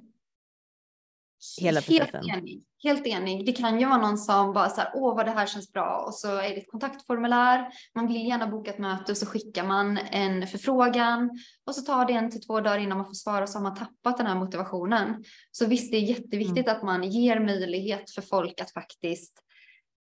hela 1.61 1.81
processen. 1.81 2.25
Helt 2.25 2.39
enig. 2.39 2.63
Helt 2.83 3.07
enig. 3.07 3.47
Det 3.47 3.53
kan 3.53 3.81
ju 3.81 3.87
vara 3.87 3.99
någon 3.99 4.19
som 4.19 4.53
bara 4.53 4.69
så 4.69 4.81
här, 4.81 4.91
åh 4.95 5.17
vad 5.17 5.27
det 5.27 5.31
här 5.31 5.47
känns 5.47 5.73
bra 5.73 6.05
och 6.07 6.15
så 6.15 6.37
är 6.37 6.49
det 6.49 6.57
ett 6.57 6.71
kontaktformulär. 6.71 7.69
Man 7.95 8.07
vill 8.07 8.29
gärna 8.29 8.47
boka 8.47 8.71
ett 8.71 8.79
möte 8.79 9.13
och 9.13 9.19
så 9.19 9.27
skickar 9.27 9.65
man 9.65 9.99
en 9.99 10.47
förfrågan 10.47 11.31
och 11.67 11.75
så 11.75 11.83
tar 11.83 12.05
det 12.05 12.13
en 12.13 12.31
till 12.31 12.47
två 12.47 12.61
dagar 12.61 12.79
innan 12.79 12.99
man 12.99 13.07
får 13.07 13.15
svara 13.15 13.47
så 13.47 13.59
har 13.59 13.63
man 13.63 13.77
tappat 13.77 14.17
den 14.17 14.27
här 14.27 14.35
motivationen. 14.35 15.25
Så 15.51 15.67
visst, 15.67 15.91
det 15.91 15.97
är 15.97 16.01
jätteviktigt 16.01 16.67
mm. 16.67 16.77
att 16.77 16.83
man 16.83 17.11
ger 17.11 17.41
möjlighet 17.41 18.11
för 18.11 18.23
folk 18.23 18.61
att 18.61 18.73
faktiskt 18.73 19.43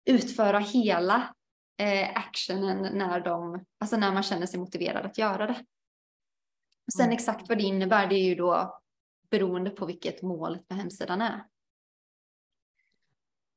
utföra 0.07 0.59
hela 0.59 1.35
eh, 1.81 2.09
actionen 2.15 2.99
när 2.99 3.21
de, 3.21 3.65
alltså 3.81 3.97
när 3.97 4.13
man 4.13 4.23
känner 4.23 4.47
sig 4.47 4.61
motiverad 4.61 5.07
att 5.07 5.19
göra 5.19 5.47
det. 5.47 5.65
sen 6.97 7.05
mm. 7.05 7.15
exakt 7.15 7.49
vad 7.49 7.59
det 7.59 7.65
innebär, 7.65 8.07
det 8.07 8.15
är 8.15 8.25
ju 8.25 8.35
då 8.35 8.79
beroende 9.31 9.71
på 9.71 9.87
vilket 9.87 10.23
målet 10.23 10.65
med 10.69 10.79
hemsidan 10.79 11.21
är. 11.21 11.45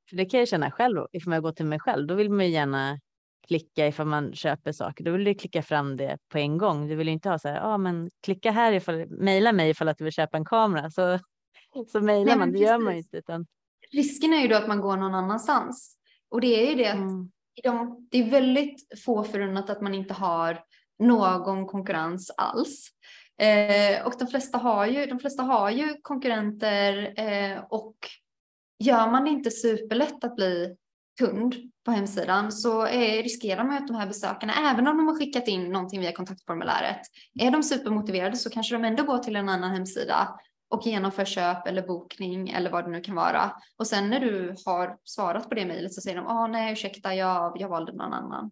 För 0.09 0.17
det 0.17 0.25
kan 0.25 0.39
jag 0.39 0.49
känna 0.49 0.71
själv, 0.71 1.07
ifall 1.11 1.33
jag 1.33 1.43
går 1.43 1.51
till 1.51 1.65
mig 1.65 1.79
själv, 1.79 2.07
då 2.07 2.15
vill 2.15 2.29
man 2.29 2.45
ju 2.45 2.51
gärna 2.51 2.99
klicka 3.47 3.87
ifall 3.87 4.07
man 4.07 4.33
köper 4.33 4.71
saker, 4.71 5.03
då 5.03 5.11
vill 5.11 5.23
du 5.23 5.33
klicka 5.33 5.61
fram 5.61 5.97
det 5.97 6.17
på 6.29 6.37
en 6.37 6.57
gång. 6.57 6.87
Du 6.87 6.95
vill 6.95 7.07
inte 7.07 7.29
ha 7.29 7.39
så 7.39 7.47
här, 7.47 7.55
ja 7.55 7.61
ah, 7.61 7.77
men 7.77 8.09
klicka 8.23 8.51
här 8.51 8.73
ifall, 8.73 9.05
mejla 9.09 9.51
mig 9.51 9.69
ifall 9.69 9.87
att 9.87 9.97
du 9.97 10.03
vill 10.03 10.13
köpa 10.13 10.37
en 10.37 10.45
kamera, 10.45 10.89
så, 10.89 11.19
så 11.91 12.01
mejlar 12.01 12.37
man, 12.37 12.51
det 12.51 12.59
gör 12.59 12.79
man 12.79 12.93
ju 12.93 12.99
inte. 12.99 13.17
Utan... 13.17 13.45
Risken 13.91 14.33
är 14.33 14.41
ju 14.41 14.47
då 14.47 14.55
att 14.55 14.67
man 14.67 14.81
går 14.81 14.97
någon 14.97 15.15
annanstans. 15.15 15.97
Och 16.29 16.41
det 16.41 16.67
är 16.67 16.69
ju 16.69 16.75
det 16.75 16.87
att 16.87 16.97
mm. 16.97 17.31
de, 17.63 18.07
det 18.11 18.17
är 18.17 18.29
väldigt 18.31 18.99
få 19.05 19.23
förunnat 19.23 19.69
att 19.69 19.81
man 19.81 19.93
inte 19.93 20.13
har 20.13 20.63
någon 20.99 21.67
konkurrens 21.67 22.31
alls. 22.37 22.89
Eh, 23.41 24.05
och 24.05 24.13
de 24.19 24.27
flesta 24.27 24.57
har 24.57 24.85
ju, 24.85 25.05
de 25.05 25.19
flesta 25.19 25.43
har 25.43 25.69
ju 25.69 25.95
konkurrenter 26.01 27.13
eh, 27.17 27.63
och 27.69 27.95
gör 28.79 29.11
man 29.11 29.23
det 29.23 29.29
inte 29.29 29.51
superlätt 29.51 30.23
att 30.23 30.35
bli 30.35 30.75
kund 31.19 31.55
på 31.85 31.91
hemsidan 31.91 32.51
så 32.51 32.81
är, 32.81 33.23
riskerar 33.23 33.63
man 33.63 33.77
att 33.77 33.87
de 33.87 33.95
här 33.95 34.07
besökarna, 34.07 34.71
även 34.71 34.87
om 34.87 34.97
de 34.97 35.07
har 35.07 35.15
skickat 35.15 35.47
in 35.47 35.71
någonting 35.71 35.99
via 35.99 36.11
kontaktformuläret, 36.11 37.01
är 37.39 37.51
de 37.51 37.63
supermotiverade 37.63 38.37
så 38.37 38.49
kanske 38.49 38.75
de 38.75 38.85
ändå 38.85 39.03
går 39.03 39.17
till 39.17 39.35
en 39.35 39.49
annan 39.49 39.71
hemsida 39.71 40.39
och 40.69 40.85
genomför 40.85 41.25
köp 41.25 41.67
eller 41.67 41.87
bokning 41.87 42.49
eller 42.49 42.71
vad 42.71 42.85
det 42.85 42.91
nu 42.91 43.01
kan 43.01 43.15
vara. 43.15 43.51
Och 43.77 43.87
sen 43.87 44.09
när 44.09 44.19
du 44.19 44.55
har 44.65 44.97
svarat 45.03 45.49
på 45.49 45.55
det 45.55 45.65
mejlet 45.65 45.93
så 45.93 46.01
säger 46.01 46.17
de, 46.17 46.27
ah, 46.27 46.47
nej 46.47 46.73
ursäkta, 46.73 47.15
jag, 47.15 47.53
jag 47.55 47.69
valde 47.69 47.91
någon 47.91 48.13
annan. 48.13 48.51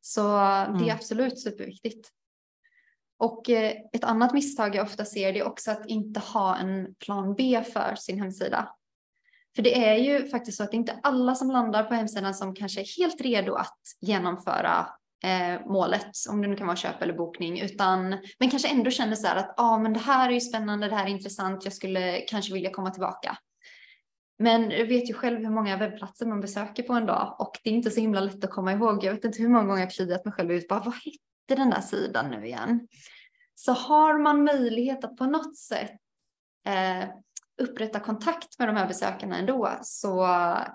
Så 0.00 0.36
mm. 0.36 0.72
det 0.72 0.84
är 0.84 0.84
mm. 0.84 0.96
absolut 0.96 1.40
superviktigt. 1.40 2.12
Och 3.18 3.50
eh, 3.50 3.72
ett 3.92 4.04
annat 4.04 4.34
misstag 4.34 4.74
jag 4.74 4.84
ofta 4.86 5.04
ser 5.04 5.32
det 5.32 5.38
är 5.38 5.46
också 5.46 5.70
att 5.70 5.86
inte 5.86 6.20
ha 6.20 6.56
en 6.56 6.94
plan 6.94 7.34
B 7.34 7.62
för 7.72 7.94
sin 7.94 8.20
hemsida. 8.20 8.68
För 9.56 9.62
det 9.62 9.84
är 9.88 9.96
ju 9.96 10.28
faktiskt 10.28 10.56
så 10.56 10.64
att 10.64 10.70
det 10.70 10.76
inte 10.76 11.00
alla 11.02 11.34
som 11.34 11.50
landar 11.50 11.82
på 11.82 11.94
hemsidan 11.94 12.34
som 12.34 12.54
kanske 12.54 12.80
är 12.80 12.98
helt 12.98 13.20
redo 13.20 13.54
att 13.54 13.80
genomföra 14.00 14.86
eh, 15.24 15.66
målet, 15.66 16.10
om 16.30 16.42
det 16.42 16.48
nu 16.48 16.56
kan 16.56 16.66
vara 16.66 16.76
köp 16.76 17.02
eller 17.02 17.14
bokning, 17.14 17.60
utan 17.60 18.16
men 18.38 18.50
kanske 18.50 18.68
ändå 18.68 18.90
känner 18.90 19.16
så 19.16 19.26
här 19.26 19.36
att 19.36 19.54
ja, 19.56 19.64
ah, 19.64 19.78
men 19.78 19.92
det 19.92 20.00
här 20.00 20.28
är 20.28 20.32
ju 20.32 20.40
spännande, 20.40 20.88
det 20.88 20.94
här 20.94 21.04
är 21.04 21.10
intressant, 21.10 21.64
jag 21.64 21.72
skulle 21.72 22.20
kanske 22.20 22.52
vilja 22.52 22.70
komma 22.70 22.90
tillbaka. 22.90 23.38
Men 24.38 24.68
du 24.68 24.86
vet 24.86 25.10
ju 25.10 25.14
själv 25.14 25.38
hur 25.38 25.50
många 25.50 25.76
webbplatser 25.76 26.26
man 26.26 26.40
besöker 26.40 26.82
på 26.82 26.92
en 26.92 27.06
dag 27.06 27.36
och 27.38 27.58
det 27.64 27.70
är 27.70 27.74
inte 27.74 27.90
så 27.90 28.00
himla 28.00 28.20
lätt 28.20 28.44
att 28.44 28.50
komma 28.50 28.72
ihåg. 28.72 29.04
Jag 29.04 29.14
vet 29.14 29.24
inte 29.24 29.42
hur 29.42 29.48
många 29.48 29.64
gånger 29.64 29.80
jag 29.80 29.90
kliat 29.90 30.24
mig 30.24 30.34
själv 30.34 30.52
ut 30.52 30.68
bara 30.68 30.80
vad 30.80 30.94
hette 31.48 31.62
den 31.62 31.70
där 31.70 31.80
sidan 31.80 32.30
nu 32.30 32.46
igen? 32.46 32.88
Så 33.54 33.72
har 33.72 34.18
man 34.18 34.44
möjlighet 34.44 35.04
att 35.04 35.16
på 35.16 35.26
något 35.26 35.56
sätt 35.56 36.00
eh, 36.66 37.08
upprätta 37.62 38.00
kontakt 38.00 38.58
med 38.58 38.68
de 38.68 38.76
här 38.76 38.86
besökarna 38.86 39.38
ändå 39.38 39.78
så 39.82 40.24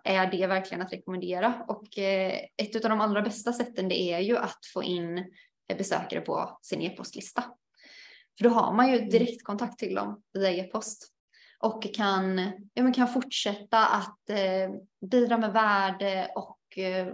är 0.03 0.31
det 0.31 0.47
verkligen 0.47 0.81
att 0.81 0.93
rekommendera. 0.93 1.65
Och 1.67 1.97
eh, 1.97 2.39
ett 2.57 2.75
av 2.75 2.89
de 2.89 3.01
allra 3.01 3.21
bästa 3.21 3.53
sätten 3.53 3.89
det 3.89 4.01
är 4.01 4.19
ju 4.19 4.37
att 4.37 4.65
få 4.73 4.83
in 4.83 5.25
besökare 5.77 6.21
på 6.21 6.59
sin 6.61 6.81
e-postlista. 6.81 7.43
För 8.37 8.43
då 8.43 8.49
har 8.49 8.73
man 8.73 8.91
ju 8.91 8.97
mm. 8.97 9.09
direktkontakt 9.09 9.79
till 9.79 9.95
dem 9.95 10.21
via 10.33 10.51
e-post 10.51 11.07
och 11.59 11.93
kan, 11.95 12.37
ja, 12.73 12.83
men 12.83 12.93
kan 12.93 13.07
fortsätta 13.07 13.85
att 13.87 14.29
eh, 14.29 14.69
bidra 15.11 15.37
med 15.37 15.53
värde 15.53 16.31
och 16.35 16.57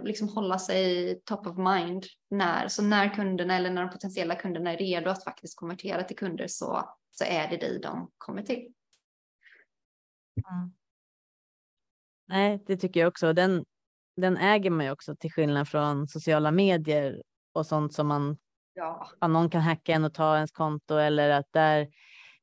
liksom 0.02 0.28
hålla 0.28 0.58
sig 0.58 1.20
top 1.24 1.46
of 1.46 1.56
mind 1.56 2.04
när, 2.30 2.68
så 2.68 2.82
när 2.82 3.08
kunderna 3.14 3.56
eller 3.56 3.70
när 3.70 3.82
de 3.82 3.90
potentiella 3.90 4.34
kunderna 4.34 4.72
är 4.72 4.76
redo 4.76 5.10
att 5.10 5.24
faktiskt 5.24 5.58
konvertera 5.58 6.02
till 6.02 6.16
kunder 6.16 6.46
så, 6.46 6.94
så 7.10 7.24
är 7.24 7.50
det 7.50 7.56
dig 7.56 7.80
de 7.80 8.10
kommer 8.18 8.42
till. 8.42 8.72
Mm. 10.50 10.72
Nej, 12.28 12.64
det 12.66 12.76
tycker 12.76 13.00
jag 13.00 13.08
också. 13.08 13.32
Den, 13.32 13.64
den 14.16 14.36
äger 14.36 14.70
man 14.70 14.84
ju 14.84 14.92
också 14.92 15.16
till 15.16 15.32
skillnad 15.32 15.68
från 15.68 16.08
sociala 16.08 16.50
medier 16.50 17.22
och 17.52 17.66
sånt 17.66 17.94
som 17.94 18.08
man, 18.08 18.38
ja. 18.74 19.10
någon 19.20 19.50
kan 19.50 19.60
hacka 19.60 19.92
en 19.92 20.04
och 20.04 20.14
ta 20.14 20.36
ens 20.36 20.52
konto 20.52 20.96
eller 20.96 21.30
att 21.30 21.52
där 21.52 21.88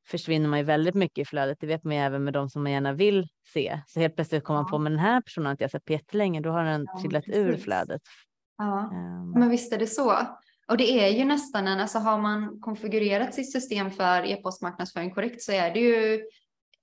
försvinner 0.07 0.49
man 0.49 0.59
ju 0.59 0.65
väldigt 0.65 0.95
mycket 0.95 1.17
i 1.17 1.25
flödet. 1.25 1.57
Det 1.61 1.67
vet 1.67 1.83
man 1.83 1.95
ju 1.95 2.01
även 2.01 2.23
med 2.23 2.33
de 2.33 2.49
som 2.49 2.63
man 2.63 2.71
gärna 2.71 2.93
vill 2.93 3.27
se. 3.53 3.79
Så 3.87 3.99
helt 3.99 4.15
plötsligt 4.15 4.43
kommer 4.43 4.61
man 4.61 4.71
på 4.71 4.77
med 4.77 4.91
den 4.91 4.99
här 4.99 5.21
personen 5.21 5.51
att 5.51 5.61
jag 5.61 5.71
sett 5.71 5.85
på 5.85 5.93
jättelänge, 5.93 6.41
då 6.41 6.49
har 6.49 6.63
den 6.63 6.85
ja, 6.93 7.01
trillat 7.01 7.25
precis. 7.25 7.41
ur 7.41 7.57
flödet. 7.57 8.01
Ja, 8.57 8.89
um. 8.91 9.31
men 9.31 9.49
visst 9.49 9.73
är 9.73 9.77
det 9.77 9.87
så. 9.87 10.17
Och 10.67 10.77
det 10.77 11.05
är 11.05 11.07
ju 11.07 11.25
nästan 11.25 11.67
en, 11.67 11.79
alltså 11.79 11.97
har 11.97 12.17
man 12.17 12.59
konfigurerat 12.59 13.33
sitt 13.33 13.51
system 13.51 13.91
för 13.91 14.25
e-postmarknadsföring 14.25 15.11
korrekt 15.11 15.41
så 15.41 15.51
är 15.51 15.73
det 15.73 15.79
ju 15.79 16.25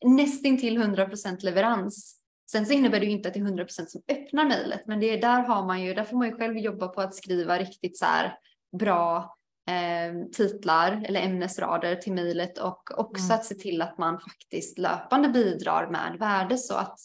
nästintill 0.05 0.79
100% 0.79 1.45
leverans. 1.45 2.19
Sen 2.51 2.67
så 2.67 2.73
innebär 2.73 3.01
det 3.01 3.07
ju 3.07 3.13
inte 3.13 3.29
att 3.29 3.35
det 3.35 3.41
är 3.41 3.45
100% 3.45 3.87
som 3.87 4.03
öppnar 4.09 4.45
mejlet, 4.45 4.87
men 4.87 5.01
det 5.01 5.07
är 5.07 5.21
där 5.21 5.43
har 5.43 5.67
man 5.67 5.83
ju, 5.83 5.95
där 5.95 6.05
får 6.05 6.17
man 6.17 6.29
ju 6.29 6.37
själv 6.37 6.59
jobba 6.59 6.89
på 6.89 7.01
att 7.01 7.15
skriva 7.15 7.59
riktigt 7.59 7.99
så 7.99 8.05
här 8.05 8.35
bra 8.79 9.37
eh, 9.69 10.29
titlar 10.33 11.05
eller 11.05 11.21
ämnesrader 11.21 11.97
till 11.97 12.13
mejlet 12.13 12.59
och 12.59 12.99
också 12.99 13.25
mm. 13.25 13.35
att 13.35 13.45
se 13.45 13.55
till 13.55 13.83
att 13.83 13.99
man 13.99 14.21
faktiskt 14.21 14.79
löpande 14.79 15.29
bidrar 15.29 15.91
med 15.91 16.17
värde 16.19 16.59
så 16.59 16.75
att 16.75 16.99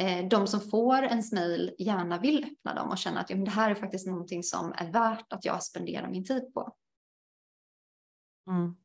eh, 0.00 0.28
de 0.28 0.46
som 0.46 0.60
får 0.60 1.04
ens 1.04 1.32
mejl 1.32 1.74
gärna 1.78 2.18
vill 2.18 2.44
öppna 2.44 2.74
dem 2.74 2.90
och 2.90 2.98
känna 2.98 3.20
att 3.20 3.30
ja, 3.30 3.36
det 3.36 3.50
här 3.50 3.70
är 3.70 3.74
faktiskt 3.74 4.06
någonting 4.06 4.42
som 4.42 4.72
är 4.76 4.92
värt 4.92 5.32
att 5.32 5.44
jag 5.44 5.62
spenderar 5.62 6.08
min 6.08 6.24
tid 6.24 6.54
på. 6.54 6.74
Mm. 8.50 8.76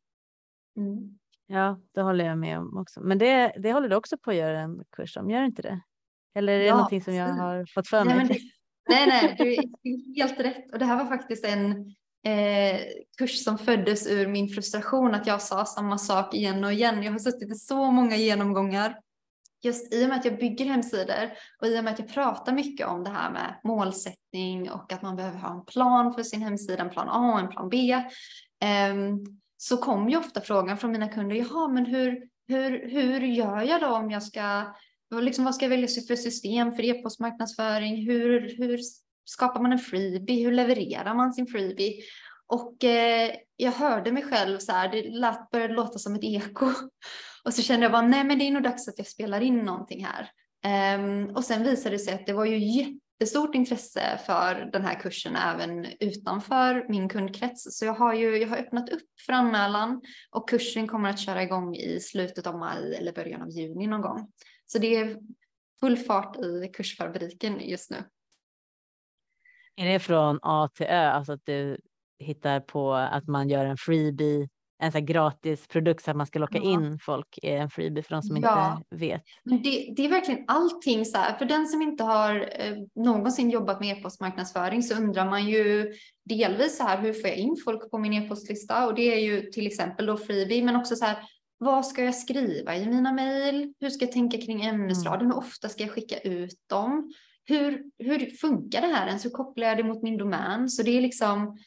Mm. 0.78 1.20
Ja, 1.48 1.80
det 1.92 2.02
håller 2.02 2.26
jag 2.26 2.38
med 2.38 2.60
om 2.60 2.78
också. 2.78 3.02
Men 3.02 3.18
det, 3.18 3.54
det 3.58 3.74
håller 3.74 3.90
du 3.90 3.96
också 3.96 4.18
på 4.18 4.32
att 4.32 4.38
göra 4.38 4.60
en 4.60 4.84
kurs 4.90 5.18
om, 5.18 5.30
gör 5.30 5.40
du 5.40 5.46
inte 5.46 5.62
det? 5.62 5.82
Eller 6.36 6.54
är 6.54 6.60
det 6.60 6.66
ja, 6.66 6.76
någonting 6.76 7.02
som 7.02 7.14
jag 7.14 7.28
har 7.28 7.66
fått 7.74 7.88
för 7.88 8.06
mig? 8.06 8.16
Nej, 8.16 8.28
det, 8.28 8.40
nej, 8.90 9.08
nej, 9.08 9.36
du 9.38 9.54
är 9.90 10.16
helt 10.16 10.40
rätt. 10.40 10.72
Och 10.74 10.80
det 10.80 10.86
här 10.86 10.98
var 10.98 11.06
faktiskt 11.06 11.46
en 11.46 11.96
eh, 12.24 12.80
kurs 13.18 13.44
som 13.44 13.58
föddes 13.58 14.08
ur 14.08 14.28
min 14.28 14.50
frustration 14.50 15.16
att 15.16 15.28
jag 15.28 15.42
sa 15.42 15.66
samma 15.66 15.98
sak 15.98 16.34
igen 16.34 16.64
och 16.64 16.74
igen. 16.74 17.04
Jag 17.04 17.12
har 17.12 17.20
suttit 17.20 17.52
i 17.52 17.56
så 17.56 17.92
många 17.92 18.16
genomgångar 18.16 19.00
just 19.64 19.94
i 19.94 20.06
och 20.06 20.10
med 20.10 20.18
att 20.18 20.26
jag 20.26 20.38
bygger 20.38 20.66
hemsidor 20.66 21.32
och 21.62 21.68
i 21.68 21.80
och 21.80 21.84
med 21.84 21.94
att 21.94 22.00
jag 22.00 22.14
pratar 22.14 22.54
mycket 22.54 22.88
om 22.88 23.04
det 23.04 23.10
här 23.10 23.32
med 23.32 23.60
målsättning 23.64 24.72
och 24.72 24.94
att 24.94 25.02
man 25.02 25.16
behöver 25.16 25.38
ha 25.38 25.54
en 25.54 25.66
plan 25.66 26.14
för 26.14 26.24
sin 26.24 26.42
hemsida, 26.42 26.84
en 26.84 26.90
plan 26.90 27.10
A 27.10 27.34
och 27.34 27.40
en 27.40 27.50
plan 27.50 27.70
B. 27.70 27.92
eh, 28.64 28.96
så 29.58 29.78
kommer 29.78 30.12
ju 30.12 30.18
ofta 30.18 30.42
frågan 30.42 30.78
från 30.78 30.92
mina 30.92 31.08
kunder, 31.08 31.36
jaha 31.36 31.68
men 31.68 31.86
hur, 31.86 32.28
hur, 32.48 32.90
hur 32.90 33.20
gör 33.20 33.62
jag 33.62 33.82
då 33.82 33.88
om 33.88 34.12
jag 34.12 34.24
ska, 34.24 34.74
liksom, 35.22 35.46
vad 35.46 35.56
ska 35.56 35.66
jag 35.66 35.70
välja 35.70 35.88
för 36.08 36.16
system 36.16 36.74
för 36.74 36.84
e-postmarknadsföring, 36.84 38.06
hur, 38.06 38.58
hur 38.58 38.80
skapar 39.26 39.62
man 39.62 39.72
en 39.72 39.80
freebie, 39.80 40.46
hur 40.46 40.52
levererar 40.52 41.16
man 41.16 41.34
sin 41.34 41.48
freebie? 41.48 42.04
Och 42.48 42.84
eh, 42.84 43.32
jag 43.56 43.72
hörde 43.72 44.12
mig 44.12 44.24
själv 44.24 44.60
så 44.60 44.72
här, 44.72 44.90
det 44.92 45.10
lät, 45.10 45.52
började 45.52 45.74
låta 45.74 46.00
som 46.00 46.16
ett 46.16 46.24
eko. 46.24 46.66
Och 47.46 47.54
så 47.54 47.62
kände 47.62 47.86
jag 47.86 47.92
bara, 47.92 48.08
nej 48.08 48.24
men 48.24 48.40
det 48.40 48.48
är 48.48 48.52
nog 48.52 48.64
dags 48.64 48.88
att 48.88 48.98
jag 48.98 49.08
spelar 49.08 49.42
in 49.42 49.58
någonting 49.58 50.06
här. 50.06 50.30
Um, 50.96 51.36
och 51.36 51.44
sen 51.44 51.64
visade 51.64 51.96
det 51.96 52.00
sig 52.00 52.14
att 52.14 52.26
det 52.26 52.34
var 52.34 52.46
ju 52.46 52.58
jättestort 52.58 53.56
intresse 53.56 54.20
för 54.26 54.70
den 54.74 54.82
här 54.82 55.00
kursen 55.00 55.36
även 55.36 55.86
utanför 56.00 56.86
min 56.90 57.10
kundkrets. 57.10 57.78
Så 57.80 57.86
jag 57.86 57.94
har 57.94 58.14
ju 58.14 58.38
jag 58.38 58.48
har 58.48 58.58
öppnat 58.58 58.90
upp 58.90 59.22
för 59.26 59.34
anmälan 59.34 60.02
och 60.32 60.50
kursen 60.50 60.88
kommer 60.88 61.10
att 61.10 61.20
köra 61.20 61.44
igång 61.44 61.76
i 61.76 62.00
slutet 62.00 62.48
av 62.48 62.58
maj 62.58 62.96
eller 62.96 63.12
början 63.12 63.42
av 63.42 63.50
juni 63.50 63.88
någon 63.88 64.02
gång. 64.02 64.32
Så 64.66 64.80
det 64.80 64.96
är 64.96 65.18
full 65.80 65.98
fart 65.98 66.38
i 66.38 66.70
kursfabriken 66.74 67.60
just 67.60 67.92
nu. 67.92 68.04
Är 69.76 69.86
det 69.86 70.00
från 70.00 70.40
A 70.42 70.70
till 70.74 70.86
Ö, 70.86 71.10
alltså 71.10 71.34
att 71.34 71.46
du 71.46 71.78
hittar 72.20 72.60
på 72.60 72.94
att 72.94 73.28
man 73.28 73.50
gör 73.50 73.66
en 73.66 73.78
freebie 73.78 74.50
en 74.84 74.92
så 74.92 75.00
gratis 75.00 75.68
produkt 75.68 76.04
så 76.04 76.12
att 76.12 76.18
man 76.18 76.28
ska 76.28 76.40
locka 76.40 76.58
ja. 76.58 76.72
in 76.72 77.00
folk 77.00 77.40
är 77.42 77.58
en 77.58 77.70
freebie 77.70 78.04
för 78.04 78.16
de 78.16 78.22
som 78.22 78.38
ja. 78.38 78.78
inte 78.78 79.06
vet. 79.06 79.22
Men 79.44 79.62
det, 79.62 79.94
det, 79.96 80.06
är 80.06 80.10
verkligen 80.10 80.44
allting 80.48 81.06
så 81.06 81.18
här. 81.18 81.38
För 81.38 81.46
den 81.46 81.68
som 81.68 81.82
inte 81.82 82.04
har 82.04 82.36
eh, 82.36 82.76
någonsin 82.96 83.50
jobbat 83.50 83.80
med 83.80 83.98
e-postmarknadsföring 83.98 84.84
så 84.84 84.96
undrar 84.96 85.30
man 85.30 85.48
ju 85.48 85.94
delvis 86.26 86.78
så 86.78 86.84
här 86.84 87.02
hur 87.02 87.14
får 87.14 87.30
jag 87.30 87.38
in 87.38 87.58
folk 87.66 87.92
på 87.92 87.98
min 87.98 88.14
e-postlista 88.14 88.88
och 88.88 88.96
det 88.96 89.14
är 89.14 89.20
ju 89.20 89.42
till 89.42 89.68
exempel 89.68 90.06
då 90.06 90.18
freebie 90.18 90.64
men 90.64 90.76
också 90.76 90.96
så 90.96 91.06
här 91.06 91.18
vad 91.58 91.86
ska 91.86 92.04
jag 92.04 92.16
skriva 92.16 92.76
i 92.76 92.86
mina 92.86 93.14
mejl? 93.14 93.74
Hur 93.80 93.90
ska 93.90 94.06
jag 94.06 94.12
tänka 94.12 94.38
kring 94.38 94.66
ämnesraden? 94.66 95.22
Mm. 95.22 95.32
Hur 95.32 95.38
ofta 95.38 95.70
ska 95.70 95.84
jag 95.84 95.92
skicka 95.92 96.20
ut 96.20 96.60
dem? 96.70 97.14
Hur, 97.46 97.84
hur 97.98 98.26
funkar 98.26 98.82
det 98.82 98.88
här 98.88 99.08
ens? 99.08 99.26
Hur 99.26 99.30
kopplar 99.30 99.68
jag 99.68 99.78
det 99.78 99.84
mot 99.84 100.04
min 100.04 100.18
domän? 100.18 100.70
Så 100.70 100.84
det 100.84 100.98
är 100.98 101.02
liksom 101.02 101.58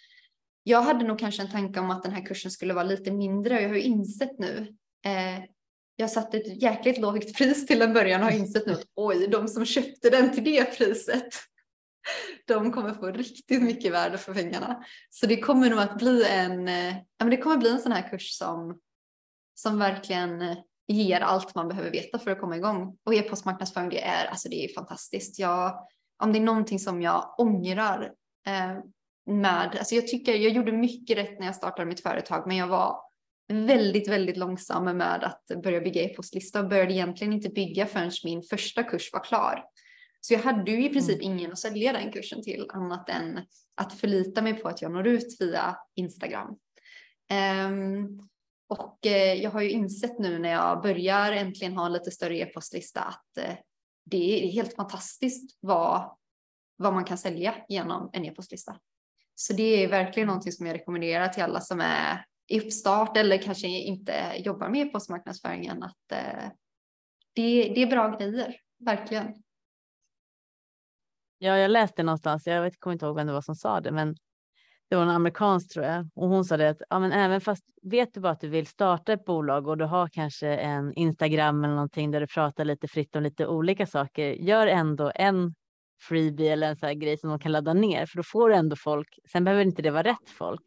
jag 0.69 0.83
hade 0.83 1.05
nog 1.05 1.19
kanske 1.19 1.43
en 1.43 1.51
tanke 1.51 1.81
om 1.81 1.91
att 1.91 2.03
den 2.03 2.13
här 2.13 2.27
kursen 2.27 2.51
skulle 2.51 2.75
vara 2.75 2.85
lite 2.85 3.11
mindre 3.11 3.57
och 3.57 3.63
jag 3.63 3.69
har 3.69 3.77
ju 3.77 3.83
insett 3.83 4.39
nu. 4.39 4.77
Eh, 5.05 5.45
jag 5.97 6.11
satte 6.11 6.37
ett 6.37 6.63
jäkligt 6.63 6.99
lågt 6.99 7.35
pris 7.37 7.67
till 7.67 7.83
en 7.83 7.93
början 7.93 8.21
och 8.21 8.27
har 8.27 8.39
insett 8.39 8.67
nu 8.67 8.73
att 8.73 8.85
oj, 8.95 9.29
de 9.29 9.49
som 9.49 9.65
köpte 9.65 10.11
den 10.11 10.33
till 10.33 10.45
det 10.45 10.79
priset, 10.79 11.29
de 12.47 12.73
kommer 12.73 12.95
få 12.95 13.07
riktigt 13.07 13.63
mycket 13.63 13.93
värde 13.93 14.19
för 14.19 14.35
pengarna. 14.35 14.85
Så 15.11 15.27
det 15.27 15.41
kommer 15.41 15.71
nog 15.71 15.79
att 15.79 15.99
bli 15.99 16.25
en, 16.25 16.69
eh, 16.69 16.95
ja, 16.95 17.25
men 17.25 17.31
det 17.31 17.37
kommer 17.37 17.57
bli 17.57 17.71
en 17.71 17.81
sån 17.81 17.93
här 17.93 18.09
kurs 18.11 18.31
som, 18.31 18.81
som 19.55 19.79
verkligen 19.79 20.43
eh, 20.43 20.57
ger 20.87 21.21
allt 21.21 21.55
man 21.55 21.69
behöver 21.69 21.91
veta 21.91 22.19
för 22.19 22.31
att 22.31 22.41
komma 22.41 22.57
igång. 22.57 22.99
Och 23.05 23.15
e-postmarknadsföring, 23.15 23.89
det 23.89 24.05
är, 24.05 24.27
alltså 24.27 24.49
det 24.49 24.65
är 24.65 24.75
fantastiskt. 24.75 25.39
Jag, 25.39 25.87
om 26.23 26.33
det 26.33 26.39
är 26.39 26.43
någonting 26.43 26.79
som 26.79 27.03
jag 27.03 27.35
ångrar 27.39 28.13
eh, 28.47 28.79
med, 29.27 29.77
alltså 29.79 29.95
jag 29.95 30.07
tycker 30.09 30.35
jag 30.35 30.53
gjorde 30.53 30.73
mycket 30.73 31.19
rätt 31.19 31.39
när 31.39 31.47
jag 31.47 31.55
startade 31.55 31.87
mitt 31.87 32.03
företag, 32.03 32.47
men 32.47 32.57
jag 32.57 32.67
var 32.67 33.01
väldigt, 33.49 34.09
väldigt 34.09 34.37
långsam 34.37 34.85
med 34.85 35.25
att 35.25 35.63
börja 35.63 35.81
bygga 35.81 36.03
e-postlista 36.03 36.61
och 36.61 36.69
började 36.69 36.93
egentligen 36.93 37.33
inte 37.33 37.49
bygga 37.49 37.87
förrän 37.87 38.11
min 38.25 38.43
första 38.43 38.83
kurs 38.83 39.13
var 39.13 39.25
klar. 39.25 39.65
Så 40.21 40.35
jag 40.35 40.41
hade 40.41 40.71
ju 40.71 40.87
i 40.87 40.89
princip 40.89 41.23
mm. 41.23 41.33
ingen 41.33 41.53
att 41.53 41.59
sälja 41.59 41.93
den 41.93 42.13
kursen 42.13 42.43
till 42.43 42.67
annat 42.69 43.09
än 43.09 43.41
att 43.75 43.93
förlita 43.93 44.43
mig 44.43 44.55
på 44.55 44.69
att 44.69 44.83
jag 44.83 44.93
når 44.93 45.07
ut 45.07 45.37
via 45.41 45.77
Instagram. 45.95 46.57
Um, 47.69 48.29
och 48.69 49.07
eh, 49.07 49.35
jag 49.35 49.51
har 49.51 49.61
ju 49.61 49.71
insett 49.71 50.19
nu 50.19 50.39
när 50.39 50.49
jag 50.49 50.83
börjar 50.83 51.33
äntligen 51.33 51.77
ha 51.77 51.87
en 51.87 51.93
lite 51.93 52.11
större 52.11 52.39
e-postlista 52.39 53.01
att 53.01 53.39
eh, 53.39 53.55
det 54.05 54.45
är 54.45 54.53
helt 54.53 54.75
fantastiskt 54.75 55.59
vad, 55.61 56.17
vad 56.77 56.95
man 56.95 57.05
kan 57.05 57.19
sälja 57.19 57.55
genom 57.69 58.11
en 58.13 58.25
e-postlista. 58.25 58.79
Så 59.35 59.53
det 59.53 59.85
är 59.85 59.89
verkligen 59.89 60.27
någonting 60.27 60.53
som 60.53 60.67
jag 60.67 60.75
rekommenderar 60.75 61.29
till 61.29 61.43
alla 61.43 61.61
som 61.61 61.81
är 61.81 62.25
i 62.49 62.61
uppstart 62.61 63.17
eller 63.17 63.43
kanske 63.43 63.69
inte 63.69 64.33
jobbar 64.37 64.69
med 64.69 64.87
e-postmarknadsföringen 64.87 65.83
att 65.83 66.13
eh, 66.13 66.49
det, 67.33 67.73
det 67.75 67.83
är 67.83 67.87
bra 67.87 68.17
grejer, 68.17 68.57
verkligen. 68.79 69.43
Ja, 71.39 71.59
jag 71.59 71.71
läste 71.71 72.03
någonstans, 72.03 72.47
jag 72.47 72.63
vet, 72.63 72.81
kommer 72.81 72.93
inte 72.93 73.07
ihåg 73.07 73.17
vem 73.17 73.27
det 73.27 73.33
var 73.33 73.41
som 73.41 73.55
sa 73.55 73.81
det, 73.81 73.93
men 73.93 74.17
det 74.89 74.97
var 74.97 75.03
en 75.03 75.11
amerikansk 75.11 75.73
tror 75.73 75.85
jag 75.85 76.09
och 76.15 76.29
hon 76.29 76.45
sa 76.45 76.57
det 76.57 76.71
att 76.71 76.83
ja, 76.91 76.99
men 76.99 77.13
även 77.13 77.41
fast 77.41 77.65
vet 77.83 78.15
du 78.15 78.21
bara 78.21 78.33
att 78.33 78.41
du 78.41 78.49
vill 78.49 78.67
starta 78.67 79.13
ett 79.13 79.25
bolag 79.25 79.69
och 79.69 79.79
du 79.79 79.85
har 79.85 80.09
kanske 80.09 80.49
en 80.49 80.93
Instagram 80.93 81.65
eller 81.65 81.75
någonting 81.75 82.11
där 82.11 82.21
du 82.21 82.27
pratar 82.27 82.65
lite 82.65 82.89
fritt 82.89 83.17
om 83.17 83.23
lite 83.23 83.47
olika 83.47 83.87
saker, 83.87 84.33
gör 84.33 84.67
ändå 84.67 85.13
en 85.15 85.55
freebie 86.03 86.53
eller 86.53 86.69
en 86.69 86.77
sån 86.77 86.87
här 86.87 86.95
grej 86.95 87.19
som 87.19 87.31
de 87.31 87.39
kan 87.39 87.53
ladda 87.53 87.73
ner 87.75 88.07
för 88.07 88.17
då 88.17 88.23
får 88.23 88.49
du 88.49 88.55
ändå 88.55 88.77
folk. 88.77 89.19
Sen 89.33 89.45
behöver 89.45 89.65
inte 89.65 89.83
det 89.83 89.91
vara 89.91 90.03
rätt 90.03 90.31
folk. 90.39 90.63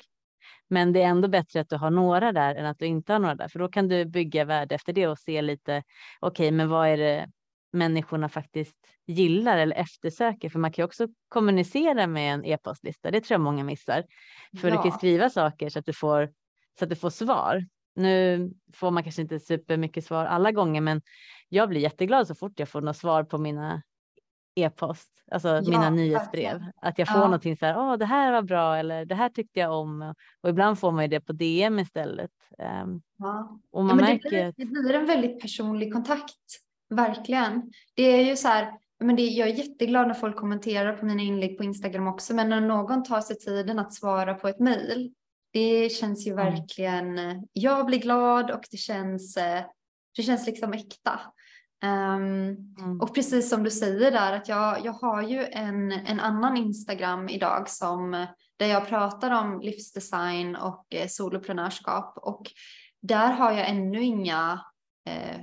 Men 0.69 0.93
det 0.93 1.01
är 1.01 1.07
ändå 1.07 1.27
bättre 1.27 1.59
att 1.59 1.69
du 1.69 1.75
har 1.75 1.91
några 1.91 2.31
där 2.31 2.55
än 2.55 2.65
att 2.65 2.79
du 2.79 2.85
inte 2.85 3.13
har 3.13 3.19
några 3.19 3.35
där, 3.35 3.47
för 3.47 3.59
då 3.59 3.67
kan 3.69 3.87
du 3.87 4.05
bygga 4.05 4.45
värde 4.45 4.75
efter 4.75 4.93
det 4.93 5.07
och 5.07 5.19
se 5.19 5.41
lite. 5.41 5.83
Okej, 6.19 6.47
okay, 6.47 6.51
men 6.51 6.69
vad 6.69 6.87
är 6.87 6.97
det 6.97 7.27
människorna 7.71 8.29
faktiskt 8.29 8.75
gillar 9.07 9.57
eller 9.57 9.75
eftersöker? 9.75 10.49
För 10.49 10.59
man 10.59 10.71
kan 10.71 10.83
ju 10.83 10.85
också 10.85 11.07
kommunicera 11.29 12.07
med 12.07 12.33
en 12.33 12.45
e-postlista. 12.45 13.11
Det 13.11 13.21
tror 13.21 13.35
jag 13.35 13.41
många 13.41 13.63
missar. 13.63 14.03
För 14.61 14.67
ja. 14.67 14.75
du 14.75 14.89
kan 14.89 14.97
skriva 14.97 15.29
saker 15.29 15.69
så 15.69 15.79
att 15.79 15.85
du 15.85 15.93
får 15.93 16.31
så 16.79 16.85
att 16.85 16.89
du 16.89 16.95
får 16.95 17.09
svar. 17.09 17.65
Nu 17.95 18.49
får 18.73 18.91
man 18.91 19.03
kanske 19.03 19.21
inte 19.21 19.39
supermycket 19.39 20.05
svar 20.05 20.25
alla 20.25 20.51
gånger, 20.51 20.81
men 20.81 21.01
jag 21.49 21.69
blir 21.69 21.81
jätteglad 21.81 22.27
så 22.27 22.35
fort 22.35 22.59
jag 22.59 22.69
får 22.69 22.81
något 22.81 22.97
svar 22.97 23.23
på 23.23 23.37
mina 23.37 23.81
e-post, 24.55 25.23
alltså 25.31 25.47
ja, 25.47 25.61
mina 25.61 25.89
nyhetsbrev. 25.89 26.63
Att 26.81 26.99
jag 26.99 27.07
får 27.07 27.17
ja. 27.17 27.23
någonting 27.23 27.57
så 27.57 27.65
här, 27.65 27.77
åh, 27.77 27.97
det 27.97 28.05
här 28.05 28.31
var 28.31 28.41
bra 28.41 28.77
eller 28.77 29.05
det 29.05 29.15
här 29.15 29.29
tyckte 29.29 29.59
jag 29.59 29.73
om. 29.73 30.13
Och 30.41 30.49
ibland 30.49 30.79
får 30.79 30.91
man 30.91 31.03
ju 31.03 31.07
det 31.07 31.19
på 31.19 31.33
DM 31.33 31.79
istället. 31.79 32.31
Um, 32.83 33.01
ja. 33.17 33.59
Och 33.71 33.85
man 33.85 33.99
ja, 33.99 34.05
märker... 34.05 34.45
Det 34.45 34.53
blir, 34.55 34.65
det 34.65 34.81
blir 34.81 34.93
en 34.93 35.05
väldigt 35.05 35.41
personlig 35.41 35.93
kontakt, 35.93 36.35
verkligen. 36.89 37.71
Det 37.95 38.03
är 38.03 38.25
ju 38.25 38.35
så 38.35 38.47
här, 38.47 38.73
men 38.99 39.15
det, 39.15 39.21
jag 39.21 39.49
är 39.49 39.53
jätteglad 39.53 40.07
när 40.07 40.13
folk 40.13 40.35
kommenterar 40.35 40.93
på 40.93 41.05
mina 41.05 41.21
inlägg 41.21 41.57
på 41.57 41.63
Instagram 41.63 42.07
också, 42.07 42.33
men 42.33 42.49
när 42.49 42.61
någon 42.61 43.03
tar 43.03 43.21
sig 43.21 43.35
tiden 43.35 43.79
att 43.79 43.93
svara 43.93 44.33
på 44.33 44.47
ett 44.47 44.59
mejl, 44.59 45.13
det 45.53 45.89
känns 45.89 46.27
ju 46.27 46.31
mm. 46.31 46.45
verkligen, 46.45 47.19
jag 47.53 47.85
blir 47.85 47.99
glad 47.99 48.51
och 48.51 48.63
det 48.71 48.77
känns, 48.77 49.37
eh, 49.37 49.63
det 50.15 50.23
känns 50.23 50.47
liksom 50.47 50.73
äkta. 50.73 51.19
Um, 51.83 52.75
mm. 52.79 53.01
Och 53.01 53.15
precis 53.15 53.49
som 53.49 53.63
du 53.63 53.71
säger 53.71 54.11
där 54.11 54.33
att 54.33 54.47
jag, 54.47 54.85
jag 54.85 54.93
har 54.93 55.21
ju 55.21 55.45
en, 55.45 55.91
en 55.91 56.19
annan 56.19 56.57
Instagram 56.57 57.29
idag 57.29 57.69
som 57.69 58.27
där 58.57 58.65
jag 58.67 58.87
pratar 58.87 59.31
om 59.31 59.59
livsdesign 59.61 60.55
och 60.55 60.85
eh, 60.89 61.07
soloprenörskap 61.07 62.17
och 62.17 62.51
där 63.01 63.31
har 63.31 63.51
jag 63.51 63.69
ännu 63.69 64.03
inga 64.03 64.65
eh, 65.05 65.41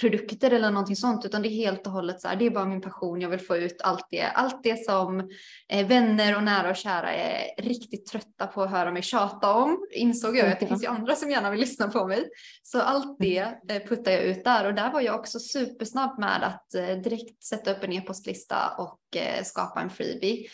produkter 0.00 0.50
eller 0.50 0.70
någonting 0.70 0.96
sånt, 0.96 1.24
utan 1.24 1.42
det 1.42 1.48
är 1.48 1.56
helt 1.56 1.86
och 1.86 1.92
hållet 1.92 2.20
så 2.20 2.28
här, 2.28 2.36
det 2.36 2.46
är 2.46 2.50
bara 2.50 2.64
min 2.64 2.80
passion, 2.80 3.20
jag 3.20 3.28
vill 3.28 3.40
få 3.40 3.56
ut 3.56 3.80
allt 3.82 4.06
det, 4.10 4.22
allt 4.22 4.62
det 4.62 4.84
som 4.84 5.30
eh, 5.68 5.86
vänner 5.86 6.36
och 6.36 6.42
nära 6.42 6.70
och 6.70 6.76
kära 6.76 7.12
är 7.12 7.62
riktigt 7.62 8.06
trötta 8.06 8.46
på 8.46 8.62
att 8.62 8.70
höra 8.70 8.90
mig 8.90 9.02
tjata 9.02 9.54
om, 9.54 9.86
insåg 9.90 10.36
jag 10.36 10.52
att 10.52 10.60
det 10.60 10.66
finns 10.66 10.82
ju 10.82 10.88
andra 10.88 11.14
som 11.14 11.30
gärna 11.30 11.50
vill 11.50 11.60
lyssna 11.60 11.88
på 11.88 12.06
mig. 12.06 12.28
Så 12.62 12.80
allt 12.80 13.16
det 13.18 13.38
mm. 13.38 13.54
eh, 13.68 13.88
puttar 13.88 14.12
jag 14.12 14.22
ut 14.22 14.44
där 14.44 14.66
och 14.66 14.74
där 14.74 14.92
var 14.92 15.00
jag 15.00 15.20
också 15.20 15.38
supersnabb 15.38 16.18
med 16.18 16.42
att 16.42 16.74
eh, 16.74 16.96
direkt 16.96 17.44
sätta 17.44 17.72
upp 17.72 17.84
en 17.84 17.92
e-postlista 17.92 18.56
och 18.78 19.16
eh, 19.16 19.44
skapa 19.44 19.80
en 19.80 19.90
freebie. 19.90 20.48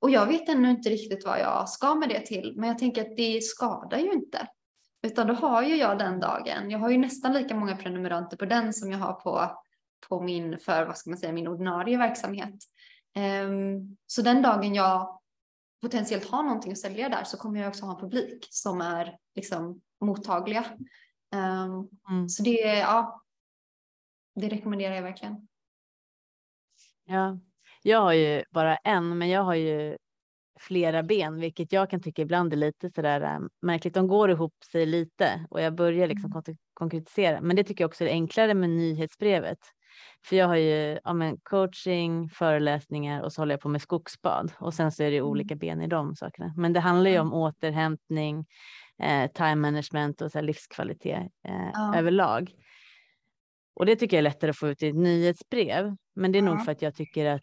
Och 0.00 0.10
jag 0.10 0.26
vet 0.26 0.48
ännu 0.48 0.70
inte 0.70 0.88
riktigt 0.88 1.24
vad 1.24 1.40
jag 1.40 1.68
ska 1.68 1.94
med 1.94 2.08
det 2.08 2.20
till, 2.20 2.52
men 2.56 2.68
jag 2.68 2.78
tänker 2.78 3.02
att 3.02 3.16
det 3.16 3.44
skadar 3.44 3.98
ju 3.98 4.12
inte. 4.12 4.48
Utan 5.04 5.26
då 5.26 5.34
har 5.34 5.62
ju 5.62 5.76
jag 5.76 5.98
den 5.98 6.20
dagen, 6.20 6.70
jag 6.70 6.78
har 6.78 6.90
ju 6.90 6.98
nästan 6.98 7.32
lika 7.32 7.56
många 7.56 7.76
prenumeranter 7.76 8.36
på 8.36 8.44
den 8.44 8.72
som 8.72 8.92
jag 8.92 8.98
har 8.98 9.12
på, 9.12 9.62
på 10.08 10.20
min, 10.20 10.58
för 10.58 10.86
vad 10.86 10.98
ska 10.98 11.10
man 11.10 11.18
säga, 11.18 11.32
min 11.32 11.48
ordinarie 11.48 11.98
verksamhet. 11.98 12.54
Um, 13.46 13.96
så 14.06 14.22
den 14.22 14.42
dagen 14.42 14.74
jag 14.74 15.20
potentiellt 15.82 16.30
har 16.30 16.42
någonting 16.42 16.72
att 16.72 16.78
sälja 16.78 17.08
där 17.08 17.24
så 17.24 17.36
kommer 17.36 17.60
jag 17.60 17.68
också 17.68 17.84
ha 17.84 17.94
en 17.94 18.00
publik 18.00 18.46
som 18.50 18.80
är 18.80 19.18
liksom 19.34 19.80
mottagliga. 20.00 20.64
Um, 21.34 21.88
mm. 22.10 22.28
Så 22.28 22.42
det, 22.42 22.78
ja, 22.78 23.22
det 24.34 24.48
rekommenderar 24.48 24.94
jag 24.94 25.02
verkligen. 25.02 25.48
Ja, 27.04 27.38
jag 27.82 28.00
har 28.00 28.12
ju 28.12 28.44
bara 28.50 28.76
en, 28.76 29.18
men 29.18 29.28
jag 29.28 29.42
har 29.42 29.54
ju 29.54 29.96
flera 30.66 31.02
ben, 31.02 31.40
vilket 31.40 31.72
jag 31.72 31.90
kan 31.90 32.00
tycka 32.00 32.22
ibland 32.22 32.52
är 32.52 32.56
lite 32.56 32.90
sådär 32.90 33.20
äh, 33.20 33.38
märkligt. 33.62 33.94
De 33.94 34.08
går 34.08 34.30
ihop 34.30 34.54
sig 34.72 34.86
lite 34.86 35.46
och 35.50 35.60
jag 35.60 35.74
börjar 35.74 36.08
liksom 36.08 36.32
mm. 36.32 36.56
konkretisera. 36.74 37.40
Men 37.40 37.56
det 37.56 37.64
tycker 37.64 37.84
jag 37.84 37.88
också 37.88 38.04
är 38.04 38.08
enklare 38.08 38.54
med 38.54 38.70
nyhetsbrevet. 38.70 39.58
För 40.26 40.36
jag 40.36 40.46
har 40.46 40.56
ju 40.56 40.98
ja, 41.04 41.14
men 41.14 41.36
coaching, 41.42 42.30
föreläsningar 42.30 43.22
och 43.22 43.32
så 43.32 43.40
håller 43.40 43.52
jag 43.52 43.60
på 43.60 43.68
med 43.68 43.82
skogsbad 43.82 44.52
och 44.58 44.74
sen 44.74 44.92
så 44.92 45.02
är 45.02 45.10
det 45.10 45.16
mm. 45.16 45.28
olika 45.28 45.54
ben 45.54 45.82
i 45.82 45.86
de 45.86 46.16
sakerna. 46.16 46.54
Men 46.56 46.72
det 46.72 46.80
handlar 46.80 47.10
ju 47.10 47.18
om 47.18 47.32
återhämtning, 47.32 48.46
eh, 49.02 49.30
time 49.30 49.56
management 49.56 50.20
och 50.20 50.32
så 50.32 50.40
livskvalitet 50.40 51.30
eh, 51.48 51.70
ja. 51.72 51.96
överlag. 51.96 52.50
Och 53.74 53.86
det 53.86 53.96
tycker 53.96 54.16
jag 54.16 54.18
är 54.18 54.30
lättare 54.30 54.50
att 54.50 54.56
få 54.56 54.68
ut 54.68 54.82
i 54.82 54.88
ett 54.88 54.96
nyhetsbrev. 54.96 55.96
Men 56.14 56.32
det 56.32 56.38
är 56.38 56.42
ja. 56.42 56.54
nog 56.54 56.64
för 56.64 56.72
att 56.72 56.82
jag 56.82 56.94
tycker 56.94 57.26
att 57.26 57.40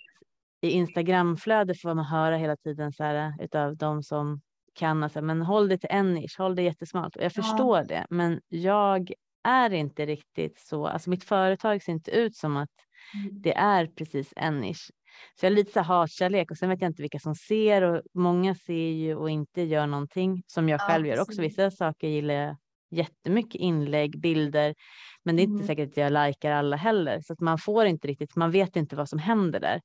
i 0.61 0.69
Instagramflödet 0.69 1.81
får 1.81 1.93
man 1.95 2.05
höra 2.05 2.37
hela 2.37 2.55
tiden 2.55 2.91
så 2.93 3.03
här 3.03 3.33
utav 3.39 3.77
de 3.77 4.03
som 4.03 4.41
kan, 4.73 5.03
alltså, 5.03 5.21
men 5.21 5.41
håll 5.41 5.69
det 5.69 5.77
till 5.77 5.89
en 5.91 6.13
nisch, 6.13 6.35
håll 6.37 6.55
det 6.55 6.61
jättesmalt. 6.61 7.15
Och 7.15 7.23
jag 7.23 7.31
ja. 7.35 7.43
förstår 7.43 7.83
det, 7.83 8.05
men 8.09 8.41
jag 8.47 9.11
är 9.43 9.73
inte 9.73 10.05
riktigt 10.05 10.59
så, 10.59 10.87
alltså 10.87 11.09
mitt 11.09 11.23
företag 11.23 11.83
ser 11.83 11.91
inte 11.91 12.11
ut 12.11 12.35
som 12.35 12.57
att 12.57 12.69
mm. 13.13 13.41
det 13.41 13.53
är 13.53 13.85
precis 13.85 14.33
en 14.35 14.59
nisch. 14.59 14.91
Så 15.39 15.45
jag 15.45 15.51
är 15.51 15.55
lite 15.55 15.71
så 15.71 15.81
hatkärlek 15.81 16.51
och 16.51 16.57
sen 16.57 16.69
vet 16.69 16.81
jag 16.81 16.89
inte 16.89 17.01
vilka 17.01 17.19
som 17.19 17.35
ser 17.35 17.81
och 17.81 18.01
många 18.13 18.55
ser 18.55 18.91
ju 18.91 19.15
och 19.15 19.29
inte 19.29 19.61
gör 19.61 19.87
någonting 19.87 20.43
som 20.47 20.69
jag 20.69 20.81
själv 20.81 21.07
ja, 21.07 21.15
gör 21.15 21.21
också. 21.21 21.41
Vissa 21.41 21.71
saker 21.71 22.07
gillar 22.07 22.33
jag 22.33 22.55
jättemycket 22.91 23.61
inlägg, 23.61 24.19
bilder, 24.19 24.75
men 25.23 25.35
det 25.35 25.41
är 25.41 25.43
inte 25.43 25.63
mm. 25.63 25.67
säkert 25.67 25.89
att 25.89 25.97
jag 25.97 26.27
likar 26.27 26.51
alla 26.51 26.75
heller 26.75 27.21
så 27.21 27.33
att 27.33 27.39
man 27.39 27.57
får 27.57 27.85
inte 27.85 28.07
riktigt, 28.07 28.35
man 28.35 28.51
vet 28.51 28.75
inte 28.75 28.95
vad 28.95 29.09
som 29.09 29.19
händer 29.19 29.59
där. 29.59 29.81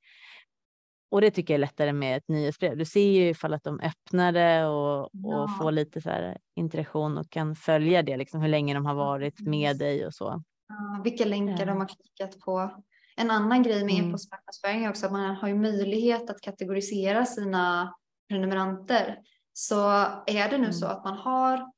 Och 1.09 1.21
det 1.21 1.31
tycker 1.31 1.53
jag 1.53 1.57
är 1.57 1.61
lättare 1.61 1.93
med 1.93 2.17
ett 2.17 2.27
nyhetsbrev. 2.27 2.77
Du 2.77 2.85
ser 2.85 3.11
ju 3.11 3.29
ifall 3.29 3.53
att 3.53 3.63
de 3.63 3.79
öppnar 3.79 4.31
det 4.31 4.65
och, 4.65 5.09
ja. 5.11 5.43
och 5.43 5.57
får 5.57 5.71
lite 5.71 6.01
så 6.01 6.09
här 6.09 6.37
interaktion 6.55 7.17
och 7.17 7.29
kan 7.29 7.55
följa 7.55 8.03
det, 8.03 8.17
liksom 8.17 8.41
hur 8.41 8.49
länge 8.49 8.73
de 8.73 8.85
har 8.85 8.95
varit 8.95 9.39
med 9.39 9.77
dig 9.77 10.05
och 10.05 10.13
så. 10.13 10.43
Ja, 10.67 11.01
vilka 11.03 11.25
länkar 11.25 11.59
ja. 11.59 11.65
de 11.65 11.77
har 11.77 11.87
klickat 11.87 12.39
på. 12.39 12.83
En 13.15 13.31
annan 13.31 13.63
grej 13.63 13.83
med 13.83 13.93
mm. 13.93 14.09
e-postmarknadsföring 14.09 14.85
är 14.85 14.89
också 14.89 15.05
att 15.05 15.11
man 15.11 15.35
har 15.35 15.47
ju 15.47 15.55
möjlighet 15.55 16.29
att 16.29 16.41
kategorisera 16.41 17.25
sina 17.25 17.93
prenumeranter. 18.29 19.17
Så 19.53 19.89
är 20.25 20.49
det 20.49 20.57
nu 20.57 20.63
mm. 20.63 20.73
så 20.73 20.85
att 20.85 21.03
man 21.03 21.17
har 21.17 21.71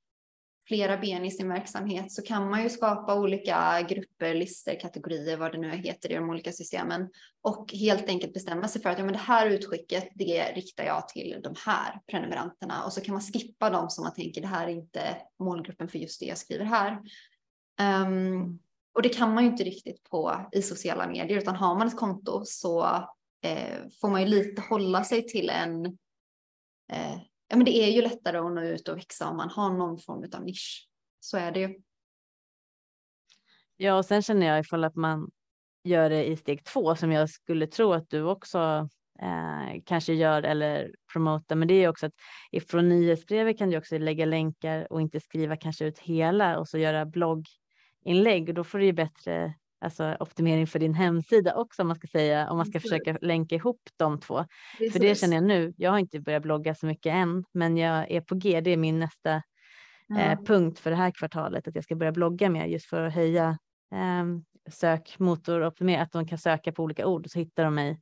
flera 0.70 0.98
ben 0.98 1.26
i 1.26 1.32
sin 1.32 1.50
verksamhet 1.50 2.12
så 2.12 2.22
kan 2.22 2.50
man 2.50 2.64
ju 2.64 2.70
skapa 2.70 3.20
olika 3.20 3.82
grupper, 3.90 4.34
listor, 4.34 4.80
kategorier, 4.80 5.38
vad 5.38 5.52
det 5.52 5.58
nu 5.58 5.72
heter 5.72 6.12
i 6.12 6.16
de 6.16 6.30
olika 6.30 6.52
systemen 6.52 7.10
och 7.42 7.74
helt 7.74 8.10
enkelt 8.10 8.34
bestämma 8.34 8.68
sig 8.68 8.82
för 8.82 8.90
att 8.90 8.98
ja, 8.98 9.04
men 9.04 9.14
det 9.14 9.20
här 9.20 9.48
utskicket, 9.48 10.10
det 10.16 10.52
riktar 10.56 10.84
jag 10.84 11.08
till 11.08 11.40
de 11.44 11.56
här 11.66 12.00
prenumeranterna 12.12 12.84
och 12.86 12.94
så 12.94 13.02
kan 13.02 13.14
man 13.14 13.22
skippa 13.22 13.70
dem 13.70 13.90
som 13.90 14.04
man 14.04 14.14
tänker 14.14 14.42
det 14.42 14.48
här 14.48 14.68
är 14.68 14.72
inte 14.72 15.18
målgruppen 15.40 15.88
för 15.88 16.00
just 16.00 16.20
det 16.20 16.26
jag 16.26 16.38
skriver 16.38 16.66
här. 16.66 17.00
Um, 18.06 18.60
och 18.96 19.02
det 19.02 19.10
kan 19.10 19.34
man 19.34 19.44
ju 19.44 19.50
inte 19.50 19.64
riktigt 19.64 20.04
på 20.04 20.50
i 20.52 20.62
sociala 20.62 21.08
medier 21.08 21.38
utan 21.38 21.56
har 21.56 21.76
man 21.76 21.88
ett 21.88 21.98
konto 21.98 22.42
så 22.46 22.84
eh, 23.44 23.78
får 24.02 24.10
man 24.10 24.22
ju 24.22 24.28
lite 24.28 24.62
hålla 24.62 25.04
sig 25.04 25.28
till 25.28 25.50
en 25.50 25.86
eh, 26.92 27.20
ja, 27.50 27.56
men 27.56 27.66
det 27.66 27.72
är 27.72 27.91
ju 27.91 28.02
lättare 28.02 28.38
att 28.38 28.52
nå 28.52 28.62
ut 28.62 28.88
och 28.88 28.97
växa 28.97 29.30
om 29.30 29.38
man 29.38 29.50
har 29.50 29.70
någon 29.70 29.97
form 29.97 30.30
av 30.34 30.43
nisch. 30.43 30.89
Så 31.20 31.38
är 31.38 31.52
det 31.52 31.60
ju. 31.60 31.82
Ja, 33.78 33.97
och 33.97 34.06
sen 34.06 34.22
känner 34.22 34.47
jag 34.47 34.60
ifall 34.60 34.84
att 34.84 34.95
man 34.95 35.32
gör 35.84 36.10
det 36.10 36.26
i 36.26 36.38
steg 36.38 36.64
två 36.64 36.95
som 36.95 37.12
jag 37.12 37.30
skulle 37.30 37.68
tro 37.68 37.93
att 37.93 38.10
du 38.10 38.24
också 38.24 38.89
eh, 39.22 39.82
kanske 39.86 40.14
gör 40.14 40.43
eller 40.43 40.91
promotar. 41.14 41.56
Men 41.56 41.68
det 41.68 41.74
är 41.74 41.89
också 41.89 42.06
att 42.06 42.14
ifrån 42.52 42.89
nyhetsbrevet 42.89 43.58
kan 43.58 43.70
du 43.70 43.78
också 43.78 43.97
lägga 43.97 44.26
länkar 44.26 44.91
och 44.93 45.02
inte 45.02 45.20
skriva 45.20 45.58
kanske 45.58 45.86
ut 45.86 46.00
hela 46.00 46.60
och 46.60 46.68
så 46.68 46.78
göra 46.78 47.06
blogginlägg 47.06 48.50
och 48.50 48.56
då 48.56 48.64
får 48.64 48.80
du 48.80 48.86
ju 48.86 48.93
bättre 48.93 49.54
alltså 49.82 50.18
optimering 50.20 50.68
för 50.68 50.80
din 50.80 50.94
hemsida 50.94 51.56
också 51.56 51.82
om 51.82 51.88
man 51.88 51.98
ska 51.98 52.08
säga, 52.08 52.50
om 52.50 52.58
man 52.58 52.66
ska 52.66 52.80
försöka 52.80 53.18
länka 53.22 53.56
ihop 53.56 53.82
de 53.98 54.20
två. 54.20 54.46
Precis. 54.78 54.94
För 54.94 55.00
det 55.00 55.16
känner 55.16 55.36
jag 55.36 55.44
nu. 55.44 55.74
Jag 55.78 55.92
har 55.92 56.00
inte 56.00 56.20
börjat 56.20 56.44
blogga 56.44 56.76
så 56.76 56.86
mycket 56.86 57.14
än, 57.14 57.44
men 57.52 57.78
jag 57.78 58.12
är 58.12 58.22
på 58.22 58.36
G. 58.36 58.62
Det 58.62 58.72
är 58.72 58.78
min 58.78 59.00
nästa 59.00 59.36
eh, 59.36 59.42
ja. 60.08 60.20
eh, 60.20 60.40
punkt 60.40 60.80
för 60.80 60.90
det 60.90 60.96
här 60.96 61.12
kvartalet, 61.12 61.68
att 61.68 61.76
jag 61.76 61.84
ska 61.84 61.96
börja 61.96 62.12
blogga 62.12 62.50
mer 62.50 62.66
just 62.66 62.86
för 62.86 63.04
att 63.04 63.14
höja 63.14 63.58
eh, 63.94 64.26
sökmotoroptimering, 64.72 66.02
att 66.02 66.12
de 66.12 66.28
kan 66.28 66.38
söka 66.38 66.72
på 66.72 66.84
olika 66.84 67.08
ord 67.08 67.30
så 67.30 67.40
hittar 67.40 67.64
de 67.64 67.76
mig 67.76 68.02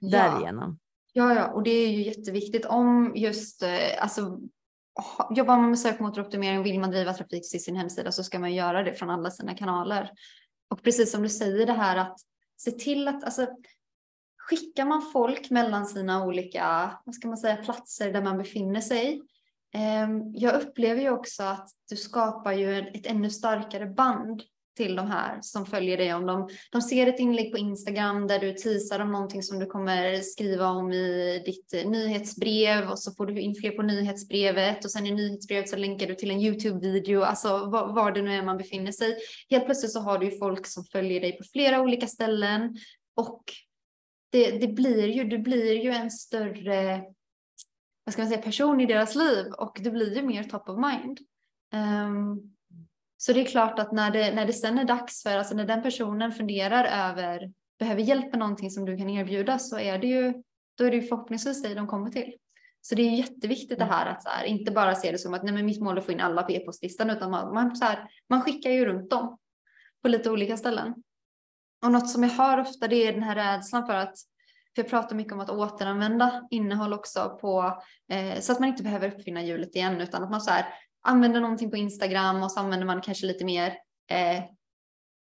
ja. 0.00 0.18
därigenom. 0.18 0.78
Ja, 1.12 1.34
ja, 1.34 1.48
och 1.48 1.62
det 1.62 1.70
är 1.70 1.88
ju 1.88 2.02
jätteviktigt 2.02 2.66
om 2.66 3.12
just 3.16 3.62
eh, 3.62 4.02
alltså 4.02 4.38
Jobbar 5.30 5.56
man 5.56 5.68
med 5.68 5.78
sökmotoroptimering 5.78 6.62
vill 6.62 6.80
man 6.80 6.90
driva 6.90 7.12
trafik 7.12 7.50
till 7.50 7.62
sin 7.62 7.76
hemsida 7.76 8.12
så 8.12 8.24
ska 8.24 8.38
man 8.38 8.54
göra 8.54 8.82
det 8.82 8.94
från 8.94 9.10
alla 9.10 9.30
sina 9.30 9.54
kanaler. 9.54 10.10
Och 10.72 10.82
precis 10.82 11.10
som 11.10 11.22
du 11.22 11.28
säger 11.28 11.66
det 11.66 11.72
här 11.72 11.96
att 11.96 12.20
se 12.56 12.70
till 12.70 13.08
att 13.08 13.24
alltså, 13.24 13.46
skickar 14.38 14.84
man 14.84 15.10
folk 15.12 15.50
mellan 15.50 15.86
sina 15.86 16.24
olika 16.24 16.90
vad 17.04 17.14
ska 17.14 17.28
man 17.28 17.36
säga, 17.36 17.56
platser 17.56 18.12
där 18.12 18.22
man 18.22 18.38
befinner 18.38 18.80
sig. 18.80 19.22
Eh, 19.74 20.08
jag 20.34 20.62
upplever 20.62 21.02
ju 21.02 21.10
också 21.10 21.42
att 21.42 21.70
du 21.88 21.96
skapar 21.96 22.52
ju 22.52 22.78
ett 22.78 23.06
ännu 23.06 23.30
starkare 23.30 23.86
band 23.86 24.42
till 24.76 24.96
de 24.96 25.06
här 25.06 25.38
som 25.40 25.66
följer 25.66 25.96
dig. 25.96 26.14
Om 26.14 26.26
de, 26.26 26.48
de 26.72 26.82
ser 26.82 27.06
ett 27.06 27.18
inlägg 27.18 27.52
på 27.52 27.58
Instagram 27.58 28.26
där 28.26 28.38
du 28.38 28.52
teasar 28.52 29.00
om 29.00 29.12
någonting 29.12 29.42
som 29.42 29.58
du 29.58 29.66
kommer 29.66 30.20
skriva 30.20 30.68
om 30.68 30.92
i 30.92 31.42
ditt 31.46 31.74
eh, 31.74 31.90
nyhetsbrev 31.90 32.90
och 32.90 32.98
så 32.98 33.12
får 33.12 33.26
du 33.26 33.40
in 33.40 33.54
fler 33.54 33.70
på 33.70 33.82
nyhetsbrevet 33.82 34.84
och 34.84 34.90
sen 34.90 35.06
i 35.06 35.10
nyhetsbrevet 35.10 35.68
så 35.68 35.76
länkar 35.76 36.06
du 36.06 36.14
till 36.14 36.30
en 36.30 36.40
Youtube-video, 36.40 37.22
alltså 37.22 37.48
var, 37.48 37.92
var 37.92 38.12
det 38.12 38.22
nu 38.22 38.34
är 38.34 38.42
man 38.42 38.58
befinner 38.58 38.92
sig. 38.92 39.16
Helt 39.50 39.64
plötsligt 39.64 39.92
så 39.92 40.00
har 40.00 40.18
du 40.18 40.26
ju 40.26 40.38
folk 40.38 40.66
som 40.66 40.84
följer 40.84 41.20
dig 41.20 41.38
på 41.38 41.44
flera 41.52 41.80
olika 41.80 42.06
ställen 42.06 42.76
och 43.16 43.44
det, 44.32 44.50
det 44.50 44.68
blir 44.68 45.06
ju, 45.06 45.24
du 45.24 45.38
blir 45.38 45.84
ju 45.84 45.90
en 45.90 46.10
större 46.10 47.02
vad 48.04 48.12
ska 48.12 48.22
man 48.22 48.30
säga, 48.30 48.42
person 48.42 48.80
i 48.80 48.86
deras 48.86 49.14
liv 49.14 49.46
och 49.58 49.78
du 49.80 49.90
blir 49.90 50.16
ju 50.16 50.22
mer 50.22 50.44
top 50.44 50.68
of 50.68 50.78
mind. 50.78 51.18
Um, 51.74 52.54
så 53.24 53.32
det 53.32 53.40
är 53.40 53.44
klart 53.44 53.78
att 53.78 53.92
när 53.92 54.10
det, 54.10 54.34
när 54.34 54.46
det 54.46 54.52
sen 54.52 54.78
är 54.78 54.84
dags 54.84 55.22
för, 55.22 55.36
alltså 55.36 55.54
när 55.54 55.64
den 55.64 55.82
personen 55.82 56.32
funderar 56.32 56.84
över, 57.10 57.52
behöver 57.78 58.02
hjälp 58.02 58.30
med 58.30 58.38
någonting 58.38 58.70
som 58.70 58.84
du 58.84 58.96
kan 58.96 59.10
erbjuda 59.10 59.58
så 59.58 59.78
är 59.78 59.98
det 59.98 60.06
ju, 60.06 60.34
då 60.78 60.84
är 60.84 60.90
det 60.90 60.96
ju 60.96 61.02
förhoppningsvis 61.02 61.62
dig 61.62 61.74
de 61.74 61.86
kommer 61.86 62.10
till. 62.10 62.34
Så 62.80 62.94
det 62.94 63.02
är 63.02 63.10
jätteviktigt 63.10 63.78
det 63.78 63.84
mm. 63.84 63.94
här 63.94 64.06
att 64.06 64.22
så 64.22 64.28
här, 64.28 64.44
inte 64.44 64.72
bara 64.72 64.94
se 64.94 65.12
det 65.12 65.18
som 65.18 65.34
att 65.34 65.42
nej, 65.42 65.54
men 65.54 65.66
mitt 65.66 65.80
mål 65.80 65.96
är 65.96 66.00
att 66.00 66.06
få 66.06 66.12
in 66.12 66.20
alla 66.20 66.42
på 66.42 66.52
e-postlistan 66.52 67.10
utan 67.10 67.30
man, 67.30 67.54
man, 67.54 67.76
så 67.76 67.84
här, 67.84 68.08
man 68.28 68.42
skickar 68.42 68.70
ju 68.70 68.84
runt 68.84 69.10
dem 69.10 69.38
på 70.02 70.08
lite 70.08 70.30
olika 70.30 70.56
ställen. 70.56 70.94
Och 71.84 71.92
något 71.92 72.10
som 72.10 72.22
jag 72.22 72.30
hör 72.30 72.60
ofta 72.60 72.88
det 72.88 73.06
är 73.06 73.12
den 73.12 73.22
här 73.22 73.34
rädslan 73.34 73.86
för 73.86 73.94
att 73.94 74.14
för 74.74 74.82
jag 74.82 74.90
pratar 74.90 75.16
mycket 75.16 75.32
om 75.32 75.40
att 75.40 75.50
återanvända 75.50 76.46
innehåll 76.50 76.92
också 76.92 77.38
på 77.40 77.82
eh, 78.12 78.40
så 78.40 78.52
att 78.52 78.60
man 78.60 78.68
inte 78.68 78.82
behöver 78.82 79.08
uppfinna 79.08 79.42
hjulet 79.42 79.76
igen 79.76 80.00
utan 80.00 80.22
att 80.22 80.30
man 80.30 80.40
så 80.40 80.50
här 80.50 80.66
använder 81.02 81.40
någonting 81.40 81.70
på 81.70 81.76
Instagram 81.76 82.42
och 82.42 82.52
så 82.52 82.60
använder 82.60 82.86
man 82.86 83.00
kanske 83.00 83.26
lite 83.26 83.44
mer 83.44 83.66
eh, 84.10 84.44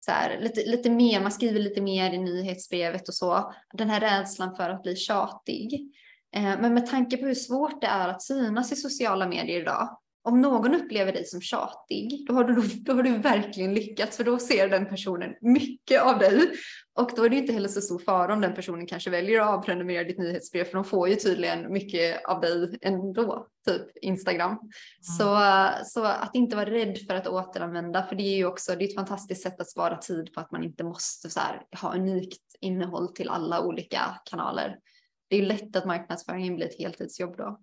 så 0.06 0.12
här, 0.12 0.40
lite, 0.40 0.66
lite 0.66 0.90
mer, 0.90 1.22
man 1.22 1.32
skriver 1.32 1.60
lite 1.60 1.82
mer 1.82 2.14
i 2.14 2.18
nyhetsbrevet 2.18 3.08
och 3.08 3.14
så. 3.14 3.54
Den 3.74 3.90
här 3.90 4.00
rädslan 4.00 4.56
för 4.56 4.70
att 4.70 4.84
bli 4.84 4.96
tjatig. 4.96 5.94
Eh, 6.36 6.42
men 6.44 6.74
med 6.74 6.88
tanke 6.88 7.18
på 7.18 7.26
hur 7.26 7.36
svårt 7.36 7.82
det 7.82 7.88
är 7.88 8.08
att 8.08 8.24
synas 8.24 8.72
i 8.72 8.76
sociala 8.76 9.28
medier 9.28 9.62
idag 9.62 9.98
om 10.24 10.42
någon 10.42 10.76
upplever 10.76 11.14
dig 11.14 11.26
som 11.26 11.42
tjatig, 11.42 12.26
då 12.28 12.34
har, 12.34 12.44
du, 12.44 12.62
då 12.62 12.94
har 12.94 13.04
du 13.04 13.18
verkligen 13.18 13.74
lyckats 13.74 14.18
för 14.18 14.24
då 14.24 14.40
ser 14.40 14.70
den 14.70 14.86
personen 14.86 15.34
mycket 15.42 16.02
av 16.02 16.20
dig. 16.20 16.52
Och 16.94 17.12
då 17.16 17.24
är 17.24 17.30
det 17.30 17.36
inte 17.36 17.54
heller 17.54 17.68
så 17.68 17.82
stor 17.82 18.00
fara 18.00 18.34
om 18.34 18.42
den 18.42 18.54
personen 18.54 18.88
kanske 18.88 19.10
väljer 19.10 19.42
att 19.42 19.50
avprenumerera 19.50 20.04
ditt 20.04 20.18
nyhetsbrev 20.18 20.64
för 20.64 20.74
de 20.74 20.84
får 20.84 21.10
ju 21.10 21.16
tydligen 21.16 21.74
mycket 21.74 22.26
av 22.26 22.42
dig 22.42 22.78
ändå, 22.82 23.48
typ 23.68 23.98
Instagram. 24.02 24.52
Mm. 24.52 24.70
Så, 25.02 25.40
så 25.86 26.04
att 26.04 26.36
inte 26.36 26.56
vara 26.56 26.70
rädd 26.70 26.98
för 27.08 27.16
att 27.16 27.28
återanvända, 27.28 28.04
för 28.04 28.16
det 28.16 28.24
är 28.24 28.38
ju 28.38 28.46
också 28.46 28.76
det 28.76 28.84
är 28.84 28.88
ett 28.88 28.96
fantastiskt 28.96 29.44
sätt 29.44 29.62
att 29.62 29.70
spara 29.70 29.98
tid 29.98 30.34
på 30.34 30.40
att 30.40 30.52
man 30.52 30.64
inte 30.64 30.84
måste 30.84 31.30
så 31.30 31.40
här, 31.40 31.62
ha 31.82 31.96
unikt 31.96 32.56
innehåll 32.60 33.14
till 33.14 33.30
alla 33.30 33.62
olika 33.62 34.02
kanaler. 34.26 34.80
Det 35.28 35.36
är 35.36 35.42
lätt 35.42 35.76
att 35.76 35.86
marknadsföringen 35.86 36.56
blir 36.56 36.66
ett 36.66 36.80
heltidsjobb 36.80 37.38
då. 37.38 37.60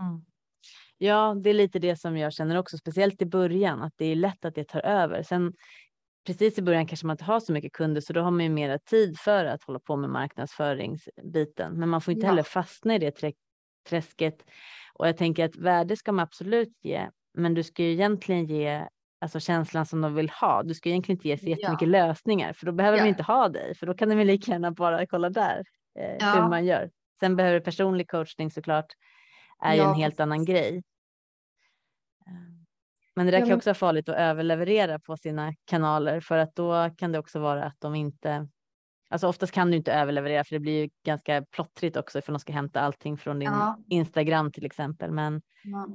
Mm. 0.00 0.24
Ja, 0.98 1.36
det 1.42 1.50
är 1.50 1.54
lite 1.54 1.78
det 1.78 1.96
som 1.96 2.16
jag 2.16 2.32
känner 2.32 2.58
också, 2.58 2.78
speciellt 2.78 3.22
i 3.22 3.26
början, 3.26 3.82
att 3.82 3.92
det 3.96 4.04
är 4.04 4.16
lätt 4.16 4.44
att 4.44 4.54
det 4.54 4.64
tar 4.64 4.80
över. 4.80 5.22
Sen 5.22 5.52
precis 6.26 6.58
i 6.58 6.62
början 6.62 6.86
kanske 6.86 7.06
man 7.06 7.14
inte 7.14 7.24
har 7.24 7.40
så 7.40 7.52
mycket 7.52 7.72
kunder, 7.72 8.00
så 8.00 8.12
då 8.12 8.20
har 8.20 8.30
man 8.30 8.44
ju 8.44 8.50
mera 8.50 8.78
tid 8.78 9.18
för 9.18 9.44
att 9.44 9.62
hålla 9.62 9.78
på 9.78 9.96
med 9.96 10.10
marknadsföringsbiten. 10.10 11.72
Men 11.72 11.88
man 11.88 12.00
får 12.00 12.12
inte 12.12 12.24
ja. 12.26 12.30
heller 12.30 12.42
fastna 12.42 12.94
i 12.94 12.98
det 12.98 13.34
träsket. 13.88 14.44
Och 14.94 15.08
jag 15.08 15.16
tänker 15.16 15.44
att 15.44 15.56
värde 15.56 15.96
ska 15.96 16.12
man 16.12 16.22
absolut 16.22 16.78
ge, 16.82 17.08
men 17.34 17.54
du 17.54 17.62
ska 17.62 17.82
ju 17.82 17.92
egentligen 17.92 18.46
ge 18.46 18.88
alltså 19.20 19.40
känslan 19.40 19.86
som 19.86 20.00
de 20.00 20.14
vill 20.14 20.30
ha. 20.30 20.62
Du 20.62 20.74
ska 20.74 20.88
egentligen 20.88 21.16
inte 21.18 21.28
ge 21.28 21.38
så 21.38 21.46
jättemycket 21.46 21.88
ja. 21.88 22.06
lösningar, 22.06 22.52
för 22.52 22.66
då 22.66 22.72
behöver 22.72 22.98
ja. 22.98 23.04
de 23.04 23.08
inte 23.08 23.22
ha 23.22 23.48
dig, 23.48 23.74
för 23.74 23.86
då 23.86 23.94
kan 23.94 24.08
de 24.08 24.14
väl 24.14 24.26
lika 24.26 24.52
gärna 24.52 24.70
bara 24.70 25.06
kolla 25.06 25.30
där 25.30 25.64
eh, 25.98 26.34
hur 26.34 26.48
man 26.48 26.64
gör. 26.64 26.90
Sen 27.20 27.36
behöver 27.36 27.60
personlig 27.60 28.10
coachning 28.10 28.50
såklart 28.50 28.92
är 29.62 29.74
ju 29.74 29.80
en 29.80 29.94
helt 29.94 30.20
annan 30.20 30.44
grej. 30.44 30.82
Men 33.16 33.26
det 33.26 33.32
där 33.32 33.38
ja, 33.38 33.46
kan 33.46 33.56
också 33.56 33.68
vara 33.68 33.74
farligt 33.74 34.08
att 34.08 34.16
överleverera 34.16 34.98
på 34.98 35.16
sina 35.16 35.54
kanaler 35.64 36.20
för 36.20 36.38
att 36.38 36.54
då 36.54 36.90
kan 36.96 37.12
det 37.12 37.18
också 37.18 37.40
vara 37.40 37.64
att 37.64 37.80
de 37.80 37.94
inte 37.94 38.48
Alltså 39.10 39.28
oftast 39.28 39.52
kan 39.52 39.70
du 39.70 39.76
inte 39.76 39.92
överleverera 39.92 40.44
för 40.44 40.54
det 40.54 40.60
blir 40.60 40.82
ju 40.82 40.90
ganska 41.04 41.44
plottrigt 41.50 41.96
också 41.96 42.22
för 42.22 42.32
de 42.32 42.38
ska 42.38 42.52
hämta 42.52 42.80
allting 42.80 43.18
från 43.18 43.38
din 43.38 43.48
ja. 43.48 43.78
Instagram 43.88 44.52
till 44.52 44.66
exempel. 44.66 45.10
Men 45.10 45.42
ja. 45.64 45.88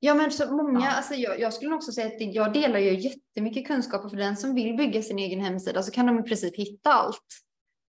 Ja 0.00 0.14
men 0.14 0.30
så 0.30 0.56
många, 0.56 0.80
ja. 0.80 0.90
alltså 0.90 1.14
jag, 1.14 1.40
jag 1.40 1.52
skulle 1.52 1.74
också 1.74 1.92
säga 1.92 2.06
att 2.06 2.34
jag 2.34 2.52
delar 2.52 2.78
ju 2.78 3.00
jättemycket 3.00 3.66
kunskaper 3.66 4.08
för 4.08 4.16
den 4.16 4.36
som 4.36 4.54
vill 4.54 4.76
bygga 4.76 5.02
sin 5.02 5.18
egen 5.18 5.40
hemsida 5.40 5.82
så 5.82 5.92
kan 5.92 6.06
de 6.06 6.18
i 6.18 6.22
princip 6.22 6.56
hitta 6.56 6.92
allt 6.92 7.45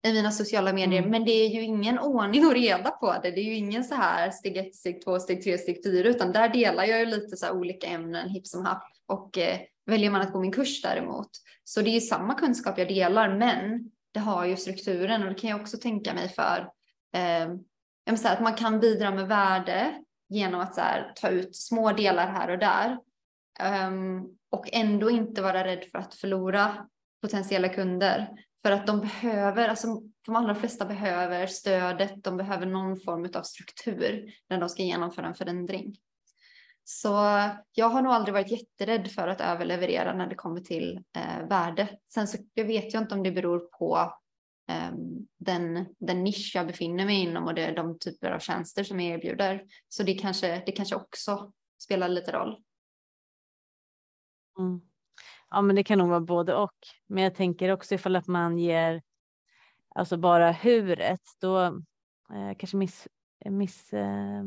i 0.07 0.13
mina 0.13 0.31
sociala 0.31 0.73
medier. 0.73 0.99
Mm. 0.99 1.11
Men 1.11 1.25
det 1.25 1.31
är 1.31 1.49
ju 1.49 1.61
ingen 1.61 1.99
ordning 1.99 2.45
och 2.45 2.53
reda 2.53 2.91
på 2.91 3.15
det. 3.23 3.31
Det 3.31 3.39
är 3.39 3.45
ju 3.45 3.55
ingen 3.55 3.83
så 3.83 3.95
här 3.95 4.31
steg 4.31 4.57
ett, 4.57 4.75
steg 4.75 5.03
två, 5.03 5.19
steg 5.19 5.43
tre, 5.43 5.57
steg 5.57 5.83
fyra, 5.83 6.09
utan 6.09 6.31
där 6.31 6.49
delar 6.49 6.83
jag 6.83 6.99
ju 6.99 7.05
lite 7.05 7.37
så 7.37 7.45
här 7.45 7.53
olika 7.53 7.87
ämnen 7.87 8.29
hipp 8.29 8.47
som 8.47 8.65
happ. 8.65 8.83
Och 9.07 9.37
eh, 9.37 9.59
väljer 9.85 10.09
man 10.09 10.21
att 10.21 10.33
gå 10.33 10.39
min 10.39 10.51
kurs 10.51 10.81
däremot, 10.81 11.29
så 11.63 11.81
det 11.81 11.89
är 11.89 11.93
ju 11.93 12.01
samma 12.01 12.33
kunskap 12.33 12.77
jag 12.77 12.87
delar, 12.87 13.37
men 13.37 13.91
det 14.13 14.19
har 14.19 14.45
ju 14.45 14.57
strukturen 14.57 15.23
och 15.23 15.29
det 15.29 15.39
kan 15.39 15.49
jag 15.49 15.61
också 15.61 15.77
tänka 15.77 16.13
mig 16.13 16.29
för. 16.29 16.69
Eh, 17.15 17.55
här, 18.23 18.33
att 18.33 18.41
man 18.41 18.55
kan 18.55 18.79
bidra 18.79 19.11
med 19.11 19.27
värde 19.27 20.03
genom 20.29 20.61
att 20.61 20.75
så 20.75 20.81
här, 20.81 21.13
ta 21.15 21.29
ut 21.29 21.55
små 21.55 21.91
delar 21.91 22.27
här 22.27 22.49
och 22.49 22.59
där. 22.59 22.97
Um, 23.87 24.37
och 24.49 24.73
ändå 24.73 25.09
inte 25.09 25.41
vara 25.41 25.63
rädd 25.63 25.85
för 25.91 25.97
att 25.99 26.15
förlora 26.15 26.87
potentiella 27.21 27.69
kunder. 27.69 28.29
För 28.63 28.71
att 28.71 28.87
de 28.87 29.01
behöver, 29.01 29.69
alltså 29.69 30.01
de 30.25 30.35
allra 30.35 30.55
flesta 30.55 30.85
behöver 30.85 31.47
stödet, 31.47 32.23
de 32.23 32.37
behöver 32.37 32.65
någon 32.65 32.99
form 32.99 33.29
av 33.35 33.43
struktur 33.43 34.33
när 34.49 34.59
de 34.59 34.69
ska 34.69 34.83
genomföra 34.83 35.27
en 35.27 35.35
förändring. 35.35 35.95
Så 36.83 37.09
jag 37.73 37.89
har 37.89 38.01
nog 38.01 38.13
aldrig 38.13 38.33
varit 38.33 38.51
jätterädd 38.51 39.11
för 39.11 39.27
att 39.27 39.41
överleverera 39.41 40.13
när 40.13 40.27
det 40.27 40.35
kommer 40.35 40.61
till 40.61 41.03
eh, 41.15 41.47
värde. 41.49 41.99
Sen 42.07 42.27
så 42.27 42.37
jag 42.53 42.65
vet 42.65 42.93
jag 42.93 43.03
inte 43.03 43.15
om 43.15 43.23
det 43.23 43.31
beror 43.31 43.59
på 43.59 44.13
eh, 44.69 44.91
den, 45.37 45.85
den 45.99 46.23
nisch 46.23 46.51
jag 46.55 46.67
befinner 46.67 47.05
mig 47.05 47.21
inom 47.21 47.43
och 47.43 47.53
det, 47.53 47.71
de 47.71 47.99
typer 47.99 48.31
av 48.31 48.39
tjänster 48.39 48.83
som 48.83 48.99
jag 48.99 49.13
erbjuder. 49.15 49.65
Så 49.89 50.03
det 50.03 50.13
kanske, 50.13 50.63
det 50.65 50.71
kanske 50.71 50.95
också 50.95 51.51
spelar 51.83 52.09
lite 52.09 52.31
roll. 52.31 52.63
Mm. 54.59 54.81
Ja, 55.53 55.61
men 55.61 55.75
det 55.75 55.83
kan 55.83 55.97
nog 55.97 56.09
vara 56.09 56.19
både 56.19 56.55
och. 56.55 56.77
Men 57.07 57.23
jag 57.23 57.35
tänker 57.35 57.71
också 57.71 57.95
ifall 57.95 58.15
att 58.15 58.27
man 58.27 58.57
ger 58.59 59.01
alltså 59.95 60.17
bara 60.17 60.51
huret, 60.51 61.21
då 61.41 61.65
eh, 62.33 62.57
kanske 62.57 62.77
miss, 62.77 63.07
miss 63.45 63.93
eh, 63.93 64.43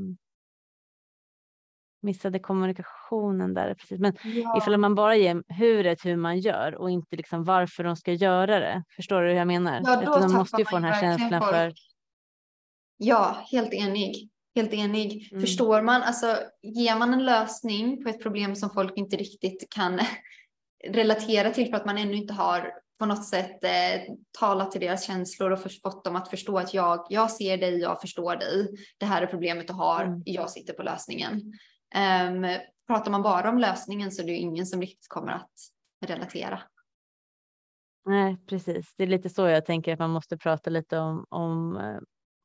missade 2.03 2.39
kommunikationen 2.39 3.55
där. 3.55 3.75
Precis. 3.75 4.01
Men 4.01 4.17
ja. 4.25 4.59
ifall 4.59 4.77
man 4.77 4.95
bara 4.95 5.17
ger 5.17 5.43
huret 5.49 6.05
hur 6.05 6.17
man 6.17 6.39
gör 6.39 6.75
och 6.75 6.91
inte 6.91 7.17
liksom 7.17 7.45
varför 7.45 7.85
de 7.85 7.97
ska 7.97 8.13
göra 8.13 8.61
det. 8.61 8.85
Förstår 8.97 9.23
du 9.23 9.29
hur 9.29 9.37
jag 9.37 9.47
menar? 9.47 9.81
Ja, 9.85 10.03
då 10.07 10.19
de 10.19 10.33
måste 10.33 10.61
ju 10.61 10.65
få 10.65 10.77
den 10.77 10.85
här 10.85 11.01
känslan 11.01 11.41
folk. 11.41 11.53
för. 11.53 11.73
Ja, 12.97 13.47
helt 13.51 13.73
enig. 13.73 14.31
Helt 14.55 14.73
enig. 14.73 15.29
Mm. 15.33 15.41
Förstår 15.41 15.83
man, 15.83 16.03
alltså 16.03 16.37
ger 16.63 16.99
man 16.99 17.13
en 17.13 17.25
lösning 17.25 18.03
på 18.03 18.09
ett 18.09 18.23
problem 18.23 18.57
som 18.57 18.71
folk 18.71 18.93
inte 18.97 19.17
riktigt 19.17 19.67
kan 19.71 20.01
relatera 20.85 21.51
till 21.51 21.71
för 21.71 21.77
att 21.77 21.87
man 21.87 21.99
ännu 21.99 22.15
inte 22.15 22.35
har 22.35 22.73
på 22.99 23.07
något 23.07 23.25
sätt 23.25 23.65
eh, 23.65 24.15
talat 24.39 24.71
till 24.71 24.81
deras 24.81 25.07
känslor 25.07 25.51
och 25.51 25.59
fått 25.83 26.05
dem 26.05 26.17
att 26.17 26.31
förstå 26.31 26.59
att 26.59 26.75
jag, 26.75 27.07
jag 27.11 27.31
ser 27.31 27.59
dig, 27.59 27.79
jag 27.79 28.01
förstår 28.01 28.37
dig. 28.37 28.69
Det 28.99 29.07
här 29.07 29.23
är 29.23 29.27
problemet 29.27 29.67
du 29.67 29.73
har, 29.73 30.05
mm. 30.05 30.23
jag 30.25 30.51
sitter 30.51 30.73
på 30.73 30.83
lösningen. 30.83 31.33
Um, 32.29 32.59
pratar 32.87 33.11
man 33.11 33.23
bara 33.23 33.51
om 33.51 33.59
lösningen 33.59 34.13
så 34.13 34.23
är 34.23 34.27
det 34.27 34.33
ju 34.33 34.39
ingen 34.39 34.67
som 34.67 34.81
riktigt 34.81 35.09
kommer 35.09 35.33
att 35.33 35.53
relatera. 36.07 36.63
Nej, 38.05 38.37
precis. 38.47 38.95
Det 38.97 39.03
är 39.03 39.07
lite 39.07 39.29
så 39.29 39.47
jag 39.47 39.67
tänker 39.67 39.93
att 39.93 39.99
man 39.99 40.11
måste 40.11 40.37
prata 40.37 40.71
lite 40.71 40.99
om, 40.99 41.27
om 41.29 41.77
eh, 41.77 41.99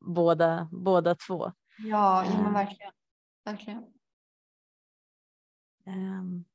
båda, 0.05 0.69
båda 0.71 1.15
två. 1.15 1.51
Ja, 1.77 2.25
ja 2.25 2.47
ehm. 2.47 2.53
verkligen. 2.53 2.91
verkligen. 3.45 3.83
Um, 5.85 6.45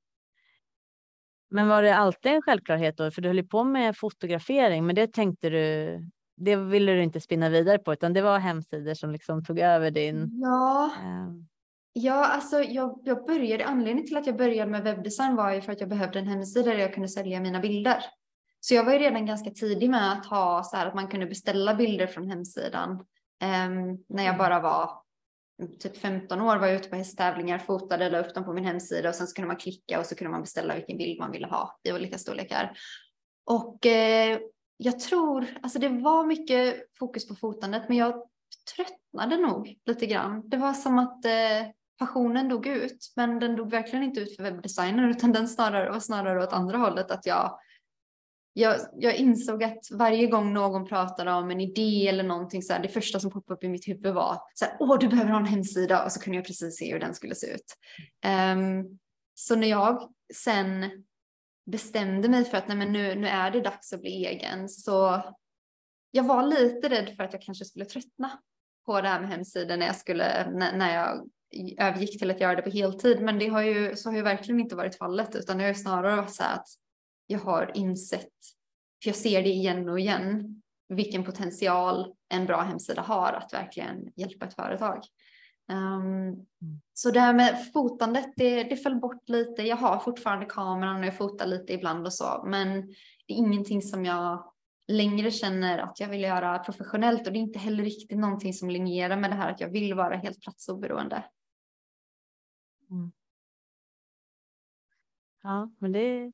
men 1.50 1.68
var 1.68 1.82
det 1.82 1.96
alltid 1.96 2.32
en 2.32 2.42
självklarhet 2.42 2.96
då? 2.96 3.10
För 3.10 3.22
du 3.22 3.28
höll 3.28 3.36
ju 3.36 3.46
på 3.46 3.64
med 3.64 3.96
fotografering, 3.96 4.86
men 4.86 4.94
det 4.94 5.12
tänkte 5.12 5.50
du, 5.50 5.98
det 6.36 6.56
ville 6.56 6.92
du 6.92 7.02
inte 7.02 7.20
spinna 7.20 7.48
vidare 7.48 7.78
på, 7.78 7.92
utan 7.92 8.12
det 8.12 8.22
var 8.22 8.38
hemsidor 8.38 8.94
som 8.94 9.10
liksom 9.10 9.44
tog 9.44 9.58
över 9.58 9.90
din. 9.90 10.30
Ja, 10.42 10.90
eh. 11.02 11.34
ja 11.92 12.26
alltså 12.26 12.62
jag, 12.62 13.00
jag 13.04 13.26
började, 13.26 13.64
anledningen 13.64 14.06
till 14.06 14.16
att 14.16 14.26
jag 14.26 14.36
började 14.36 14.70
med 14.70 14.84
webbdesign 14.84 15.36
var 15.36 15.52
ju 15.52 15.60
för 15.60 15.72
att 15.72 15.80
jag 15.80 15.88
behövde 15.88 16.18
en 16.18 16.28
hemsida 16.28 16.70
där 16.70 16.78
jag 16.78 16.94
kunde 16.94 17.08
sälja 17.08 17.40
mina 17.40 17.60
bilder. 17.60 18.04
Så 18.60 18.74
jag 18.74 18.84
var 18.84 18.92
ju 18.92 18.98
redan 18.98 19.26
ganska 19.26 19.50
tidig 19.50 19.90
med 19.90 20.12
att 20.12 20.26
ha 20.26 20.62
så 20.64 20.76
här 20.76 20.86
att 20.86 20.94
man 20.94 21.08
kunde 21.08 21.26
beställa 21.26 21.74
bilder 21.74 22.06
från 22.06 22.28
hemsidan. 22.30 22.90
Um, 22.90 24.04
när 24.08 24.24
jag 24.24 24.34
mm. 24.34 24.38
bara 24.38 24.60
var 24.60 24.90
typ 25.80 25.96
15 25.96 26.40
år 26.40 26.56
var 26.56 26.66
jag 26.66 26.76
ute 26.76 26.88
på 26.88 26.96
hästtävlingar, 26.96 27.58
fotade, 27.58 28.10
la 28.10 28.18
upp 28.18 28.34
dem 28.34 28.44
på 28.44 28.52
min 28.52 28.64
hemsida 28.64 29.08
och 29.08 29.14
sen 29.14 29.26
så 29.26 29.34
kunde 29.34 29.46
man 29.46 29.56
klicka 29.56 30.00
och 30.00 30.06
så 30.06 30.14
kunde 30.14 30.30
man 30.30 30.40
beställa 30.40 30.74
vilken 30.74 30.98
bild 30.98 31.20
man 31.20 31.30
ville 31.32 31.46
ha 31.46 31.78
i 31.82 31.92
olika 31.92 32.18
storlekar. 32.18 32.78
Och 33.44 33.86
eh, 33.86 34.38
jag 34.76 35.00
tror, 35.00 35.46
alltså 35.62 35.78
det 35.78 35.88
var 35.88 36.26
mycket 36.26 36.76
fokus 36.98 37.28
på 37.28 37.34
fotandet 37.34 37.88
men 37.88 37.96
jag 37.96 38.28
tröttnade 38.76 39.36
nog 39.36 39.74
lite 39.86 40.06
grann. 40.06 40.48
Det 40.48 40.56
var 40.56 40.72
som 40.72 40.98
att 40.98 41.24
eh, 41.24 41.70
passionen 41.98 42.48
dog 42.48 42.66
ut 42.66 43.12
men 43.16 43.38
den 43.38 43.56
dog 43.56 43.70
verkligen 43.70 44.04
inte 44.04 44.20
ut 44.20 44.36
för 44.36 44.42
webbdesigner 44.42 45.08
utan 45.08 45.32
den 45.32 45.48
snarare 45.48 45.90
var 45.90 46.00
snarare 46.00 46.42
åt 46.42 46.52
andra 46.52 46.78
hållet 46.78 47.10
att 47.10 47.26
jag 47.26 47.58
jag, 48.58 48.80
jag, 48.96 49.16
insåg 49.16 49.64
att 49.64 49.90
varje 49.90 50.26
gång 50.26 50.52
någon 50.52 50.86
pratade 50.86 51.32
om 51.32 51.50
en 51.50 51.60
idé 51.60 52.08
eller 52.08 52.24
någonting 52.24 52.62
så 52.62 52.72
här, 52.72 52.82
det 52.82 52.88
första 52.88 53.20
som 53.20 53.30
poppade 53.30 53.56
upp 53.56 53.64
i 53.64 53.68
mitt 53.68 53.88
huvud 53.88 54.14
var 54.14 54.38
så 54.54 54.64
här, 54.64 54.76
åh 54.80 54.98
du 54.98 55.08
behöver 55.08 55.30
ha 55.30 55.38
en 55.38 55.46
hemsida 55.46 56.04
och 56.04 56.12
så 56.12 56.20
kunde 56.20 56.36
jag 56.36 56.46
precis 56.46 56.78
se 56.78 56.92
hur 56.92 57.00
den 57.00 57.14
skulle 57.14 57.34
se 57.34 57.46
ut. 57.46 57.76
Um, 58.26 58.98
så 59.34 59.56
när 59.56 59.66
jag 59.66 60.12
sen 60.34 61.04
bestämde 61.70 62.28
mig 62.28 62.44
för 62.44 62.58
att 62.58 62.68
nej, 62.68 62.76
men 62.76 62.92
nu, 62.92 63.14
nu 63.14 63.28
är 63.28 63.50
det 63.50 63.60
dags 63.60 63.92
att 63.92 64.00
bli 64.00 64.26
egen 64.26 64.68
så 64.68 65.22
jag 66.10 66.24
var 66.24 66.42
lite 66.42 66.88
rädd 66.88 67.16
för 67.16 67.24
att 67.24 67.32
jag 67.32 67.42
kanske 67.42 67.64
skulle 67.64 67.84
tröttna 67.84 68.30
på 68.86 69.00
det 69.00 69.08
här 69.08 69.20
med 69.20 69.30
hemsidan 69.30 69.78
när 69.78 69.86
jag 69.86 69.96
skulle, 69.96 70.50
när, 70.50 70.76
när 70.76 70.94
jag 70.94 71.28
övergick 71.78 72.18
till 72.18 72.30
att 72.30 72.40
göra 72.40 72.56
det 72.56 72.62
på 72.62 72.70
heltid. 72.70 73.22
Men 73.22 73.38
det 73.38 73.48
har 73.48 73.62
ju, 73.62 73.96
så 73.96 74.10
har 74.10 74.16
ju 74.16 74.22
verkligen 74.22 74.60
inte 74.60 74.76
varit 74.76 74.98
fallet 74.98 75.36
utan 75.36 75.56
det 75.56 75.64
har 75.64 75.68
ju 75.68 75.74
snarare 75.74 76.16
varit 76.16 76.34
så 76.34 76.42
här 76.42 76.54
att 76.54 76.68
jag 77.26 77.38
har 77.38 77.70
insett, 77.74 78.32
för 79.02 79.08
jag 79.08 79.16
ser 79.16 79.42
det 79.42 79.48
igen 79.48 79.88
och 79.88 80.00
igen, 80.00 80.62
vilken 80.88 81.24
potential 81.24 82.14
en 82.28 82.46
bra 82.46 82.62
hemsida 82.62 83.02
har 83.02 83.32
att 83.32 83.52
verkligen 83.52 84.12
hjälpa 84.16 84.46
ett 84.46 84.54
företag. 84.54 85.02
Um, 85.72 86.46
så 86.94 87.10
det 87.10 87.20
här 87.20 87.34
med 87.34 87.72
fotandet, 87.72 88.32
det, 88.36 88.62
det 88.62 88.76
föll 88.76 89.00
bort 89.00 89.28
lite. 89.28 89.62
Jag 89.62 89.76
har 89.76 89.98
fortfarande 89.98 90.46
kameran 90.46 91.00
och 91.00 91.06
jag 91.06 91.16
fotar 91.16 91.46
lite 91.46 91.72
ibland 91.72 92.06
och 92.06 92.12
så, 92.12 92.44
men 92.46 92.86
det 93.26 93.34
är 93.34 93.36
ingenting 93.36 93.82
som 93.82 94.04
jag 94.04 94.52
längre 94.88 95.30
känner 95.30 95.78
att 95.78 96.00
jag 96.00 96.08
vill 96.08 96.20
göra 96.20 96.58
professionellt 96.58 97.26
och 97.26 97.32
det 97.32 97.38
är 97.38 97.40
inte 97.40 97.58
heller 97.58 97.84
riktigt 97.84 98.18
någonting 98.18 98.52
som 98.52 98.70
linjerar 98.70 99.16
med 99.16 99.30
det 99.30 99.34
här 99.34 99.52
att 99.52 99.60
jag 99.60 99.68
vill 99.68 99.94
vara 99.94 100.16
helt 100.16 100.40
platsoberoende. 100.40 101.24
Mm. 102.90 103.12
Ja, 105.42 105.70
men 105.78 105.92
det, 105.92 106.32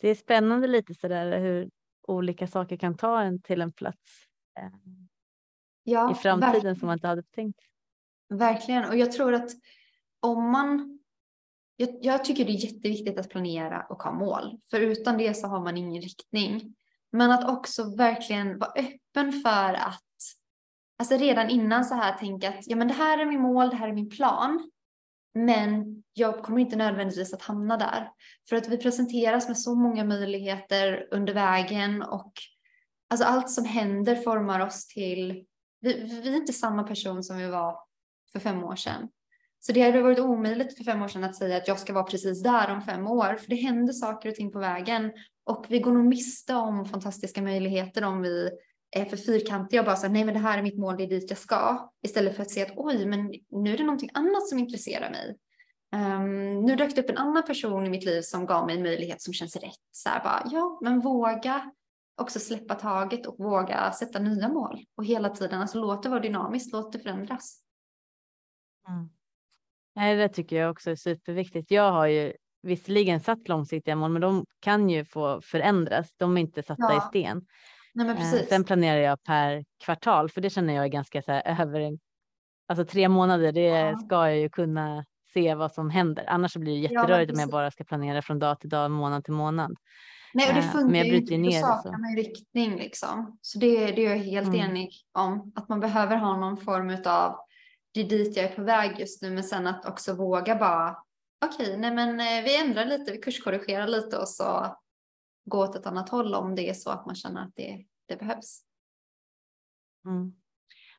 det 0.00 0.08
är 0.08 0.14
spännande 0.14 0.66
lite 0.66 0.94
sådär 0.94 1.38
hur 1.38 1.70
olika 2.08 2.46
saker 2.46 2.76
kan 2.76 2.96
ta 2.96 3.20
en 3.20 3.42
till 3.42 3.60
en 3.60 3.72
plats 3.72 4.26
eh, 4.58 4.70
ja, 5.82 6.12
i 6.12 6.14
framtiden 6.14 6.52
verkligen. 6.52 6.76
som 6.76 6.86
man 6.86 6.96
inte 6.96 7.08
hade 7.08 7.22
tänkt. 7.22 7.60
Verkligen, 8.28 8.88
och 8.88 8.96
jag 8.96 9.12
tror 9.12 9.34
att 9.34 9.50
om 10.20 10.50
man 10.50 11.00
jag, 11.76 11.88
jag, 12.00 12.24
tycker 12.24 12.44
det 12.44 12.52
är 12.52 12.64
jätteviktigt 12.64 13.18
att 13.18 13.30
planera 13.30 13.86
och 13.88 14.02
ha 14.02 14.12
mål, 14.12 14.58
för 14.70 14.80
utan 14.80 15.18
det 15.18 15.34
så 15.34 15.46
har 15.46 15.60
man 15.60 15.76
ingen 15.76 16.02
riktning. 16.02 16.76
Men 17.12 17.30
att 17.30 17.48
också 17.48 17.96
verkligen 17.96 18.58
vara 18.58 18.70
öppen 18.70 19.32
för 19.32 19.74
att, 19.74 20.02
alltså 20.98 21.16
redan 21.16 21.50
innan 21.50 21.84
så 21.84 21.94
här 21.94 22.18
tänka 22.18 22.48
att 22.48 22.66
ja 22.66 22.76
men 22.76 22.88
det 22.88 22.94
här 22.94 23.18
är 23.18 23.26
min 23.26 23.40
mål, 23.40 23.70
det 23.70 23.76
här 23.76 23.88
är 23.88 23.92
min 23.92 24.10
plan. 24.10 24.70
Men 25.34 26.02
jag 26.12 26.42
kommer 26.42 26.60
inte 26.60 26.76
nödvändigtvis 26.76 27.34
att 27.34 27.42
hamna 27.42 27.76
där. 27.76 28.10
För 28.48 28.56
att 28.56 28.68
vi 28.68 28.76
presenteras 28.76 29.48
med 29.48 29.58
så 29.58 29.74
många 29.74 30.04
möjligheter 30.04 31.08
under 31.10 31.34
vägen 31.34 32.02
och 32.02 32.32
alltså 33.10 33.26
allt 33.26 33.50
som 33.50 33.64
händer 33.64 34.14
formar 34.16 34.60
oss 34.66 34.86
till, 34.86 35.44
vi, 35.80 36.20
vi 36.22 36.32
är 36.32 36.36
inte 36.36 36.52
samma 36.52 36.82
person 36.82 37.22
som 37.22 37.38
vi 37.38 37.46
var 37.46 37.76
för 38.32 38.40
fem 38.40 38.64
år 38.64 38.76
sedan. 38.76 39.08
Så 39.60 39.72
det 39.72 39.82
hade 39.82 40.02
varit 40.02 40.18
omöjligt 40.18 40.76
för 40.76 40.84
fem 40.84 41.02
år 41.02 41.08
sedan 41.08 41.24
att 41.24 41.36
säga 41.36 41.56
att 41.56 41.68
jag 41.68 41.78
ska 41.78 41.92
vara 41.92 42.04
precis 42.04 42.42
där 42.42 42.70
om 42.70 42.82
fem 42.82 43.06
år, 43.06 43.36
för 43.36 43.50
det 43.50 43.56
händer 43.56 43.92
saker 43.92 44.28
och 44.28 44.34
ting 44.34 44.52
på 44.52 44.58
vägen 44.58 45.12
och 45.44 45.66
vi 45.68 45.78
går 45.78 45.92
nog 45.92 46.04
miste 46.04 46.54
om 46.54 46.84
fantastiska 46.84 47.42
möjligheter 47.42 48.04
om 48.04 48.22
vi 48.22 48.50
är 48.90 49.04
för 49.04 49.16
fyrkantiga 49.16 49.80
och 49.80 49.86
bara 49.86 49.96
säger 49.96 50.12
nej 50.12 50.24
men 50.24 50.34
det 50.34 50.40
här 50.40 50.58
är 50.58 50.62
mitt 50.62 50.78
mål, 50.78 50.96
det 50.96 51.02
är 51.02 51.08
dit 51.08 51.30
jag 51.30 51.38
ska. 51.38 51.90
Istället 52.02 52.36
för 52.36 52.42
att 52.42 52.50
se 52.50 52.62
att 52.62 52.72
oj, 52.76 53.06
men 53.06 53.34
nu 53.50 53.72
är 53.72 53.78
det 53.78 53.84
någonting 53.84 54.10
annat 54.14 54.48
som 54.48 54.58
intresserar 54.58 55.10
mig. 55.10 55.36
Um, 55.92 56.60
nu 56.60 56.76
dök 56.76 56.94
det 56.94 57.00
upp 57.00 57.10
en 57.10 57.18
annan 57.18 57.42
person 57.42 57.86
i 57.86 57.90
mitt 57.90 58.04
liv 58.04 58.22
som 58.22 58.46
gav 58.46 58.66
mig 58.66 58.76
en 58.76 58.82
möjlighet 58.82 59.22
som 59.22 59.32
känns 59.32 59.56
rätt. 59.56 59.80
Så 59.90 60.08
här 60.08 60.24
bara, 60.24 60.42
ja, 60.50 60.78
men 60.82 61.00
våga 61.00 61.70
också 62.20 62.38
släppa 62.38 62.74
taget 62.74 63.26
och 63.26 63.38
våga 63.38 63.92
sätta 63.92 64.18
nya 64.18 64.48
mål. 64.48 64.84
Och 64.96 65.04
hela 65.04 65.28
tiden, 65.28 65.60
alltså 65.60 65.78
låt 65.78 66.02
det 66.02 66.08
vara 66.08 66.20
dynamiskt, 66.20 66.72
låt 66.72 66.92
det 66.92 66.98
förändras. 66.98 67.62
Mm. 68.88 69.10
Nej, 69.94 70.16
det 70.16 70.28
tycker 70.28 70.56
jag 70.56 70.70
också 70.70 70.90
är 70.90 70.96
superviktigt. 70.96 71.70
Jag 71.70 71.92
har 71.92 72.06
ju 72.06 72.32
visserligen 72.62 73.20
satt 73.20 73.48
långsiktiga 73.48 73.96
mål, 73.96 74.10
men 74.10 74.22
de 74.22 74.46
kan 74.60 74.90
ju 74.90 75.04
få 75.04 75.40
förändras. 75.40 76.14
De 76.16 76.36
är 76.36 76.40
inte 76.40 76.62
satta 76.62 76.82
ja. 76.82 76.98
i 76.98 77.08
sten. 77.08 77.46
Nej, 77.94 78.06
men 78.06 78.16
eh, 78.16 78.22
precis. 78.22 78.48
Sen 78.48 78.64
planerar 78.64 79.00
jag 79.00 79.22
per 79.22 79.64
kvartal, 79.84 80.30
för 80.30 80.40
det 80.40 80.50
känner 80.50 80.74
jag 80.74 80.84
är 80.84 80.88
ganska 80.88 81.22
så 81.22 81.32
här, 81.32 81.60
över 81.62 81.80
en, 81.80 81.98
alltså 82.68 82.84
tre 82.84 83.08
månader. 83.08 83.52
Det 83.52 83.60
ja. 83.60 83.98
ska 83.98 84.28
jag 84.28 84.38
ju 84.38 84.48
kunna 84.48 85.04
se 85.34 85.54
vad 85.54 85.72
som 85.72 85.90
händer. 85.90 86.24
Annars 86.28 86.56
blir 86.56 86.72
det 86.72 86.78
jätterörigt 86.78 87.30
ja, 87.30 87.34
om 87.34 87.40
jag 87.40 87.50
bara 87.50 87.70
ska 87.70 87.84
planera 87.84 88.22
från 88.22 88.38
dag 88.38 88.60
till 88.60 88.68
dag, 88.68 88.90
månad 88.90 89.24
till 89.24 89.34
månad. 89.34 89.76
Nej, 90.34 90.48
och 90.48 90.54
det 90.54 90.60
eh, 90.60 90.70
funkar 90.70 91.04
ju 91.04 91.16
inte. 91.16 91.36
Då 91.36 91.50
saknar 91.50 91.98
man 91.98 92.16
riktning 92.16 92.76
liksom. 92.76 93.38
Så 93.42 93.58
det, 93.58 93.86
det 93.86 94.06
är 94.06 94.10
jag 94.10 94.18
helt 94.18 94.48
mm. 94.48 94.60
enig 94.60 94.90
om. 95.12 95.52
Att 95.54 95.68
man 95.68 95.80
behöver 95.80 96.16
ha 96.16 96.36
någon 96.36 96.56
form 96.56 96.96
av 97.06 97.36
det 97.92 98.00
är 98.00 98.08
dit 98.08 98.36
jag 98.36 98.44
är 98.44 98.56
på 98.56 98.62
väg 98.62 99.00
just 99.00 99.22
nu, 99.22 99.30
men 99.30 99.44
sen 99.44 99.66
att 99.66 99.86
också 99.86 100.14
våga 100.14 100.56
bara 100.56 100.96
okej, 101.44 101.66
okay, 101.66 101.76
nej 101.76 101.94
men 101.94 102.20
eh, 102.20 102.44
vi 102.44 102.56
ändrar 102.56 102.84
lite, 102.84 103.12
vi 103.12 103.18
kurskorrigerar 103.18 103.86
lite 103.86 104.18
och 104.18 104.28
så 104.28 104.76
gå 105.50 105.58
åt 105.58 105.76
ett 105.76 105.86
annat 105.86 106.08
håll 106.08 106.34
om 106.34 106.54
det 106.54 106.68
är 106.68 106.74
så 106.74 106.90
att 106.90 107.06
man 107.06 107.14
känner 107.14 107.42
att 107.42 107.52
det, 107.56 107.84
det 108.06 108.16
behövs. 108.16 108.62
Mm. 110.06 110.32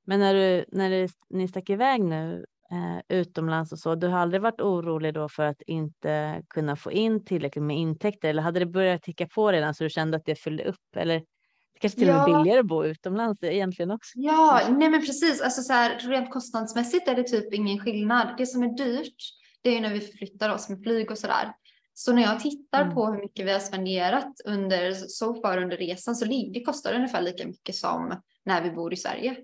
Men 0.04 0.20
när, 0.20 0.34
du, 0.34 0.66
när 0.68 0.90
du, 0.90 1.08
ni 1.30 1.48
stack 1.48 1.70
iväg 1.70 2.04
nu 2.04 2.46
eh, 2.72 3.18
utomlands 3.18 3.72
och 3.72 3.80
så, 3.80 3.96
du 3.96 4.08
har 4.08 4.20
aldrig 4.20 4.42
varit 4.42 4.62
orolig 4.62 5.14
då 5.14 5.30
för 5.30 5.44
att 5.44 5.62
inte 5.62 6.44
kunna 6.50 6.76
få 6.76 6.92
in 6.92 7.26
tillräckligt 7.26 7.64
med 7.64 7.78
intäkter 7.78 8.30
eller 8.30 8.42
hade 8.42 8.60
det 8.60 8.66
börjat 8.66 9.04
ticka 9.04 9.28
på 9.28 9.52
redan 9.52 9.74
så 9.74 9.84
du 9.84 9.90
kände 9.90 10.18
att 10.18 10.26
det 10.26 10.36
fyllde 10.36 10.64
upp 10.64 10.96
eller 10.96 11.20
det 11.74 11.80
kanske 11.80 12.00
till 12.00 12.10
och 12.10 12.16
med 12.16 12.26
billigare 12.26 12.60
att 12.60 12.66
bo 12.66 12.86
utomlands 12.86 13.44
egentligen 13.44 13.92
också? 13.92 14.12
Ja, 14.16 14.62
nej 14.70 14.90
men 14.90 15.02
precis, 15.02 15.42
alltså 15.42 15.62
så 15.62 15.74
här, 15.74 16.00
rent 16.00 16.32
kostnadsmässigt 16.32 17.08
är 17.08 17.16
det 17.16 17.24
typ 17.24 17.54
ingen 17.54 17.80
skillnad. 17.80 18.34
Det 18.38 18.46
som 18.46 18.64
är 18.64 18.78
dyrt, 18.78 19.16
det 19.62 19.70
är 19.70 19.74
ju 19.74 19.82
när 19.82 19.94
vi 19.94 20.00
förflyttar 20.00 20.50
oss 20.50 20.70
med 20.70 20.84
flyg 20.84 21.12
och 21.12 21.18
så 21.18 21.28
där. 21.28 21.54
Så 22.02 22.14
när 22.14 22.22
jag 22.22 22.40
tittar 22.40 22.82
mm. 22.82 22.96
på 22.96 23.06
hur 23.06 23.22
mycket 23.22 23.46
vi 23.46 23.52
har 23.52 23.60
spenderat 23.60 24.42
under 24.46 24.92
så 24.94 25.42
far 25.42 25.58
under 25.58 25.78
resan 25.78 26.16
så 26.16 26.26
det 26.26 26.64
kostar 26.66 26.94
ungefär 26.94 27.22
lika 27.22 27.48
mycket 27.48 27.76
som 27.76 28.22
när 28.46 28.62
vi 28.62 28.72
bor 28.72 28.94
i 28.94 28.98
Sverige. 28.98 29.36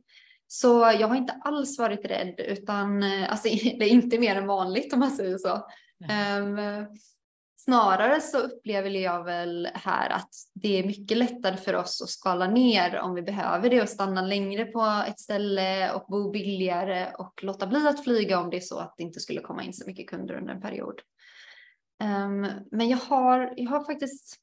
Så 0.47 0.67
jag 0.99 1.07
har 1.07 1.15
inte 1.15 1.39
alls 1.43 1.79
varit 1.79 2.05
rädd 2.05 2.39
utan 2.39 3.03
alltså, 3.03 3.47
det 3.79 3.85
är 3.85 3.89
inte 3.89 4.19
mer 4.19 4.35
än 4.35 4.47
vanligt 4.47 4.93
om 4.93 4.99
man 4.99 5.11
säger 5.11 5.37
så. 5.37 5.67
Mm. 6.09 6.59
Um, 6.59 6.87
snarare 7.55 8.21
så 8.21 8.37
upplever 8.37 8.89
jag 8.89 9.23
väl 9.23 9.69
här 9.73 10.09
att 10.09 10.29
det 10.53 10.79
är 10.79 10.83
mycket 10.83 11.17
lättare 11.17 11.57
för 11.57 11.73
oss 11.75 12.01
att 12.01 12.09
skala 12.09 12.47
ner 12.47 12.99
om 12.99 13.13
vi 13.13 13.21
behöver 13.21 13.69
det 13.69 13.81
och 13.81 13.89
stanna 13.89 14.21
längre 14.21 14.65
på 14.65 15.03
ett 15.07 15.19
ställe 15.19 15.91
och 15.91 16.05
bo 16.07 16.31
billigare 16.31 17.07
och 17.17 17.43
låta 17.43 17.67
bli 17.67 17.87
att 17.87 18.03
flyga 18.03 18.39
om 18.39 18.49
det 18.49 18.57
är 18.57 18.61
så 18.61 18.79
att 18.79 18.93
det 18.97 19.03
inte 19.03 19.19
skulle 19.19 19.41
komma 19.41 19.63
in 19.63 19.73
så 19.73 19.87
mycket 19.87 20.09
kunder 20.09 20.35
under 20.35 20.53
en 20.53 20.61
period. 20.61 21.01
Um, 22.03 22.47
men 22.71 22.89
jag 22.89 22.97
har, 22.97 23.53
jag 23.55 23.69
har 23.69 23.83
faktiskt, 23.83 24.35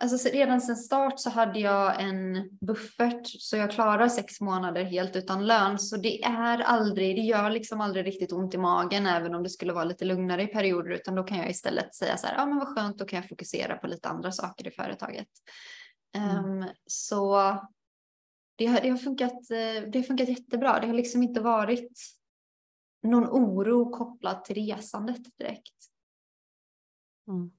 alltså 0.00 0.28
redan 0.28 0.60
sedan 0.60 0.76
start 0.76 1.20
så 1.20 1.30
hade 1.30 1.58
jag 1.58 2.02
en 2.02 2.48
buffert 2.60 3.26
så 3.26 3.56
jag 3.56 3.70
klarar 3.70 4.08
sex 4.08 4.40
månader 4.40 4.84
helt 4.84 5.16
utan 5.16 5.46
lön. 5.46 5.78
Så 5.78 5.96
det 5.96 6.24
är 6.24 6.58
aldrig, 6.58 7.16
det 7.16 7.22
gör 7.22 7.50
liksom 7.50 7.80
aldrig 7.80 8.06
riktigt 8.06 8.32
ont 8.32 8.54
i 8.54 8.58
magen 8.58 9.06
även 9.06 9.34
om 9.34 9.42
det 9.42 9.50
skulle 9.50 9.72
vara 9.72 9.84
lite 9.84 10.04
lugnare 10.04 10.42
i 10.42 10.46
perioder 10.46 10.90
utan 10.90 11.14
då 11.14 11.22
kan 11.22 11.38
jag 11.38 11.50
istället 11.50 11.94
säga 11.94 12.16
så 12.16 12.26
här, 12.26 12.34
ja 12.34 12.42
ah, 12.42 12.46
men 12.46 12.58
vad 12.58 12.68
skönt, 12.68 12.98
då 12.98 13.04
kan 13.04 13.16
jag 13.16 13.28
fokusera 13.28 13.76
på 13.76 13.86
lite 13.86 14.08
andra 14.08 14.32
saker 14.32 14.68
i 14.68 14.70
företaget. 14.70 15.28
Mm. 16.16 16.44
Um, 16.44 16.68
så 16.86 17.36
det 18.56 18.66
har, 18.66 18.80
det, 18.80 18.88
har 18.88 18.96
funkat, 18.96 19.32
eh, 19.32 19.90
det 19.90 19.98
har 19.98 20.02
funkat 20.02 20.28
jättebra. 20.28 20.80
Det 20.80 20.86
har 20.86 20.94
liksom 20.94 21.22
inte 21.22 21.40
varit 21.40 21.98
någon 23.02 23.24
oro 23.24 23.90
kopplat 23.90 24.44
till 24.44 24.56
resandet 24.56 25.38
direkt. 25.38 25.93
Mm. 27.28 27.50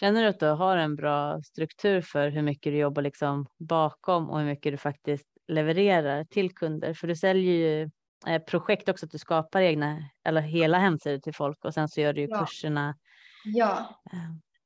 Känner 0.00 0.22
du 0.22 0.28
att 0.28 0.40
du 0.40 0.46
har 0.46 0.76
en 0.76 0.96
bra 0.96 1.42
struktur 1.42 2.00
för 2.00 2.28
hur 2.28 2.42
mycket 2.42 2.72
du 2.72 2.78
jobbar 2.78 3.02
liksom 3.02 3.46
bakom 3.58 4.30
och 4.30 4.38
hur 4.38 4.46
mycket 4.46 4.72
du 4.72 4.76
faktiskt 4.76 5.26
levererar 5.48 6.24
till 6.24 6.54
kunder? 6.54 6.94
För 6.94 7.06
du 7.06 7.16
säljer 7.16 7.54
ju 7.54 7.90
eh, 8.26 8.42
projekt 8.42 8.88
också, 8.88 9.06
att 9.06 9.12
du 9.12 9.18
skapar 9.18 9.60
egna 9.60 10.02
eller 10.24 10.40
hela 10.40 10.78
hemsidor 10.78 11.18
till 11.18 11.34
folk 11.34 11.64
och 11.64 11.74
sen 11.74 11.88
så 11.88 12.00
gör 12.00 12.12
du 12.12 12.20
ju 12.20 12.28
ja. 12.30 12.38
kurserna. 12.38 12.96
Ja, 13.44 14.00
eh. 14.12 14.18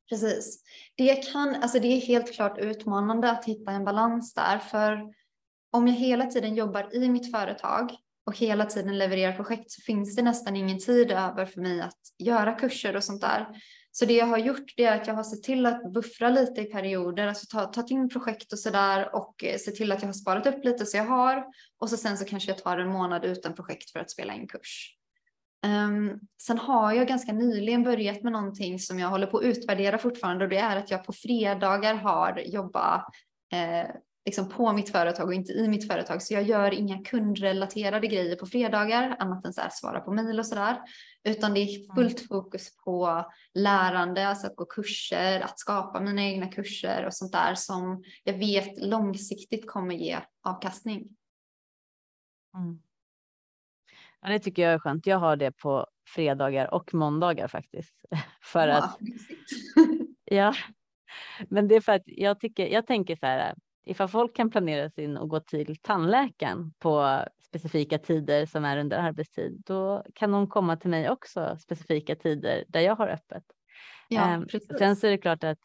precis. 0.09 0.63
Det 0.97 1.33
kan, 1.33 1.55
alltså 1.55 1.79
det 1.79 1.89
är 1.89 2.01
helt 2.01 2.35
klart 2.35 2.59
utmanande 2.59 3.31
att 3.31 3.45
hitta 3.45 3.71
en 3.71 3.85
balans 3.85 4.35
där, 4.35 4.59
för 4.59 5.15
om 5.71 5.87
jag 5.87 5.95
hela 5.95 6.27
tiden 6.27 6.55
jobbar 6.55 6.95
i 6.95 7.09
mitt 7.09 7.33
företag 7.33 7.91
och 8.27 8.39
hela 8.39 8.65
tiden 8.65 8.99
levererar 8.99 9.33
projekt 9.33 9.71
så 9.71 9.81
finns 9.81 10.17
det 10.17 10.23
nästan 10.23 10.57
ingen 10.57 10.79
tid 10.79 11.11
över 11.11 11.47
för 11.47 11.61
mig 11.61 11.81
att 11.81 11.99
göra 12.19 12.53
kurser 12.53 12.97
och 12.97 13.05
sånt 13.05 13.21
där. 13.21 13.47
Så 13.99 14.05
det 14.05 14.13
jag 14.13 14.27
har 14.27 14.39
gjort 14.39 14.73
det 14.77 14.85
är 14.85 15.01
att 15.01 15.07
jag 15.07 15.15
har 15.15 15.23
sett 15.23 15.43
till 15.43 15.67
att 15.67 15.93
buffra 15.93 16.29
lite 16.29 16.61
i 16.61 16.65
perioder, 16.65 17.27
alltså 17.27 17.47
ta, 17.47 17.65
tagit 17.65 17.91
in 17.91 18.09
projekt 18.09 18.53
och 18.53 18.59
sådär 18.59 19.15
och 19.15 19.45
eh, 19.45 19.59
se 19.59 19.71
till 19.71 19.93
att 19.93 20.03
jag 20.03 20.09
har 20.09 20.13
sparat 20.13 20.47
upp 20.47 20.65
lite 20.65 20.87
så 20.87 20.97
jag 20.97 21.05
har 21.05 21.45
och 21.79 21.91
så 21.91 21.97
sen 21.97 22.19
så 22.19 22.25
kanske 22.25 22.51
jag 22.51 22.59
tar 22.59 22.79
en 22.79 22.89
månad 22.89 23.25
utan 23.25 23.55
projekt 23.55 23.91
för 23.91 24.01
att 24.01 24.11
spela 24.11 24.35
in 24.35 24.49
kurs. 24.49 24.95
Um, 25.67 26.21
sen 26.43 26.59
har 26.59 26.93
jag 26.93 27.09
ganska 27.09 27.33
nyligen 27.33 27.83
börjat 27.83 28.23
med 28.23 28.33
någonting 28.33 28.79
som 28.79 28.99
jag 28.99 29.09
håller 29.09 29.27
på 29.27 29.39
att 29.39 29.45
utvärdera 29.45 29.99
fortfarande 29.99 30.45
och 30.45 30.51
det 30.51 30.59
är 30.59 30.77
att 30.77 30.91
jag 30.91 31.05
på 31.05 31.13
fredagar 31.13 31.95
har 31.95 32.43
jobbat 32.47 33.05
eh, 33.53 33.91
liksom 34.29 34.49
på 34.49 34.73
mitt 34.73 34.93
företag 34.93 35.27
och 35.27 35.35
inte 35.35 35.53
i 35.53 35.69
mitt 35.69 35.87
företag. 35.87 36.23
Så 36.23 36.35
jag 36.35 36.43
gör 36.43 36.75
inga 36.75 37.05
kundrelaterade 37.05 38.07
grejer 38.07 38.37
på 38.37 38.47
fredagar 38.47 39.17
annat 39.19 39.47
än 39.47 39.53
så 39.53 39.61
här, 39.61 39.71
svara 39.73 40.01
på 40.01 40.13
mejl 40.13 40.39
och 40.39 40.47
sådär. 40.47 40.81
Utan 41.25 41.55
det 41.55 41.61
är 41.61 41.77
mm. 41.77 41.95
fullt 41.95 42.29
fokus 42.29 42.77
på 42.77 43.25
lärande, 43.55 44.29
alltså 44.29 44.47
att 44.47 44.57
gå 44.57 44.65
kurser, 44.65 45.41
att 45.41 45.59
skapa 45.59 46.01
mina 46.01 46.23
egna 46.23 46.47
kurser 46.47 47.07
och 47.07 47.15
sånt 47.15 47.33
där 47.33 47.55
som 47.55 48.05
jag 48.25 48.35
vet 48.35 48.85
långsiktigt 48.85 49.71
kommer 49.71 49.95
ge 49.95 50.19
avkastning. 50.43 51.09
Mm. 52.57 52.83
Ja, 54.21 54.29
det 54.29 54.39
tycker 54.39 54.63
jag 54.63 54.73
är 54.73 54.79
skönt. 54.79 55.07
Jag 55.07 55.19
har 55.19 55.37
det 55.37 55.53
på 55.53 55.87
fredagar 56.07 56.75
och 56.75 56.95
måndagar 56.95 57.49
faktiskt. 57.49 58.05
För 58.43 58.69
ja, 58.69 58.77
att. 58.77 58.99
ja, 60.25 60.55
men 61.49 61.69
det 61.69 61.75
är 61.75 61.81
för 61.81 61.93
att 61.93 62.03
jag 62.07 62.41
tycker. 62.41 62.67
Jag 62.67 62.87
tänker 62.87 63.17
så 63.17 63.27
här. 63.27 63.55
Ifall 63.89 64.09
folk 64.09 64.37
kan 64.37 64.51
planera 64.51 64.91
sin 64.91 65.17
och 65.17 65.29
gå 65.29 65.41
till 65.41 65.77
tandläkaren 65.83 66.73
på 66.79 67.25
specifika 67.47 67.99
tider 67.99 68.47
som 68.47 68.65
är 68.65 68.79
under 68.79 68.99
arbetstid, 68.99 69.63
då 69.67 70.05
kan 70.15 70.33
de 70.33 70.47
komma 70.47 70.77
till 70.77 70.91
mig 70.91 71.11
också 71.11 71.57
specifika 71.61 72.17
tider 72.17 72.65
där 72.69 72.81
jag 72.81 72.97
har 72.97 73.09
öppet. 73.09 73.45
Ja, 74.09 74.35
um, 74.35 74.47
sen 74.79 74.97
så 74.97 75.07
är 75.07 75.11
det 75.11 75.19
klart 75.19 75.45
att 75.45 75.59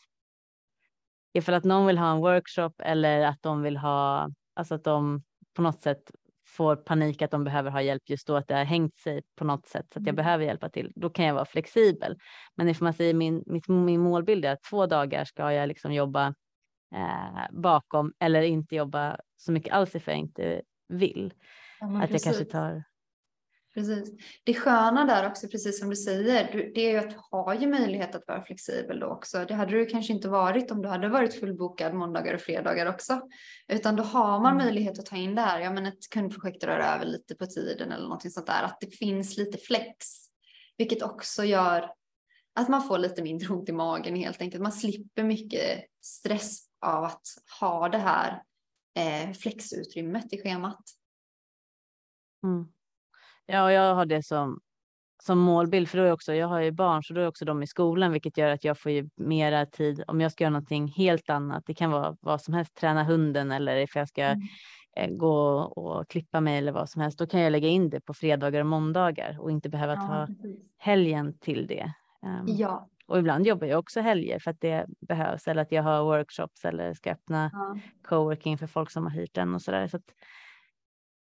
ifall 1.33 1.55
att 1.55 1.63
någon 1.63 1.87
vill 1.87 1.97
ha 1.97 2.11
en 2.11 2.17
workshop 2.17 2.73
eller 2.79 3.25
att 3.25 3.41
de 3.41 3.61
vill 3.61 3.77
ha, 3.77 4.29
alltså 4.53 4.75
att 4.75 4.83
de 4.83 5.23
på 5.53 5.61
något 5.61 5.81
sätt 5.81 6.11
får 6.47 6.75
panik 6.75 7.21
att 7.21 7.31
de 7.31 7.43
behöver 7.43 7.71
ha 7.71 7.81
hjälp 7.81 8.09
just 8.09 8.27
då, 8.27 8.35
att 8.35 8.47
det 8.47 8.55
har 8.55 8.63
hängt 8.63 8.97
sig 8.97 9.21
på 9.35 9.45
något 9.45 9.67
sätt 9.67 9.85
så 9.93 9.99
att 9.99 10.05
jag 10.05 10.13
mm. 10.13 10.15
behöver 10.15 10.45
hjälpa 10.45 10.69
till, 10.69 10.91
då 10.95 11.09
kan 11.09 11.25
jag 11.25 11.33
vara 11.33 11.45
flexibel. 11.45 12.17
Men 12.55 12.69
ifall 12.69 12.83
man 12.83 12.93
säger 12.93 13.13
min, 13.13 13.43
min, 13.45 13.85
min 13.85 14.01
målbild 14.01 14.45
är 14.45 14.51
att 14.51 14.63
två 14.63 14.85
dagar 14.85 15.25
ska 15.25 15.53
jag 15.53 15.67
liksom 15.67 15.93
jobba 15.93 16.33
eh, 16.93 17.45
bakom 17.51 18.13
eller 18.19 18.41
inte 18.41 18.75
jobba 18.75 19.17
så 19.37 19.51
mycket 19.51 19.73
alls 19.73 19.95
ifall 19.95 20.13
jag 20.13 20.19
inte 20.19 20.61
vill. 20.87 21.33
Ja, 21.79 22.03
att 22.03 22.11
jag 22.11 22.21
kanske 22.21 22.45
tar 22.45 22.83
Precis. 23.73 24.11
Det 24.43 24.53
sköna 24.53 25.05
där 25.05 25.27
också, 25.27 25.47
precis 25.47 25.79
som 25.79 25.89
du 25.89 25.95
säger, 25.95 26.71
det 26.75 26.87
är 26.87 26.91
ju 26.91 26.97
att 26.97 27.09
du 27.09 27.15
har 27.31 27.53
ju 27.53 27.67
möjlighet 27.67 28.15
att 28.15 28.27
vara 28.27 28.41
flexibel 28.41 28.99
då 28.99 29.07
också. 29.07 29.45
Det 29.45 29.53
hade 29.53 29.71
du 29.71 29.85
kanske 29.85 30.13
inte 30.13 30.29
varit 30.29 30.71
om 30.71 30.81
du 30.81 30.89
hade 30.89 31.09
varit 31.09 31.39
fullbokad 31.39 31.93
måndagar 31.93 32.33
och 32.33 32.41
fredagar 32.41 32.85
också. 32.85 33.21
Utan 33.67 33.95
då 33.95 34.03
har 34.03 34.39
man 34.39 34.53
mm. 34.53 34.65
möjlighet 34.65 34.99
att 34.99 35.05
ta 35.05 35.15
in 35.15 35.35
det 35.35 35.41
här, 35.41 35.59
ja 35.59 35.73
men 35.73 35.85
ett 35.85 36.09
kundprojekt 36.09 36.63
rör 36.63 36.79
över 36.79 37.05
lite 37.05 37.35
på 37.35 37.45
tiden 37.45 37.91
eller 37.91 38.03
någonting 38.03 38.31
sånt 38.31 38.47
där, 38.47 38.63
att 38.63 38.77
det 38.81 38.97
finns 38.97 39.37
lite 39.37 39.57
flex. 39.57 40.05
Vilket 40.77 41.03
också 41.03 41.43
gör 41.43 41.89
att 42.55 42.69
man 42.69 42.83
får 42.83 42.97
lite 42.97 43.21
mindre 43.21 43.53
ont 43.53 43.69
i 43.69 43.71
magen 43.71 44.15
helt 44.15 44.41
enkelt. 44.41 44.63
Man 44.63 44.71
slipper 44.71 45.23
mycket 45.23 45.85
stress 46.01 46.65
av 46.83 47.03
att 47.03 47.21
ha 47.59 47.89
det 47.89 47.97
här 47.97 48.43
eh, 48.95 49.33
flexutrymmet 49.33 50.33
i 50.33 50.41
schemat. 50.41 50.83
Mm. 52.43 52.67
Ja, 53.45 53.71
jag 53.71 53.95
har 53.95 54.05
det 54.05 54.23
som, 54.23 54.59
som 55.23 55.39
målbild, 55.39 55.89
för 55.89 55.97
då 55.97 56.03
är 56.03 56.11
också, 56.11 56.33
jag 56.33 56.47
har 56.47 56.59
ju 56.59 56.71
barn, 56.71 57.03
så 57.03 57.13
då 57.13 57.21
är 57.21 57.27
också 57.27 57.45
de 57.45 57.63
i 57.63 57.67
skolan, 57.67 58.11
vilket 58.11 58.37
gör 58.37 58.49
att 58.49 58.63
jag 58.63 58.79
får 58.79 58.91
ju 58.91 59.09
mera 59.15 59.65
tid 59.65 60.03
om 60.07 60.21
jag 60.21 60.31
ska 60.31 60.43
göra 60.43 60.51
någonting 60.51 60.87
helt 60.87 61.29
annat. 61.29 61.63
Det 61.65 61.73
kan 61.73 61.91
vara 61.91 62.17
vad 62.19 62.41
som 62.41 62.53
helst, 62.53 62.75
träna 62.75 63.03
hunden 63.03 63.51
eller 63.51 63.75
if 63.75 63.95
jag 63.95 64.07
ska 64.07 64.21
mm. 64.21 64.47
eh, 64.95 65.09
gå 65.09 65.59
och 65.59 66.09
klippa 66.09 66.41
mig 66.41 66.57
eller 66.57 66.71
vad 66.71 66.89
som 66.89 67.01
helst. 67.01 67.19
Då 67.19 67.27
kan 67.27 67.39
jag 67.39 67.51
lägga 67.51 67.67
in 67.67 67.89
det 67.89 68.01
på 68.01 68.13
fredagar 68.13 68.59
och 68.59 68.67
måndagar 68.67 69.39
och 69.39 69.51
inte 69.51 69.69
behöva 69.69 69.93
ja, 69.93 70.07
ta 70.07 70.27
precis. 70.27 70.59
helgen 70.77 71.37
till 71.39 71.67
det. 71.67 71.93
Um, 72.21 72.45
ja. 72.47 72.89
Och 73.05 73.19
ibland 73.19 73.47
jobbar 73.47 73.67
jag 73.67 73.79
också 73.79 74.01
helger 74.01 74.39
för 74.39 74.51
att 74.51 74.61
det 74.61 74.85
behövs 75.07 75.47
eller 75.47 75.61
att 75.61 75.71
jag 75.71 75.83
har 75.83 76.03
workshops 76.03 76.65
eller 76.65 76.93
ska 76.93 77.11
öppna 77.11 77.49
ja. 77.53 77.77
coworking 78.07 78.57
för 78.57 78.67
folk 78.67 78.91
som 78.91 79.03
har 79.03 79.11
hyrt 79.11 79.33
den 79.33 79.55
och 79.55 79.61
så 79.61 79.71
där. 79.71 79.87
Så 79.87 79.97
att 79.97 80.13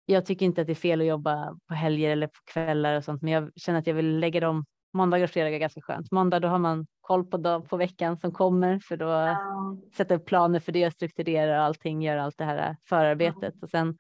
jag 0.06 0.26
tycker 0.26 0.46
inte 0.46 0.62
att 0.62 0.68
det 0.68 0.74
är 0.74 0.76
fel 0.76 1.02
att 1.02 1.08
jobba 1.08 1.58
på 1.68 1.74
helger 1.74 2.10
eller 2.10 2.28
på 2.28 2.40
kvällar 2.46 2.96
och 2.96 3.04
sånt, 3.04 3.22
men 3.22 3.34
jag 3.34 3.52
känner 3.56 3.80
att 3.80 3.88
jag 3.88 3.94
vill 3.94 4.20
lägga 4.20 4.40
dem 4.40 4.66
måndagar 4.94 5.24
och 5.24 5.30
fredagar 5.30 5.60
ganska 5.60 5.82
skönt. 5.82 6.12
Måndag 6.12 6.40
då 6.40 6.48
har 6.48 6.60
man 6.60 6.88
koll 7.02 7.26
på, 7.26 7.38
dag, 7.38 7.70
på 7.70 7.78
veckan 7.78 8.18
som 8.18 8.32
kommer 8.32 8.80
för 8.80 8.98
då 8.98 9.06
ja. 9.06 9.78
sätta 9.94 10.16
upp 10.16 10.26
planer 10.26 10.60
för 10.60 10.72
det, 10.72 10.92
strukturera 10.92 11.64
allting, 11.64 12.02
göra 12.02 12.24
allt 12.24 12.38
det 12.38 12.46
här 12.46 12.78
förarbetet 12.90 13.54
ja. 13.58 13.60
och 13.62 13.70
sen 13.70 13.98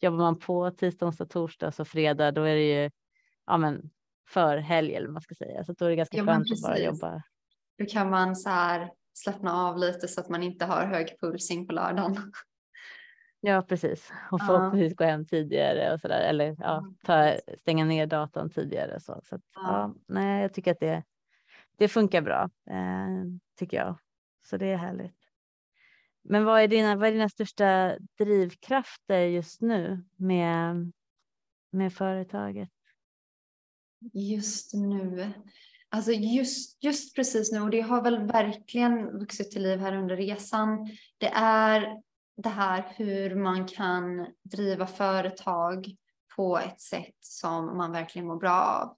jobbar 0.00 0.18
man 0.18 0.38
på 0.38 0.70
tisdag, 0.70 1.06
onsdag, 1.06 1.26
torsdag 1.26 1.66
och 1.66 1.74
så 1.74 1.84
fredag, 1.84 2.32
då 2.32 2.42
är 2.42 2.54
det 2.54 2.82
ju 2.82 2.90
ja, 3.46 3.56
men 3.56 3.90
för 4.28 4.56
helg 4.56 4.94
eller 4.94 5.06
vad 5.06 5.12
man 5.12 5.22
ska 5.22 5.34
säga, 5.34 5.64
så 5.64 5.72
då 5.72 5.84
är 5.84 5.90
det 5.90 5.96
ganska 5.96 6.16
ja, 6.16 6.24
skönt 6.24 6.52
att 6.52 6.62
bara 6.62 6.78
jobba. 6.78 7.22
Då 7.78 7.84
kan 7.86 8.10
man 8.10 8.36
så 8.36 8.48
här 8.48 8.90
slappna 9.14 9.52
av 9.52 9.78
lite 9.78 10.08
så 10.08 10.20
att 10.20 10.28
man 10.28 10.42
inte 10.42 10.64
har 10.64 10.86
hög 10.86 11.20
puls 11.20 11.50
in 11.50 11.66
på 11.66 11.72
lördagen. 11.72 12.32
Ja, 13.46 13.62
precis. 13.62 14.12
Och 14.30 14.40
förhoppningsvis 14.40 14.94
ja. 14.98 15.04
gå 15.04 15.10
hem 15.10 15.26
tidigare 15.26 15.92
och 15.92 16.00
så 16.00 16.08
där. 16.08 16.20
Eller 16.20 16.56
ja, 16.58 16.92
ta, 17.04 17.34
stänga 17.58 17.84
ner 17.84 18.06
datorn 18.06 18.50
tidigare. 18.50 19.00
Så, 19.00 19.20
så 19.24 19.34
att, 19.34 19.42
ja. 19.54 19.62
ja. 19.62 19.94
nej, 20.06 20.42
jag 20.42 20.54
tycker 20.54 20.70
att 20.70 20.80
det, 20.80 21.02
det 21.78 21.88
funkar 21.88 22.20
bra, 22.22 22.50
eh, 22.70 23.24
tycker 23.58 23.76
jag. 23.76 23.98
Så 24.46 24.56
det 24.56 24.66
är 24.66 24.76
härligt. 24.76 25.16
Men 26.22 26.44
vad 26.44 26.60
är, 26.60 26.68
dina, 26.68 26.96
vad 26.96 27.08
är 27.08 27.12
dina 27.12 27.28
största 27.28 27.96
drivkrafter 28.18 29.20
just 29.20 29.60
nu 29.60 30.04
med, 30.16 30.92
med 31.70 31.92
företaget? 31.92 32.70
Just 34.12 34.74
nu. 34.74 35.32
Alltså 35.88 36.12
just, 36.12 36.84
just 36.84 37.14
precis 37.14 37.52
nu 37.52 37.60
och 37.60 37.70
det 37.70 37.80
har 37.80 38.02
väl 38.02 38.26
verkligen 38.26 39.18
vuxit 39.18 39.50
till 39.50 39.62
liv 39.62 39.78
här 39.78 39.96
under 39.96 40.16
resan. 40.16 40.90
Det 41.18 41.30
är 41.34 42.02
det 42.36 42.48
här 42.48 42.92
hur 42.96 43.34
man 43.34 43.68
kan 43.68 44.26
driva 44.42 44.86
företag 44.86 45.96
på 46.36 46.58
ett 46.58 46.80
sätt 46.80 47.16
som 47.20 47.76
man 47.76 47.92
verkligen 47.92 48.26
mår 48.26 48.36
bra 48.36 48.60
av. 48.60 48.96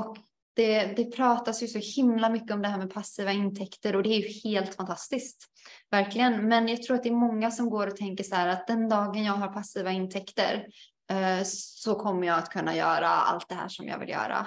Och 0.00 0.16
det, 0.54 0.84
det 0.84 1.04
pratas 1.04 1.62
ju 1.62 1.66
så 1.66 1.78
himla 2.00 2.28
mycket 2.28 2.50
om 2.50 2.62
det 2.62 2.68
här 2.68 2.78
med 2.78 2.94
passiva 2.94 3.32
intäkter 3.32 3.96
och 3.96 4.02
det 4.02 4.08
är 4.08 4.18
ju 4.18 4.50
helt 4.50 4.74
fantastiskt. 4.74 5.46
Verkligen. 5.90 6.48
Men 6.48 6.68
jag 6.68 6.82
tror 6.82 6.96
att 6.96 7.02
det 7.02 7.08
är 7.08 7.14
många 7.14 7.50
som 7.50 7.70
går 7.70 7.86
och 7.86 7.96
tänker 7.96 8.24
så 8.24 8.34
här 8.34 8.48
att 8.48 8.66
den 8.66 8.88
dagen 8.88 9.24
jag 9.24 9.32
har 9.32 9.48
passiva 9.48 9.92
intäkter 9.92 10.66
Eh, 11.10 11.42
så 11.44 11.94
kommer 11.94 12.26
jag 12.26 12.38
att 12.38 12.50
kunna 12.50 12.76
göra 12.76 13.08
allt 13.08 13.48
det 13.48 13.54
här 13.54 13.68
som 13.68 13.86
jag 13.86 13.98
vill 13.98 14.08
göra. 14.08 14.46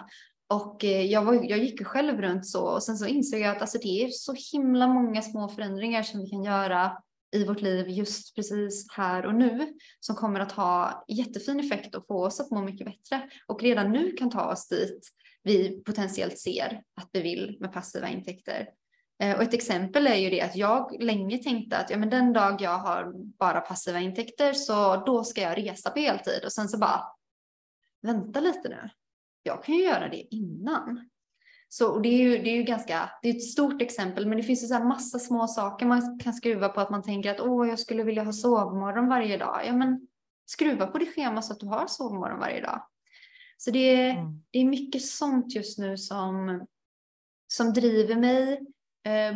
Och 0.49 0.83
eh, 0.83 1.05
jag, 1.05 1.23
var, 1.23 1.33
jag 1.33 1.59
gick 1.59 1.87
själv 1.87 2.21
runt 2.21 2.47
så 2.47 2.63
och 2.63 2.83
sen 2.83 2.97
så 2.97 3.05
insåg 3.05 3.39
jag 3.39 3.55
att 3.55 3.61
alltså, 3.61 3.77
det 3.77 4.03
är 4.03 4.09
så 4.09 4.35
himla 4.51 4.87
många 4.87 5.21
små 5.21 5.47
förändringar 5.47 6.03
som 6.03 6.21
vi 6.21 6.29
kan 6.29 6.43
göra 6.43 6.97
i 7.35 7.45
vårt 7.45 7.61
liv 7.61 7.89
just 7.89 8.35
precis 8.35 8.91
här 8.91 9.25
och 9.25 9.35
nu 9.35 9.73
som 9.99 10.15
kommer 10.15 10.39
att 10.39 10.51
ha 10.51 11.05
jättefin 11.07 11.59
effekt 11.59 11.95
och 11.95 12.07
få 12.07 12.25
oss 12.25 12.39
att 12.39 12.51
må 12.51 12.61
mycket 12.61 12.87
bättre 12.87 13.29
och 13.47 13.61
redan 13.61 13.91
nu 13.91 14.11
kan 14.11 14.29
ta 14.29 14.51
oss 14.51 14.67
dit 14.67 15.07
vi 15.43 15.83
potentiellt 15.83 16.39
ser 16.39 16.81
att 17.01 17.09
vi 17.13 17.21
vill 17.21 17.57
med 17.59 17.73
passiva 17.73 18.09
intäkter. 18.09 18.67
Eh, 19.21 19.35
och 19.35 19.43
ett 19.43 19.53
exempel 19.53 20.07
är 20.07 20.15
ju 20.15 20.29
det 20.29 20.41
att 20.41 20.55
jag 20.55 21.03
länge 21.03 21.37
tänkte 21.37 21.77
att 21.77 21.89
ja, 21.89 21.97
men 21.97 22.09
den 22.09 22.33
dag 22.33 22.61
jag 22.61 22.77
har 22.77 23.13
bara 23.15 23.61
passiva 23.61 23.99
intäkter 23.99 24.53
så 24.53 24.95
då 25.05 25.23
ska 25.23 25.41
jag 25.41 25.57
resa 25.57 25.89
på 25.89 25.99
heltid 25.99 26.45
och 26.45 26.53
sen 26.53 26.69
så 26.69 26.77
bara 26.77 27.03
vänta 28.01 28.39
lite 28.39 28.69
nu. 28.69 28.89
Jag 29.43 29.63
kan 29.63 29.75
ju 29.75 29.83
göra 29.83 30.09
det 30.09 30.35
innan. 30.35 31.09
Så 31.69 31.99
det 31.99 32.09
är 32.09 32.17
ju, 32.17 32.37
det 32.37 32.49
är 32.49 32.55
ju 32.55 32.63
ganska, 32.63 33.09
det 33.21 33.29
är 33.29 33.35
ett 33.35 33.43
stort 33.43 33.81
exempel, 33.81 34.27
men 34.27 34.37
det 34.37 34.43
finns 34.43 34.63
ju 34.63 34.67
så 34.67 34.73
här 34.73 34.83
massa 34.83 35.19
små 35.19 35.47
saker 35.47 35.85
man 35.85 36.19
kan 36.19 36.33
skruva 36.33 36.69
på 36.69 36.81
att 36.81 36.89
man 36.89 37.03
tänker 37.03 37.31
att 37.31 37.41
åh, 37.41 37.69
jag 37.69 37.79
skulle 37.79 38.03
vilja 38.03 38.23
ha 38.23 38.33
sovmorgon 38.33 39.09
varje 39.09 39.37
dag. 39.37 39.61
Ja, 39.65 39.73
men 39.73 40.07
skruva 40.45 40.87
på 40.87 40.97
ditt 40.97 41.15
schema 41.15 41.41
så 41.41 41.53
att 41.53 41.59
du 41.59 41.65
har 41.65 41.87
sovmorgon 41.87 42.39
varje 42.39 42.61
dag. 42.61 42.87
Så 43.57 43.71
det 43.71 43.95
är, 43.95 44.09
mm. 44.09 44.43
det 44.51 44.59
är 44.59 44.65
mycket 44.65 45.05
sånt 45.05 45.55
just 45.55 45.79
nu 45.79 45.97
som, 45.97 46.61
som 47.47 47.73
driver 47.73 48.15
mig, 48.15 48.59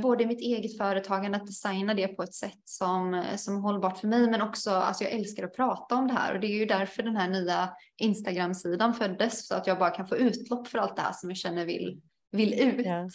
både 0.01 0.23
i 0.23 0.27
mitt 0.27 0.41
eget 0.41 0.77
företagande 0.77 1.37
att 1.37 1.47
designa 1.47 1.93
det 1.93 2.07
på 2.07 2.23
ett 2.23 2.33
sätt 2.33 2.61
som, 2.63 3.23
som 3.37 3.57
är 3.57 3.61
hållbart 3.61 3.97
för 3.97 4.07
mig, 4.07 4.29
men 4.29 4.41
också 4.41 4.71
alltså 4.71 5.03
jag 5.03 5.13
älskar 5.13 5.43
att 5.43 5.55
prata 5.55 5.95
om 5.95 6.07
det 6.07 6.13
här 6.13 6.33
och 6.33 6.39
det 6.39 6.47
är 6.47 6.57
ju 6.59 6.65
därför 6.65 7.03
den 7.03 7.15
här 7.15 7.29
nya 7.29 7.69
Instagram-sidan 7.97 8.93
föddes, 8.93 9.47
så 9.47 9.55
att 9.55 9.67
jag 9.67 9.79
bara 9.79 9.89
kan 9.89 10.07
få 10.07 10.17
utlopp 10.17 10.67
för 10.67 10.79
allt 10.79 10.95
det 10.95 11.01
här 11.01 11.13
som 11.13 11.29
jag 11.29 11.37
känner 11.37 11.65
vill 11.65 12.01
vill 12.31 12.53
ut. 12.53 12.85
Ja. 12.85 13.09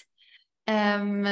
Um, 1.00 1.26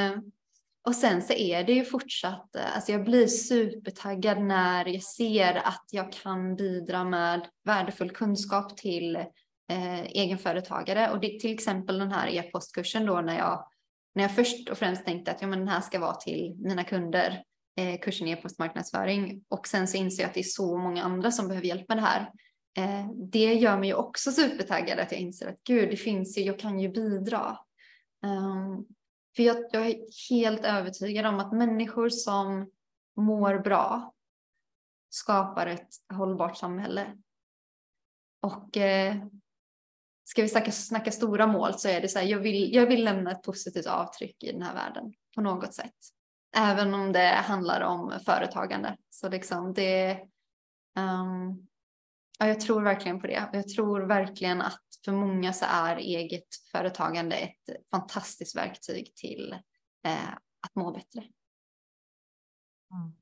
och 0.89 0.95
sen 0.95 1.23
så 1.23 1.33
är 1.33 1.65
det 1.65 1.73
ju 1.73 1.85
fortsatt, 1.85 2.57
eh, 2.57 2.77
alltså 2.77 2.93
jag 2.93 3.05
blir 3.05 3.27
supertaggad 3.27 4.43
när 4.43 4.87
jag 4.87 5.03
ser 5.03 5.55
att 5.55 5.85
jag 5.91 6.13
kan 6.13 6.57
bidra 6.57 7.05
med 7.05 7.49
värdefull 7.65 8.11
kunskap 8.11 8.77
till 8.77 9.17
eh, 9.71 10.01
egenföretagare. 10.01 11.11
Och 11.11 11.21
det 11.21 11.41
till 11.41 11.55
exempel 11.55 11.99
den 11.99 12.13
här 12.13 12.29
e-postkursen 12.29 13.07
då 13.07 13.21
när 13.21 13.39
jag, 13.39 13.69
när 14.19 14.25
jag 14.25 14.35
först 14.35 14.69
och 14.69 14.79
främst 14.79 15.05
tänkte 15.05 15.31
att 15.31 15.43
ja, 15.43 15.49
men 15.49 15.59
den 15.59 15.69
här 15.69 15.81
ska 15.81 15.99
vara 15.99 16.15
till 16.15 16.57
mina 16.59 16.85
kunder, 16.85 17.45
eh, 17.77 18.01
kursen 18.01 18.29
e-postmarknadsföring. 18.29 19.45
Och 19.49 19.67
sen 19.67 19.89
så 19.89 19.97
inser 19.97 20.23
jag 20.23 20.29
att 20.29 20.35
det 20.35 20.41
är 20.41 20.45
så 20.45 20.79
många 20.79 21.03
andra 21.03 21.31
som 21.31 21.49
behöver 21.49 21.67
hjälp 21.67 21.89
med 21.89 21.97
det 21.97 22.03
här. 22.03 22.33
Eh, 22.79 23.11
det 23.33 23.55
gör 23.55 23.79
mig 23.79 23.89
ju 23.89 23.95
också 23.95 24.33
supertaggad 24.33 24.99
att 24.99 25.13
jag 25.13 25.21
inser 25.21 25.49
att 25.49 25.65
gud, 25.65 25.91
det 25.91 25.97
finns 25.97 26.39
ju, 26.39 26.43
jag 26.43 26.59
kan 26.59 26.81
ju 26.81 26.89
bidra. 26.89 27.59
Um, 28.27 28.87
för 29.37 29.43
jag, 29.43 29.57
jag, 29.73 29.87
är 29.87 29.97
helt 30.31 30.65
övertygad 30.65 31.27
om 31.27 31.41
att 31.41 31.53
människor 31.53 32.09
som 32.09 32.71
mår 33.17 33.59
bra 33.59 34.15
skapar 35.11 35.67
ett 35.67 35.89
hållbart 36.15 36.57
samhälle. 36.57 37.19
Och 38.43 38.77
eh, 38.77 39.17
ska 40.29 40.43
vi 40.43 40.49
snacka, 40.49 40.73
snacka, 40.73 41.13
stora 41.13 41.47
mål 41.47 41.79
så 41.79 41.89
är 41.89 42.01
det 42.01 42.09
så 42.09 42.19
här, 42.19 42.27
jag 42.27 42.39
vill, 42.39 42.75
jag 42.75 42.87
vill 42.87 43.05
lämna 43.05 43.31
ett 43.31 43.43
positivt 43.43 43.87
avtryck 43.87 44.45
i 44.45 44.53
den 44.53 44.63
här 44.63 44.75
världen 44.75 45.13
på 45.35 45.41
något 45.41 45.75
sätt. 45.75 45.95
Även 46.57 46.95
om 46.95 47.13
det 47.13 47.29
handlar 47.29 47.81
om 47.81 48.21
företagande. 48.25 48.97
Så 49.09 49.29
liksom 49.29 49.75
det, 49.75 50.13
um, 50.99 51.69
ja, 52.39 52.47
jag 52.47 52.61
tror 52.61 52.83
verkligen 52.83 53.21
på 53.21 53.27
det. 53.27 53.51
Jag 53.53 53.69
tror 53.69 54.01
verkligen 54.01 54.63
att 54.63 54.83
för 55.05 55.13
många 55.13 55.53
så 55.53 55.65
är 55.69 55.97
eget 55.97 56.49
företagande 56.73 57.37
ett 57.37 57.89
fantastiskt 57.91 58.57
verktyg 58.57 59.15
till 59.15 59.53
eh, 60.05 60.29
att 60.61 60.75
må 60.75 60.93
bättre. 60.93 61.21
Mm. 62.93 63.17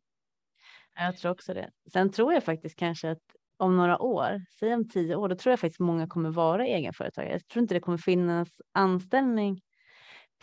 Jag 0.94 1.16
tror 1.16 1.32
också 1.32 1.54
det. 1.54 1.70
Sen 1.92 2.12
tror 2.12 2.32
jag 2.32 2.44
faktiskt 2.44 2.76
kanske 2.76 3.10
att 3.10 3.35
om 3.56 3.76
några 3.76 4.02
år, 4.02 4.44
säg 4.60 4.74
om 4.74 4.88
tio 4.88 5.16
år, 5.16 5.28
då 5.28 5.34
tror 5.36 5.50
jag 5.52 5.60
faktiskt 5.60 5.80
många 5.80 6.06
kommer 6.06 6.30
vara 6.30 6.66
egenföretagare. 6.66 7.32
Jag 7.32 7.48
tror 7.48 7.62
inte 7.62 7.74
det 7.74 7.80
kommer 7.80 7.98
finnas 7.98 8.48
anställning 8.72 9.60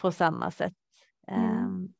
på 0.01 0.11
samma 0.11 0.51
sätt. 0.51 0.73
Mm. 1.27 1.65
Um, 1.65 1.93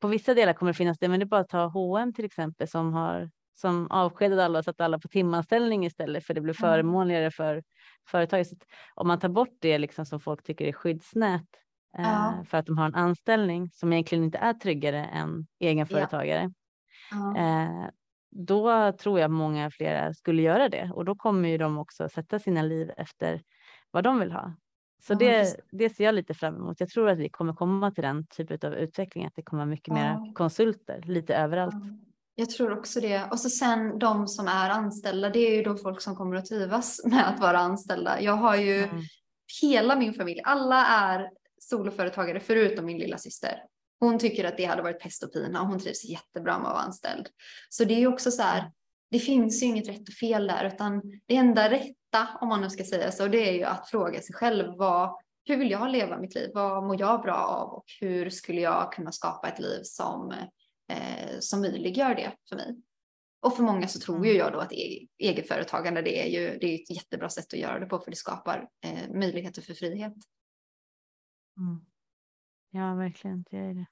på 0.00 0.08
vissa 0.08 0.34
delar 0.34 0.52
kommer 0.52 0.72
det 0.72 0.76
finnas 0.76 0.98
det, 0.98 1.08
men 1.08 1.20
det 1.20 1.24
är 1.24 1.28
bara 1.28 1.40
att 1.40 1.48
ta 1.48 1.66
H&M 1.66 2.12
till 2.12 2.24
exempel 2.24 2.68
som 2.68 2.92
har 2.92 3.30
som 3.54 3.90
avskedade 3.90 4.44
alla 4.44 4.58
och 4.58 4.64
satte 4.64 4.84
alla 4.84 4.98
på 4.98 5.08
timanställning 5.08 5.86
istället 5.86 6.24
för 6.24 6.34
det 6.34 6.40
blev 6.40 6.56
mm. 6.60 6.70
förmånligare 6.70 7.30
för 7.30 7.62
företaget. 8.08 8.48
om 8.94 9.08
man 9.08 9.18
tar 9.18 9.28
bort 9.28 9.56
det 9.60 9.78
liksom 9.78 10.06
som 10.06 10.20
folk 10.20 10.42
tycker 10.42 10.64
är 10.64 10.72
skyddsnät 10.72 11.46
eh, 11.98 12.04
ja. 12.04 12.44
för 12.48 12.58
att 12.58 12.66
de 12.66 12.78
har 12.78 12.86
en 12.86 12.94
anställning 12.94 13.70
som 13.70 13.92
egentligen 13.92 14.24
inte 14.24 14.38
är 14.38 14.54
tryggare 14.54 15.04
än 15.04 15.46
egenföretagare. 15.58 16.52
Ja. 17.10 17.32
Ja. 17.36 17.36
Eh, 17.36 17.90
då 18.30 18.92
tror 18.92 19.20
jag 19.20 19.30
många 19.30 19.70
flera 19.70 20.14
skulle 20.14 20.42
göra 20.42 20.68
det 20.68 20.90
och 20.94 21.04
då 21.04 21.14
kommer 21.14 21.48
ju 21.48 21.58
de 21.58 21.78
också 21.78 22.08
sätta 22.08 22.38
sina 22.38 22.62
liv 22.62 22.90
efter 22.96 23.42
vad 23.90 24.04
de 24.04 24.20
vill 24.20 24.32
ha. 24.32 24.54
Så 25.02 25.14
det, 25.14 25.56
det 25.70 25.90
ser 25.90 26.04
jag 26.04 26.14
lite 26.14 26.34
fram 26.34 26.56
emot. 26.56 26.80
Jag 26.80 26.88
tror 26.88 27.08
att 27.08 27.18
vi 27.18 27.28
kommer 27.28 27.52
komma 27.52 27.90
till 27.90 28.02
den 28.02 28.26
typen 28.26 28.58
av 28.62 28.74
utveckling, 28.74 29.26
att 29.26 29.34
det 29.36 29.42
kommer 29.42 29.66
mycket 29.66 29.94
mer 29.94 30.34
konsulter 30.34 31.02
lite 31.02 31.34
överallt. 31.34 31.74
Jag 32.34 32.50
tror 32.50 32.78
också 32.78 33.00
det. 33.00 33.24
Och 33.30 33.40
så 33.40 33.50
sen 33.50 33.98
de 33.98 34.28
som 34.28 34.48
är 34.48 34.70
anställda, 34.70 35.30
det 35.30 35.38
är 35.38 35.56
ju 35.56 35.62
då 35.62 35.76
folk 35.76 36.00
som 36.00 36.16
kommer 36.16 36.36
att 36.36 36.46
trivas 36.46 37.00
med 37.06 37.28
att 37.28 37.40
vara 37.40 37.58
anställda. 37.58 38.20
Jag 38.20 38.32
har 38.32 38.56
ju 38.56 38.84
mm. 38.84 39.02
hela 39.62 39.96
min 39.96 40.14
familj, 40.14 40.40
alla 40.44 40.86
är 40.86 41.30
soloföretagare 41.60 42.40
förutom 42.40 42.86
min 42.86 42.98
lilla 42.98 43.18
syster. 43.18 43.62
Hon 44.00 44.18
tycker 44.18 44.44
att 44.44 44.56
det 44.56 44.64
hade 44.64 44.82
varit 44.82 45.00
pest 45.00 45.22
och 45.22 45.32
pina 45.32 45.62
och 45.62 45.68
hon 45.68 45.78
trivs 45.78 46.04
jättebra 46.04 46.58
med 46.58 46.66
att 46.66 46.72
vara 46.72 46.82
anställd. 46.82 47.28
Så 47.68 47.84
det 47.84 47.94
är 47.94 47.98
ju 47.98 48.06
också 48.06 48.30
så 48.30 48.42
här, 48.42 48.72
det 49.10 49.18
finns 49.18 49.62
ju 49.62 49.66
inget 49.66 49.88
rätt 49.88 50.08
och 50.08 50.14
fel 50.14 50.46
där, 50.46 50.64
utan 50.74 51.02
det 51.26 51.36
enda 51.36 51.70
rätta, 51.70 52.28
om 52.40 52.48
man 52.48 52.60
nu 52.60 52.70
ska 52.70 52.84
säga 52.84 53.12
så, 53.12 53.28
det 53.28 53.48
är 53.48 53.52
ju 53.52 53.64
att 53.64 53.90
fråga 53.90 54.20
sig 54.20 54.34
själv 54.34 54.74
vad, 54.76 55.16
hur 55.44 55.56
vill 55.56 55.70
jag 55.70 55.90
leva 55.90 56.18
mitt 56.18 56.34
liv? 56.34 56.50
Vad 56.54 56.84
mår 56.84 57.00
jag 57.00 57.22
bra 57.22 57.34
av 57.34 57.68
och 57.68 57.84
hur 58.00 58.30
skulle 58.30 58.60
jag 58.60 58.92
kunna 58.92 59.12
skapa 59.12 59.48
ett 59.48 59.58
liv 59.58 59.80
som 59.82 60.34
eh, 60.92 61.38
som 61.40 61.60
möjliggör 61.60 62.14
det 62.14 62.36
för 62.48 62.56
mig. 62.56 62.76
Och 63.40 63.56
för 63.56 63.62
många 63.62 63.88
så 63.88 64.00
tror 64.00 64.26
ju 64.26 64.30
mm. 64.30 64.40
jag 64.40 64.52
då 64.52 64.58
att 64.58 64.72
e-, 64.72 65.06
egenföretagande 65.18 66.02
det 66.02 66.22
är 66.22 66.26
ju 66.26 66.58
det 66.58 66.66
är 66.66 66.74
ett 66.74 66.90
jättebra 66.90 67.28
sätt 67.28 67.52
att 67.52 67.60
göra 67.60 67.80
det 67.80 67.86
på 67.86 67.98
för 67.98 68.10
det 68.10 68.16
skapar 68.16 68.68
eh, 68.84 69.14
möjligheter 69.14 69.62
för 69.62 69.74
frihet. 69.74 70.14
Mm. 71.58 71.80
Ja, 72.70 72.94
verkligen. 72.94 73.44
Det 73.50 73.56
är 73.56 73.74
det. 73.74 73.86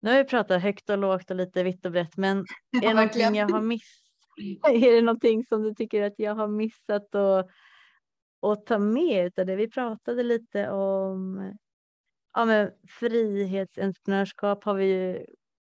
Nu 0.00 0.10
har 0.10 0.18
vi 0.18 0.24
pratat 0.24 0.62
högt 0.62 0.90
och 0.90 0.98
lågt 0.98 1.30
och 1.30 1.36
lite 1.36 1.62
vitt 1.62 1.86
och 1.86 1.92
brett, 1.92 2.16
men 2.16 2.38
är 2.72 2.80
det 2.80 2.94
någonting 2.94 3.34
jag 3.34 3.50
har 3.50 3.60
missat? 3.60 4.04
Är 4.68 4.92
det 4.92 5.02
någonting 5.02 5.44
som 5.44 5.62
du 5.62 5.74
tycker 5.74 6.02
att 6.02 6.14
jag 6.16 6.34
har 6.34 6.48
missat 6.48 7.14
att, 7.14 7.46
att 8.42 8.66
ta 8.66 8.78
med 8.78 9.38
av 9.38 9.46
det? 9.46 9.56
Vi 9.56 9.70
pratade 9.70 10.22
lite 10.22 10.70
om 10.70 11.52
ja, 12.34 12.44
men 12.44 12.70
frihetsentreprenörskap 12.88 14.64
har 14.64 14.74
vi 14.74 14.84
ju 14.84 15.26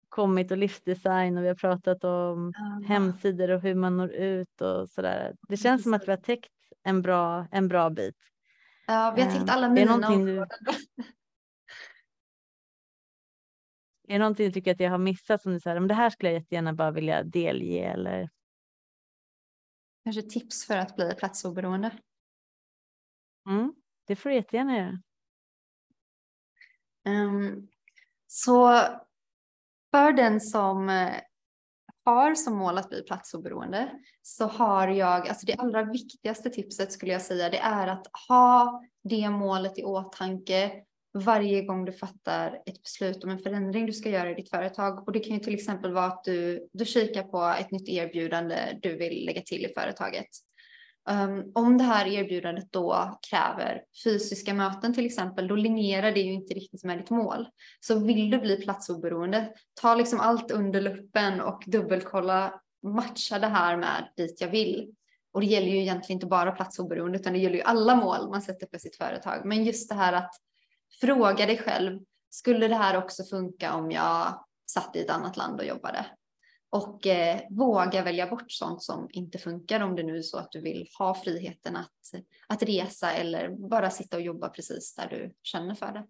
kommit 0.10 0.52
och 0.52 0.58
livsdesign 0.58 1.38
och 1.38 1.44
vi 1.44 1.48
har 1.48 1.56
pratat 1.56 2.04
om 2.04 2.54
ja. 2.56 2.88
hemsidor 2.88 3.52
och 3.52 3.62
hur 3.62 3.76
man 3.76 3.98
når 3.98 4.12
ut 4.12 4.62
och 4.62 4.90
sådär. 4.90 5.36
Det 5.50 5.58
känns 5.58 5.64
Precis. 5.64 5.84
som 5.84 5.94
att 5.94 6.08
vi 6.08 6.12
har 6.12 6.18
täckt 6.18 6.52
en 6.84 7.02
bra, 7.02 7.48
en 7.52 7.68
bra 7.68 7.90
bit. 7.90 8.18
Ja, 8.88 9.14
vi 9.16 9.22
har 9.22 9.32
täckt 9.32 9.50
alla 9.50 9.70
mina 9.70 9.94
områden. 9.94 10.26
Du... 10.26 11.04
Är 14.14 14.18
det 14.18 14.24
någonting 14.24 14.46
du 14.46 14.52
tycker 14.52 14.72
att 14.72 14.80
jag 14.80 14.92
har 14.92 14.98
missat 14.98 15.42
som 15.42 15.54
du 15.54 15.60
säger, 15.60 15.80
men 15.80 15.88
det 15.88 15.94
här 15.94 16.10
skulle 16.10 16.32
jag 16.32 16.40
jättegärna 16.40 16.74
bara 16.74 16.92
vilja 16.92 17.24
delge 17.24 17.92
eller? 17.92 18.30
Kanske 20.04 20.22
tips 20.22 20.68
för 20.68 20.78
att 20.78 20.96
bli 20.96 21.16
platsoberoende. 21.16 22.00
Mm, 23.50 23.76
det 24.08 24.16
får 24.16 24.30
du 24.30 24.36
jättegärna 24.36 24.78
göra. 24.78 25.02
Um, 27.06 27.68
så 28.28 28.82
för 29.92 30.12
den 30.12 30.42
som 30.42 30.90
eh, 30.90 31.14
har 32.06 32.36
som 32.36 32.58
mål 32.58 32.78
att 32.78 32.90
bli 32.90 33.04
platsoberoende 33.04 34.00
så 34.22 34.46
har 34.46 34.88
jag, 34.88 35.28
alltså 35.28 35.46
det 35.46 35.56
allra 35.56 35.84
viktigaste 35.84 36.50
tipset 36.50 36.92
skulle 36.92 37.12
jag 37.12 37.22
säga, 37.22 37.50
det 37.50 37.60
är 37.60 37.88
att 37.88 38.08
ha 38.28 38.84
det 39.04 39.30
målet 39.30 39.80
i 39.80 39.84
åtanke 39.84 40.84
varje 41.14 41.62
gång 41.62 41.86
du 41.86 41.92
fattar 41.92 42.62
ett 42.66 42.84
beslut 42.84 43.24
om 43.24 43.30
en 43.30 43.40
förändring 43.40 43.86
du 43.86 43.94
ska 43.94 44.10
göra 44.10 44.32
i 44.32 44.34
ditt 44.34 44.50
företag. 44.50 45.08
Och 45.08 45.14
det 45.14 45.20
kan 45.20 45.34
ju 45.34 45.40
till 45.40 45.54
exempel 45.54 45.94
vara 45.94 46.06
att 46.06 46.24
du, 46.24 46.68
du 46.74 46.86
kikar 46.86 47.24
på 47.24 47.56
ett 47.60 47.72
nytt 47.72 47.90
erbjudande 47.90 48.80
du 48.82 48.96
vill 48.98 49.26
lägga 49.26 49.42
till 49.42 49.66
i 49.66 49.74
företaget. 49.74 50.28
Um, 51.10 51.52
om 51.56 51.78
det 51.78 51.84
här 51.84 52.08
erbjudandet 52.08 52.72
då 52.72 53.20
kräver 53.30 53.84
fysiska 54.04 54.54
möten 54.54 54.94
till 54.94 55.06
exempel, 55.06 55.48
då 55.48 55.56
linjerar 55.56 56.12
det 56.12 56.20
ju 56.20 56.34
inte 56.34 56.54
riktigt 56.54 56.84
med 56.84 56.98
ditt 56.98 57.10
mål. 57.10 57.48
Så 57.80 58.00
vill 58.00 58.30
du 58.30 58.38
bli 58.38 58.58
platsoberoende, 58.58 59.54
ta 59.82 59.96
liksom 59.96 60.20
allt 60.20 60.52
under 60.52 60.82
luppen 60.82 61.42
och 61.42 61.64
dubbelkolla, 61.68 62.62
matcha 62.84 63.40
det 63.40 63.48
här 63.48 63.78
med 63.78 64.10
dit 64.18 64.42
jag 64.42 64.48
vill. 64.48 64.94
Och 65.34 65.42
det 65.42 65.48
gäller 65.48 65.68
ju 65.68 65.78
egentligen 65.78 66.18
inte 66.18 66.26
bara 66.26 66.52
platsoberoende, 66.52 67.20
utan 67.20 67.34
det 67.34 67.40
gäller 67.40 67.56
ju 67.56 67.62
alla 67.62 67.96
mål 67.96 68.30
man 68.30 68.42
sätter 68.42 68.68
för 68.72 68.78
sitt 68.78 68.96
företag. 68.96 69.46
Men 69.46 69.64
just 69.64 69.90
det 69.90 69.96
här 69.96 70.14
att 70.14 70.36
fråga 71.02 71.46
dig 71.46 71.58
själv, 71.58 72.02
skulle 72.30 72.68
det 72.68 72.76
här 72.76 72.98
också 72.98 73.24
funka 73.24 73.76
om 73.76 73.92
jag 73.92 74.46
satt 74.66 74.96
i 74.96 75.02
ett 75.02 75.10
annat 75.10 75.38
land 75.38 75.60
och 75.60 75.66
jobbade? 75.66 76.06
Och 76.70 77.08
eh, 77.08 77.42
våga 77.50 78.04
välja 78.04 78.28
bort 78.28 78.52
sånt 78.52 78.84
som 78.84 79.08
inte 79.12 79.38
funkar 79.38 79.80
om 79.80 79.96
det 79.96 80.04
nu 80.04 80.18
är 80.18 80.22
så 80.22 80.38
att 80.38 80.52
du 80.52 80.62
vill 80.62 80.90
ha 81.00 81.16
friheten 81.16 81.76
att, 81.76 82.14
att 82.48 82.64
resa 82.64 83.12
eller 83.12 83.70
bara 83.70 83.90
sitta 83.90 84.18
och 84.18 84.24
jobba 84.24 84.50
precis 84.50 84.96
där 84.96 85.10
du 85.10 85.36
känner 85.44 85.76
för 85.76 85.92
det. 85.92 86.08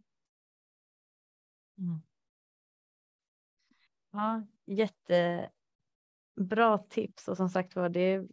Mm. 1.77 2.01
Ja, 4.11 4.47
jättebra 4.65 6.77
tips 6.89 7.27
och 7.27 7.37
som 7.37 7.49
sagt 7.49 7.75
var 7.75 7.89
det 7.89 8.27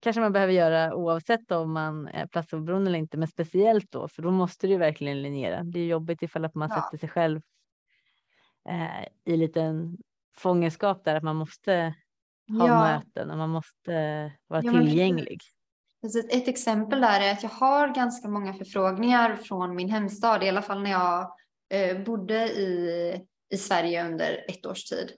kanske 0.00 0.20
man 0.20 0.32
behöver 0.32 0.52
göra 0.52 0.94
oavsett 0.94 1.52
om 1.52 1.72
man 1.72 2.08
är 2.08 2.26
platsoberoende 2.26 2.90
eller 2.90 2.98
inte, 2.98 3.16
men 3.16 3.28
speciellt 3.28 3.92
då, 3.92 4.08
för 4.08 4.22
då 4.22 4.30
måste 4.30 4.66
du 4.66 4.76
verkligen 4.76 5.22
linjera. 5.22 5.62
Det 5.62 5.80
är 5.80 5.86
jobbigt 5.86 6.22
ifall 6.22 6.44
att 6.44 6.54
man 6.54 6.68
ja. 6.70 6.82
sätter 6.82 6.98
sig 6.98 7.08
själv 7.08 7.40
eh, 8.68 9.32
i 9.32 9.36
liten 9.36 9.96
fångenskap 10.36 11.04
där 11.04 11.14
att 11.14 11.22
man 11.22 11.36
måste 11.36 11.94
ha 12.58 12.68
ja. 12.68 12.80
möten 12.80 13.30
och 13.30 13.38
man 13.38 13.50
måste 13.50 13.92
vara 14.46 14.62
ja, 14.62 14.72
tillgänglig. 14.72 15.40
Ett 16.30 16.48
exempel 16.48 17.00
där 17.00 17.20
är 17.20 17.32
att 17.32 17.42
jag 17.42 17.50
har 17.50 17.94
ganska 17.94 18.28
många 18.28 18.54
förfrågningar 18.54 19.36
från 19.36 19.76
min 19.76 19.90
hemstad, 19.90 20.44
i 20.44 20.48
alla 20.48 20.62
fall 20.62 20.82
när 20.82 20.90
jag 20.90 21.30
eh, 21.70 22.04
bodde 22.04 22.48
i, 22.48 23.26
i 23.50 23.56
Sverige 23.56 24.06
under 24.06 24.44
ett 24.48 24.66
års 24.66 24.84
tid. 24.84 25.10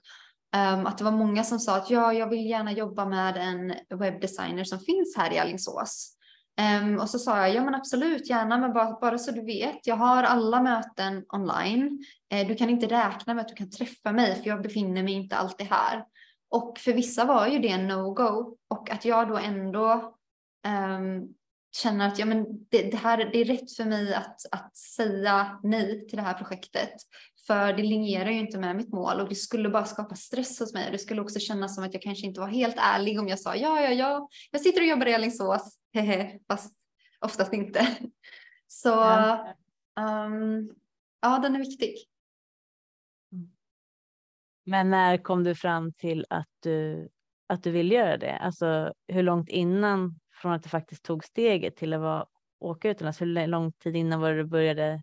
Um, 0.57 0.85
att 0.85 0.97
det 0.97 1.03
var 1.03 1.11
många 1.11 1.43
som 1.43 1.59
sa 1.59 1.77
att 1.77 1.89
ja, 1.89 2.13
jag 2.13 2.29
vill 2.29 2.49
gärna 2.49 2.71
jobba 2.71 3.05
med 3.05 3.37
en 3.37 3.73
webbdesigner 3.99 4.63
som 4.63 4.79
finns 4.79 5.17
här 5.17 5.33
i 5.33 5.39
Alingsås. 5.39 6.15
Um, 6.81 6.99
och 6.99 7.09
så 7.09 7.19
sa 7.19 7.37
jag, 7.37 7.55
ja 7.55 7.63
men 7.63 7.75
absolut, 7.75 8.29
gärna, 8.29 8.57
men 8.57 8.73
bara, 8.73 8.99
bara 9.01 9.17
så 9.17 9.31
du 9.31 9.45
vet, 9.45 9.87
jag 9.87 9.95
har 9.95 10.23
alla 10.23 10.61
möten 10.61 11.25
online. 11.33 12.03
Eh, 12.31 12.47
du 12.47 12.55
kan 12.55 12.69
inte 12.69 12.87
räkna 12.87 13.33
med 13.33 13.41
att 13.41 13.47
du 13.47 13.55
kan 13.55 13.71
träffa 13.71 14.11
mig, 14.11 14.35
för 14.35 14.47
jag 14.49 14.61
befinner 14.61 15.03
mig 15.03 15.13
inte 15.13 15.35
alltid 15.35 15.67
här. 15.67 16.05
Och 16.49 16.77
för 16.77 16.93
vissa 16.93 17.25
var 17.25 17.47
ju 17.47 17.59
det 17.59 17.69
en 17.69 17.91
no-go. 17.91 18.57
Och 18.69 18.91
att 18.91 19.05
jag 19.05 19.27
då 19.27 19.37
ändå 19.37 20.15
um, 20.67 21.33
känner 21.77 22.07
att 22.07 22.19
ja, 22.19 22.25
men 22.25 22.45
det, 22.69 22.91
det, 22.91 22.97
här, 22.97 23.17
det 23.17 23.41
är 23.41 23.45
rätt 23.45 23.75
för 23.75 23.85
mig 23.85 24.13
att, 24.13 24.41
att 24.51 24.77
säga 24.77 25.59
nej 25.63 26.07
till 26.07 26.17
det 26.17 26.23
här 26.23 26.33
projektet. 26.33 26.93
För 27.49 27.73
det 27.73 27.83
linjerar 27.83 28.29
ju 28.29 28.39
inte 28.39 28.59
med 28.59 28.75
mitt 28.75 28.91
mål 28.91 29.19
och 29.19 29.29
det 29.29 29.35
skulle 29.35 29.69
bara 29.69 29.85
skapa 29.85 30.15
stress 30.15 30.59
hos 30.59 30.73
mig. 30.73 30.91
Det 30.91 30.97
skulle 30.97 31.21
också 31.21 31.39
kännas 31.39 31.75
som 31.75 31.83
att 31.83 31.93
jag 31.93 32.01
kanske 32.01 32.27
inte 32.27 32.39
var 32.39 32.47
helt 32.47 32.75
ärlig 32.77 33.19
om 33.19 33.27
jag 33.27 33.39
sa 33.39 33.55
ja, 33.55 33.81
ja, 33.81 33.89
ja, 33.89 34.29
jag 34.51 34.61
sitter 34.61 34.81
och 34.81 34.87
jobbar 34.87 35.05
i 35.05 35.13
Alingsås, 35.13 35.79
fast 36.47 36.77
oftast 37.19 37.53
inte. 37.53 37.87
Så 38.67 38.89
ja. 38.89 39.55
Um, 39.99 40.71
ja, 41.21 41.39
den 41.39 41.55
är 41.55 41.59
viktig. 41.59 41.95
Mm. 43.31 43.51
Men 44.65 44.89
när 44.89 45.17
kom 45.17 45.43
du 45.43 45.55
fram 45.55 45.93
till 45.93 46.25
att 46.29 46.49
du, 46.59 47.09
att 47.47 47.63
du 47.63 47.71
vill 47.71 47.91
göra 47.91 48.17
det? 48.17 48.37
Alltså 48.37 48.93
hur 49.07 49.23
långt 49.23 49.49
innan 49.49 50.19
från 50.41 50.51
att 50.51 50.63
du 50.63 50.69
faktiskt 50.69 51.03
tog 51.03 51.25
steget 51.25 51.75
till 51.75 51.93
att 51.93 52.01
vara, 52.01 52.25
åka 52.59 52.89
utomlands? 52.89 53.21
Hur 53.21 53.47
lång 53.47 53.71
tid 53.71 53.95
innan 53.95 54.19
var 54.19 54.31
det 54.31 54.37
du 54.37 54.45
började 54.45 55.01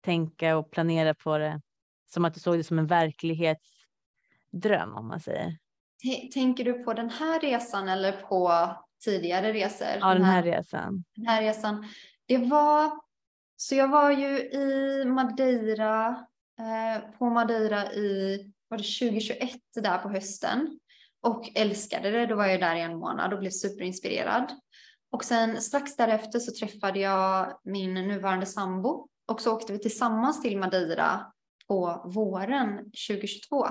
tänka 0.00 0.56
och 0.56 0.70
planera 0.70 1.14
på 1.14 1.38
det? 1.38 1.60
Som 2.06 2.24
att 2.24 2.34
du 2.34 2.40
såg 2.40 2.56
det 2.56 2.64
som 2.64 2.78
en 2.78 2.86
verklighetsdröm 2.86 4.94
om 4.94 5.08
man 5.08 5.20
säger. 5.20 5.58
Tänker 6.32 6.64
du 6.64 6.72
på 6.72 6.92
den 6.92 7.10
här 7.10 7.40
resan 7.40 7.88
eller 7.88 8.12
på 8.12 8.70
tidigare 9.04 9.52
resor? 9.52 9.96
Ja, 10.00 10.14
den 10.14 10.24
här, 10.24 10.42
resan. 10.42 11.04
Den 11.16 11.26
här 11.26 11.42
resan. 11.42 11.86
Det 12.26 12.38
var, 12.38 12.90
så 13.56 13.74
jag 13.74 13.88
var 13.88 14.10
ju 14.10 14.38
i 14.38 15.04
Madeira, 15.04 16.26
eh, 16.58 17.10
på 17.18 17.30
Madeira 17.30 17.92
i, 17.92 18.38
var 18.68 18.78
det 18.78 18.84
2021 18.84 19.50
där 19.74 19.98
på 19.98 20.08
hösten 20.08 20.78
och 21.22 21.50
älskade 21.54 22.10
det. 22.10 22.26
Då 22.26 22.36
var 22.36 22.46
jag 22.46 22.60
där 22.60 22.76
i 22.76 22.80
en 22.80 22.98
månad 22.98 23.32
och 23.32 23.38
blev 23.38 23.50
superinspirerad. 23.50 24.52
Och 25.10 25.24
sen 25.24 25.62
strax 25.62 25.96
därefter 25.96 26.38
så 26.38 26.52
träffade 26.52 26.98
jag 26.98 27.60
min 27.64 27.94
nuvarande 27.94 28.46
sambo 28.46 29.08
och 29.26 29.40
så 29.40 29.54
åkte 29.54 29.72
vi 29.72 29.78
tillsammans 29.78 30.42
till 30.42 30.58
Madeira 30.58 31.32
på 31.68 32.02
våren 32.14 32.76
2022. 33.08 33.66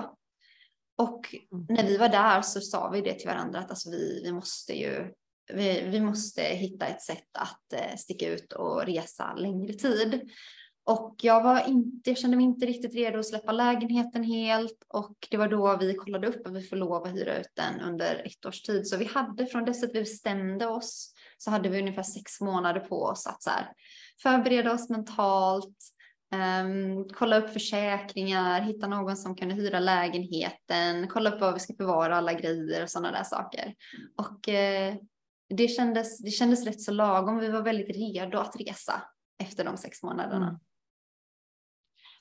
Och 0.98 1.34
mm. 1.52 1.66
när 1.68 1.86
vi 1.86 1.96
var 1.96 2.08
där 2.08 2.42
så 2.42 2.60
sa 2.60 2.90
vi 2.90 3.00
det 3.00 3.14
till 3.14 3.28
varandra 3.28 3.58
att 3.58 3.70
alltså 3.70 3.90
vi, 3.90 4.20
vi 4.24 4.32
måste 4.32 4.72
ju 4.72 5.12
vi, 5.54 5.88
vi 5.90 6.00
måste 6.00 6.42
hitta 6.42 6.86
ett 6.86 7.02
sätt 7.02 7.36
att 7.38 7.72
eh, 7.72 7.96
sticka 7.96 8.28
ut 8.28 8.52
och 8.52 8.86
resa 8.86 9.34
längre 9.34 9.72
tid. 9.72 10.30
Och 10.84 11.14
jag, 11.22 11.42
var 11.42 11.68
inte, 11.68 12.10
jag 12.10 12.18
kände 12.18 12.36
mig 12.36 12.46
inte 12.46 12.66
riktigt 12.66 12.94
redo 12.94 13.18
att 13.18 13.26
släppa 13.26 13.52
lägenheten 13.52 14.24
helt 14.24 14.84
och 14.88 15.28
det 15.30 15.36
var 15.36 15.48
då 15.48 15.76
vi 15.76 15.94
kollade 15.94 16.26
upp 16.26 16.46
att 16.46 16.52
vi 16.52 16.62
får 16.62 16.76
lov 16.76 17.04
att 17.04 17.14
hyra 17.14 17.38
ut 17.38 17.52
den 17.54 17.80
under 17.80 18.26
ett 18.26 18.46
års 18.46 18.62
tid. 18.62 18.86
Så 18.86 18.96
vi 18.96 19.04
hade 19.04 19.46
från 19.46 19.64
dess 19.64 19.84
att 19.84 19.94
vi 19.94 20.00
bestämde 20.00 20.66
oss 20.66 21.14
så 21.38 21.50
hade 21.50 21.68
vi 21.68 21.80
ungefär 21.80 22.02
sex 22.02 22.40
månader 22.40 22.80
på 22.80 23.02
oss 23.02 23.26
att 23.26 23.42
så 23.42 23.50
här, 23.50 23.72
förbereda 24.22 24.72
oss 24.72 24.88
mentalt, 24.88 25.78
um, 26.34 27.08
kolla 27.08 27.38
upp 27.38 27.50
försäkringar, 27.50 28.60
hitta 28.60 28.86
någon 28.86 29.16
som 29.16 29.36
kunde 29.36 29.54
hyra 29.54 29.80
lägenheten, 29.80 31.08
kolla 31.08 31.30
upp 31.30 31.40
var 31.40 31.52
vi 31.52 31.58
ska 31.58 31.74
förvara 31.74 32.16
alla 32.16 32.32
grejer 32.32 32.82
och 32.82 32.90
sådana 32.90 33.12
där 33.12 33.24
saker. 33.24 33.74
Och 34.16 34.48
uh, 34.48 35.00
det, 35.48 35.68
kändes, 35.68 36.22
det 36.22 36.30
kändes 36.30 36.66
rätt 36.66 36.80
så 36.80 36.92
lagom. 36.92 37.38
Vi 37.38 37.48
var 37.48 37.62
väldigt 37.62 37.96
redo 37.96 38.38
att 38.38 38.56
resa 38.56 39.02
efter 39.42 39.64
de 39.64 39.76
sex 39.76 40.02
månaderna. 40.02 40.46
Mm. 40.46 40.60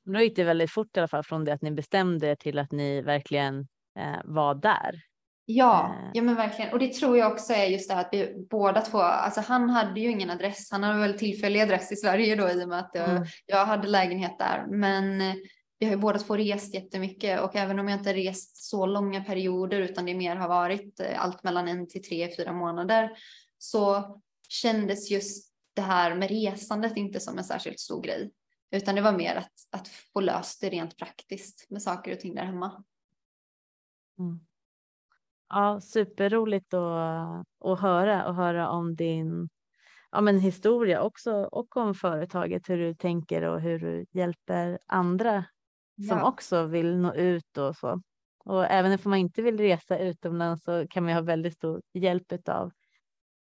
Då 0.03 0.19
gick 0.19 0.35
det 0.35 0.43
väldigt 0.43 0.71
fort 0.71 0.97
i 0.97 0.99
alla 0.99 1.07
fall 1.07 1.23
från 1.23 1.45
det 1.45 1.53
att 1.53 1.61
ni 1.61 1.71
bestämde 1.71 2.27
er 2.27 2.35
till 2.35 2.59
att 2.59 2.71
ni 2.71 3.01
verkligen 3.01 3.67
eh, 3.99 4.19
var 4.23 4.55
där. 4.55 5.01
Ja, 5.45 5.95
eh. 5.99 6.11
ja 6.13 6.21
men 6.21 6.35
verkligen. 6.35 6.73
Och 6.73 6.79
det 6.79 6.93
tror 6.93 7.17
jag 7.17 7.31
också 7.31 7.53
är 7.53 7.65
just 7.65 7.89
det 7.89 7.95
här 7.95 8.01
att 8.01 8.09
vi 8.11 8.45
båda 8.49 8.81
två, 8.81 8.97
alltså 8.97 9.41
han 9.41 9.69
hade 9.69 9.99
ju 9.99 10.11
ingen 10.11 10.29
adress, 10.29 10.71
han 10.71 10.83
hade 10.83 10.99
väl 10.99 11.19
tillfällig 11.19 11.61
adress 11.61 11.91
i 11.91 11.95
Sverige 11.95 12.35
då 12.35 12.49
i 12.49 12.63
och 12.63 12.69
med 12.69 12.79
att 12.79 12.91
jag, 12.93 13.09
mm. 13.09 13.23
jag 13.45 13.65
hade 13.65 13.87
lägenhet 13.87 14.39
där. 14.39 14.65
Men 14.67 15.21
eh, 15.21 15.35
vi 15.79 15.85
har 15.85 15.93
ju 15.93 15.99
båda 15.99 16.19
två 16.19 16.37
rest 16.37 16.73
jättemycket 16.73 17.41
och 17.41 17.55
även 17.55 17.79
om 17.79 17.89
jag 17.89 17.99
inte 17.99 18.13
rest 18.13 18.57
så 18.57 18.85
långa 18.85 19.23
perioder 19.23 19.79
utan 19.79 20.05
det 20.05 20.15
mer 20.15 20.35
har 20.35 20.47
varit 20.47 20.99
eh, 20.99 21.23
allt 21.23 21.43
mellan 21.43 21.67
en 21.67 21.87
till 21.87 22.03
tre, 22.03 22.35
fyra 22.37 22.53
månader 22.53 23.11
så 23.57 24.15
kändes 24.49 25.11
just 25.11 25.53
det 25.73 25.81
här 25.81 26.15
med 26.15 26.29
resandet 26.29 26.97
inte 26.97 27.19
som 27.19 27.37
en 27.37 27.43
särskilt 27.43 27.79
stor 27.79 28.01
grej. 28.01 28.31
Utan 28.71 28.95
det 28.95 29.01
var 29.01 29.11
mer 29.11 29.35
att, 29.35 29.53
att 29.71 29.87
få 29.87 30.19
löst 30.19 30.61
det 30.61 30.69
rent 30.69 30.97
praktiskt 30.97 31.65
med 31.69 31.81
saker 31.81 32.11
och 32.11 32.19
ting 32.19 32.35
där 32.35 32.45
hemma. 32.45 32.83
Mm. 34.19 34.39
Ja, 35.49 35.81
superroligt 35.81 36.73
att, 36.73 37.45
att 37.65 37.79
höra 37.79 38.27
och 38.27 38.35
höra 38.35 38.69
om 38.69 38.95
din 38.95 39.49
ja, 40.11 40.21
men 40.21 40.39
historia 40.39 41.01
också 41.01 41.33
och 41.33 41.77
om 41.77 41.95
företaget, 41.95 42.69
hur 42.69 42.77
du 42.77 42.93
tänker 42.93 43.41
och 43.41 43.61
hur 43.61 43.79
du 43.79 44.05
hjälper 44.11 44.79
andra 44.85 45.45
som 46.07 46.17
ja. 46.17 46.27
också 46.27 46.65
vill 46.65 46.97
nå 46.97 47.13
ut 47.13 47.57
och 47.57 47.75
så. 47.75 48.01
Och 48.45 48.65
även 48.65 48.91
om 48.91 48.97
man 49.03 49.19
inte 49.19 49.41
vill 49.41 49.57
resa 49.57 49.99
utomlands 49.99 50.63
så 50.63 50.87
kan 50.89 51.03
man 51.03 51.13
ha 51.13 51.21
väldigt 51.21 51.53
stor 51.53 51.81
hjälp 51.93 52.49
av 52.49 52.71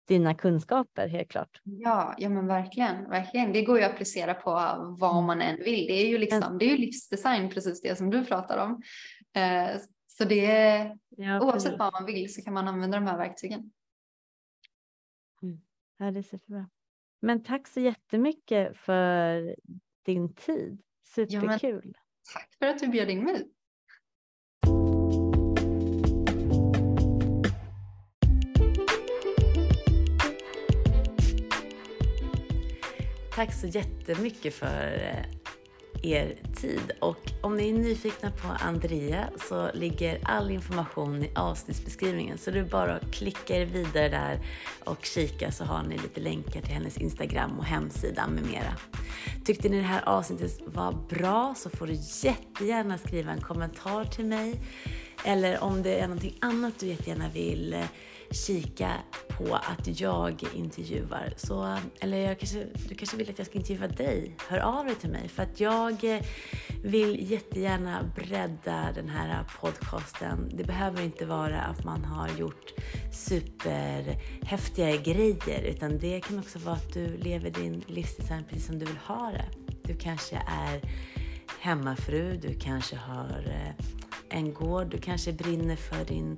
dina 0.07 0.35
kunskaper 0.35 1.07
helt 1.07 1.29
klart. 1.29 1.59
Ja, 1.63 2.15
ja 2.17 2.29
men 2.29 2.47
verkligen, 2.47 3.09
verkligen. 3.09 3.53
Det 3.53 3.61
går 3.61 3.77
ju 3.77 3.83
att 3.83 3.91
applicera 3.91 4.33
på 4.33 4.51
vad 4.99 5.11
mm. 5.11 5.25
man 5.25 5.41
än 5.41 5.57
vill. 5.57 5.87
Det 5.87 5.93
är 5.93 6.07
ju 6.07 6.17
liksom, 6.17 6.57
det 6.57 6.65
är 6.65 6.69
ju 6.69 6.77
livsdesign, 6.77 7.49
precis 7.49 7.81
det 7.81 7.95
som 7.95 8.09
du 8.09 8.25
pratar 8.25 8.57
om. 8.57 8.81
Så 10.21 10.27
det 10.27 10.45
är, 10.45 10.97
ja, 11.09 11.41
oavsett 11.41 11.79
vad 11.79 11.93
man 11.93 12.05
vill 12.05 12.33
så 12.33 12.41
kan 12.41 12.53
man 12.53 12.67
använda 12.67 12.99
de 12.99 13.07
här 13.07 13.17
verktygen. 13.17 13.71
Mm. 15.41 15.61
Ja, 15.97 16.11
det 16.11 16.19
är 16.19 16.23
superbra. 16.23 16.69
Men 17.19 17.43
tack 17.43 17.67
så 17.67 17.79
jättemycket 17.79 18.77
för 18.77 19.55
din 20.05 20.33
tid. 20.33 20.81
Superkul. 21.03 21.93
Ja, 21.93 22.01
tack 22.33 22.55
för 22.59 22.65
att 22.65 22.79
du 22.79 22.87
bjöd 22.87 23.09
in 23.09 23.23
mig. 23.23 23.51
Tack 33.35 33.53
så 33.53 33.67
jättemycket 33.67 34.53
för 34.53 34.93
eh, 34.93 35.40
er 36.01 36.35
tid. 36.55 36.91
Och 36.99 37.31
om 37.41 37.57
ni 37.57 37.69
är 37.69 37.73
nyfikna 37.73 38.31
på 38.31 38.47
Andrea 38.47 39.29
så 39.49 39.71
ligger 39.73 40.19
all 40.23 40.51
information 40.51 41.23
i 41.23 41.31
avsnittsbeskrivningen. 41.35 42.37
Så 42.37 42.51
det 42.51 42.59
är 42.59 42.63
bara 42.63 42.95
att 42.95 43.11
klicka 43.11 43.55
er 43.55 43.65
vidare 43.65 44.09
där 44.09 44.39
och 44.83 45.05
kika 45.05 45.51
så 45.51 45.63
har 45.63 45.83
ni 45.83 45.97
lite 45.97 46.21
länkar 46.21 46.61
till 46.61 46.73
hennes 46.73 46.97
Instagram 46.97 47.59
och 47.59 47.65
hemsida 47.65 48.27
med 48.27 48.43
mera. 48.43 48.75
Tyckte 49.45 49.69
ni 49.69 49.77
det 49.77 49.83
här 49.83 50.09
avsnittet 50.09 50.59
var 50.65 50.91
bra 51.09 51.53
så 51.57 51.69
får 51.69 51.87
du 51.87 51.93
jättegärna 52.23 52.97
skriva 52.97 53.31
en 53.31 53.41
kommentar 53.41 54.05
till 54.05 54.25
mig. 54.25 54.61
Eller 55.25 55.63
om 55.63 55.83
det 55.83 55.99
är 55.99 56.07
någonting 56.07 56.37
annat 56.39 56.79
du 56.79 56.87
jättegärna 56.87 57.29
vill 57.29 57.73
eh, 57.73 57.85
kika 58.31 58.93
på 59.27 59.55
att 59.55 59.99
jag 59.99 60.43
intervjuar. 60.55 61.33
Så, 61.37 61.77
eller 61.99 62.17
jag 62.17 62.39
kanske, 62.39 62.67
du 62.89 62.95
kanske 62.95 63.17
vill 63.17 63.29
att 63.29 63.37
jag 63.37 63.47
ska 63.47 63.57
intervjua 63.57 63.87
dig? 63.87 64.35
Hör 64.49 64.59
av 64.59 64.85
dig 64.85 64.95
till 64.95 65.09
mig 65.09 65.27
för 65.27 65.43
att 65.43 65.59
jag 65.59 66.03
eh, 66.03 66.21
vill 66.83 67.31
jättegärna 67.31 68.11
bredda 68.15 68.91
den 68.95 69.09
här 69.09 69.43
podcasten. 69.61 70.51
Det 70.53 70.63
behöver 70.63 71.01
inte 71.01 71.25
vara 71.25 71.61
att 71.61 71.83
man 71.83 72.05
har 72.05 72.29
gjort 72.29 72.73
superhäftiga 73.11 74.97
grejer 74.97 75.61
utan 75.61 75.99
det 75.99 76.19
kan 76.19 76.39
också 76.39 76.59
vara 76.59 76.75
att 76.75 76.93
du 76.93 77.17
lever 77.17 77.49
din 77.49 77.83
livsdesign 77.87 78.43
precis 78.49 78.67
som 78.67 78.79
du 78.79 78.85
vill 78.85 78.97
ha 78.97 79.31
det. 79.31 79.45
Du 79.83 79.95
kanske 79.95 80.35
är 80.35 80.81
hemmafru, 81.59 82.37
du 82.37 82.59
kanske 82.59 82.95
har 82.95 83.43
eh, 83.47 83.85
en 84.29 84.53
gård, 84.53 84.87
du 84.87 84.97
kanske 84.97 85.33
brinner 85.33 85.75
för 85.75 86.05
din 86.05 86.37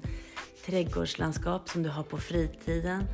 trädgårdslandskap 0.65 1.69
som 1.69 1.83
du 1.83 1.89
har 1.89 2.03
på 2.03 2.17
fritiden. 2.17 3.05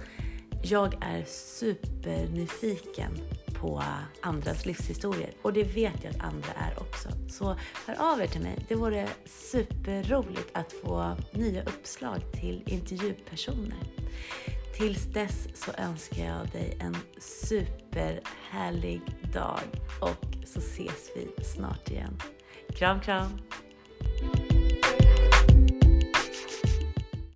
Jag 0.64 0.94
är 1.02 1.24
supernyfiken 1.26 3.12
på 3.54 3.84
andras 4.22 4.66
livshistorier 4.66 5.32
och 5.42 5.54
det 5.54 5.64
vet 5.64 6.04
jag 6.04 6.16
att 6.16 6.22
andra 6.22 6.52
är 6.56 6.80
också. 6.80 7.10
Så 7.30 7.56
hör 7.88 8.14
av 8.14 8.22
er 8.22 8.28
till 8.28 8.42
mig. 8.42 8.66
Det 8.68 8.76
vore 8.76 9.08
superroligt 9.26 10.50
att 10.54 10.74
få 10.74 11.16
nya 11.32 11.64
uppslag 11.64 12.20
till 12.34 12.64
intervjupersoner. 12.66 13.84
Tills 14.78 15.04
dess 15.04 15.48
så 15.54 15.72
önskar 15.78 16.26
jag 16.26 16.50
dig 16.50 16.78
en 16.82 16.98
superhärlig 17.20 19.02
dag 19.34 19.60
och 20.02 20.48
så 20.48 20.60
ses 20.60 21.12
vi 21.16 21.44
snart 21.44 21.90
igen. 21.90 22.18
Kram, 22.76 23.02
kram! 23.02 23.30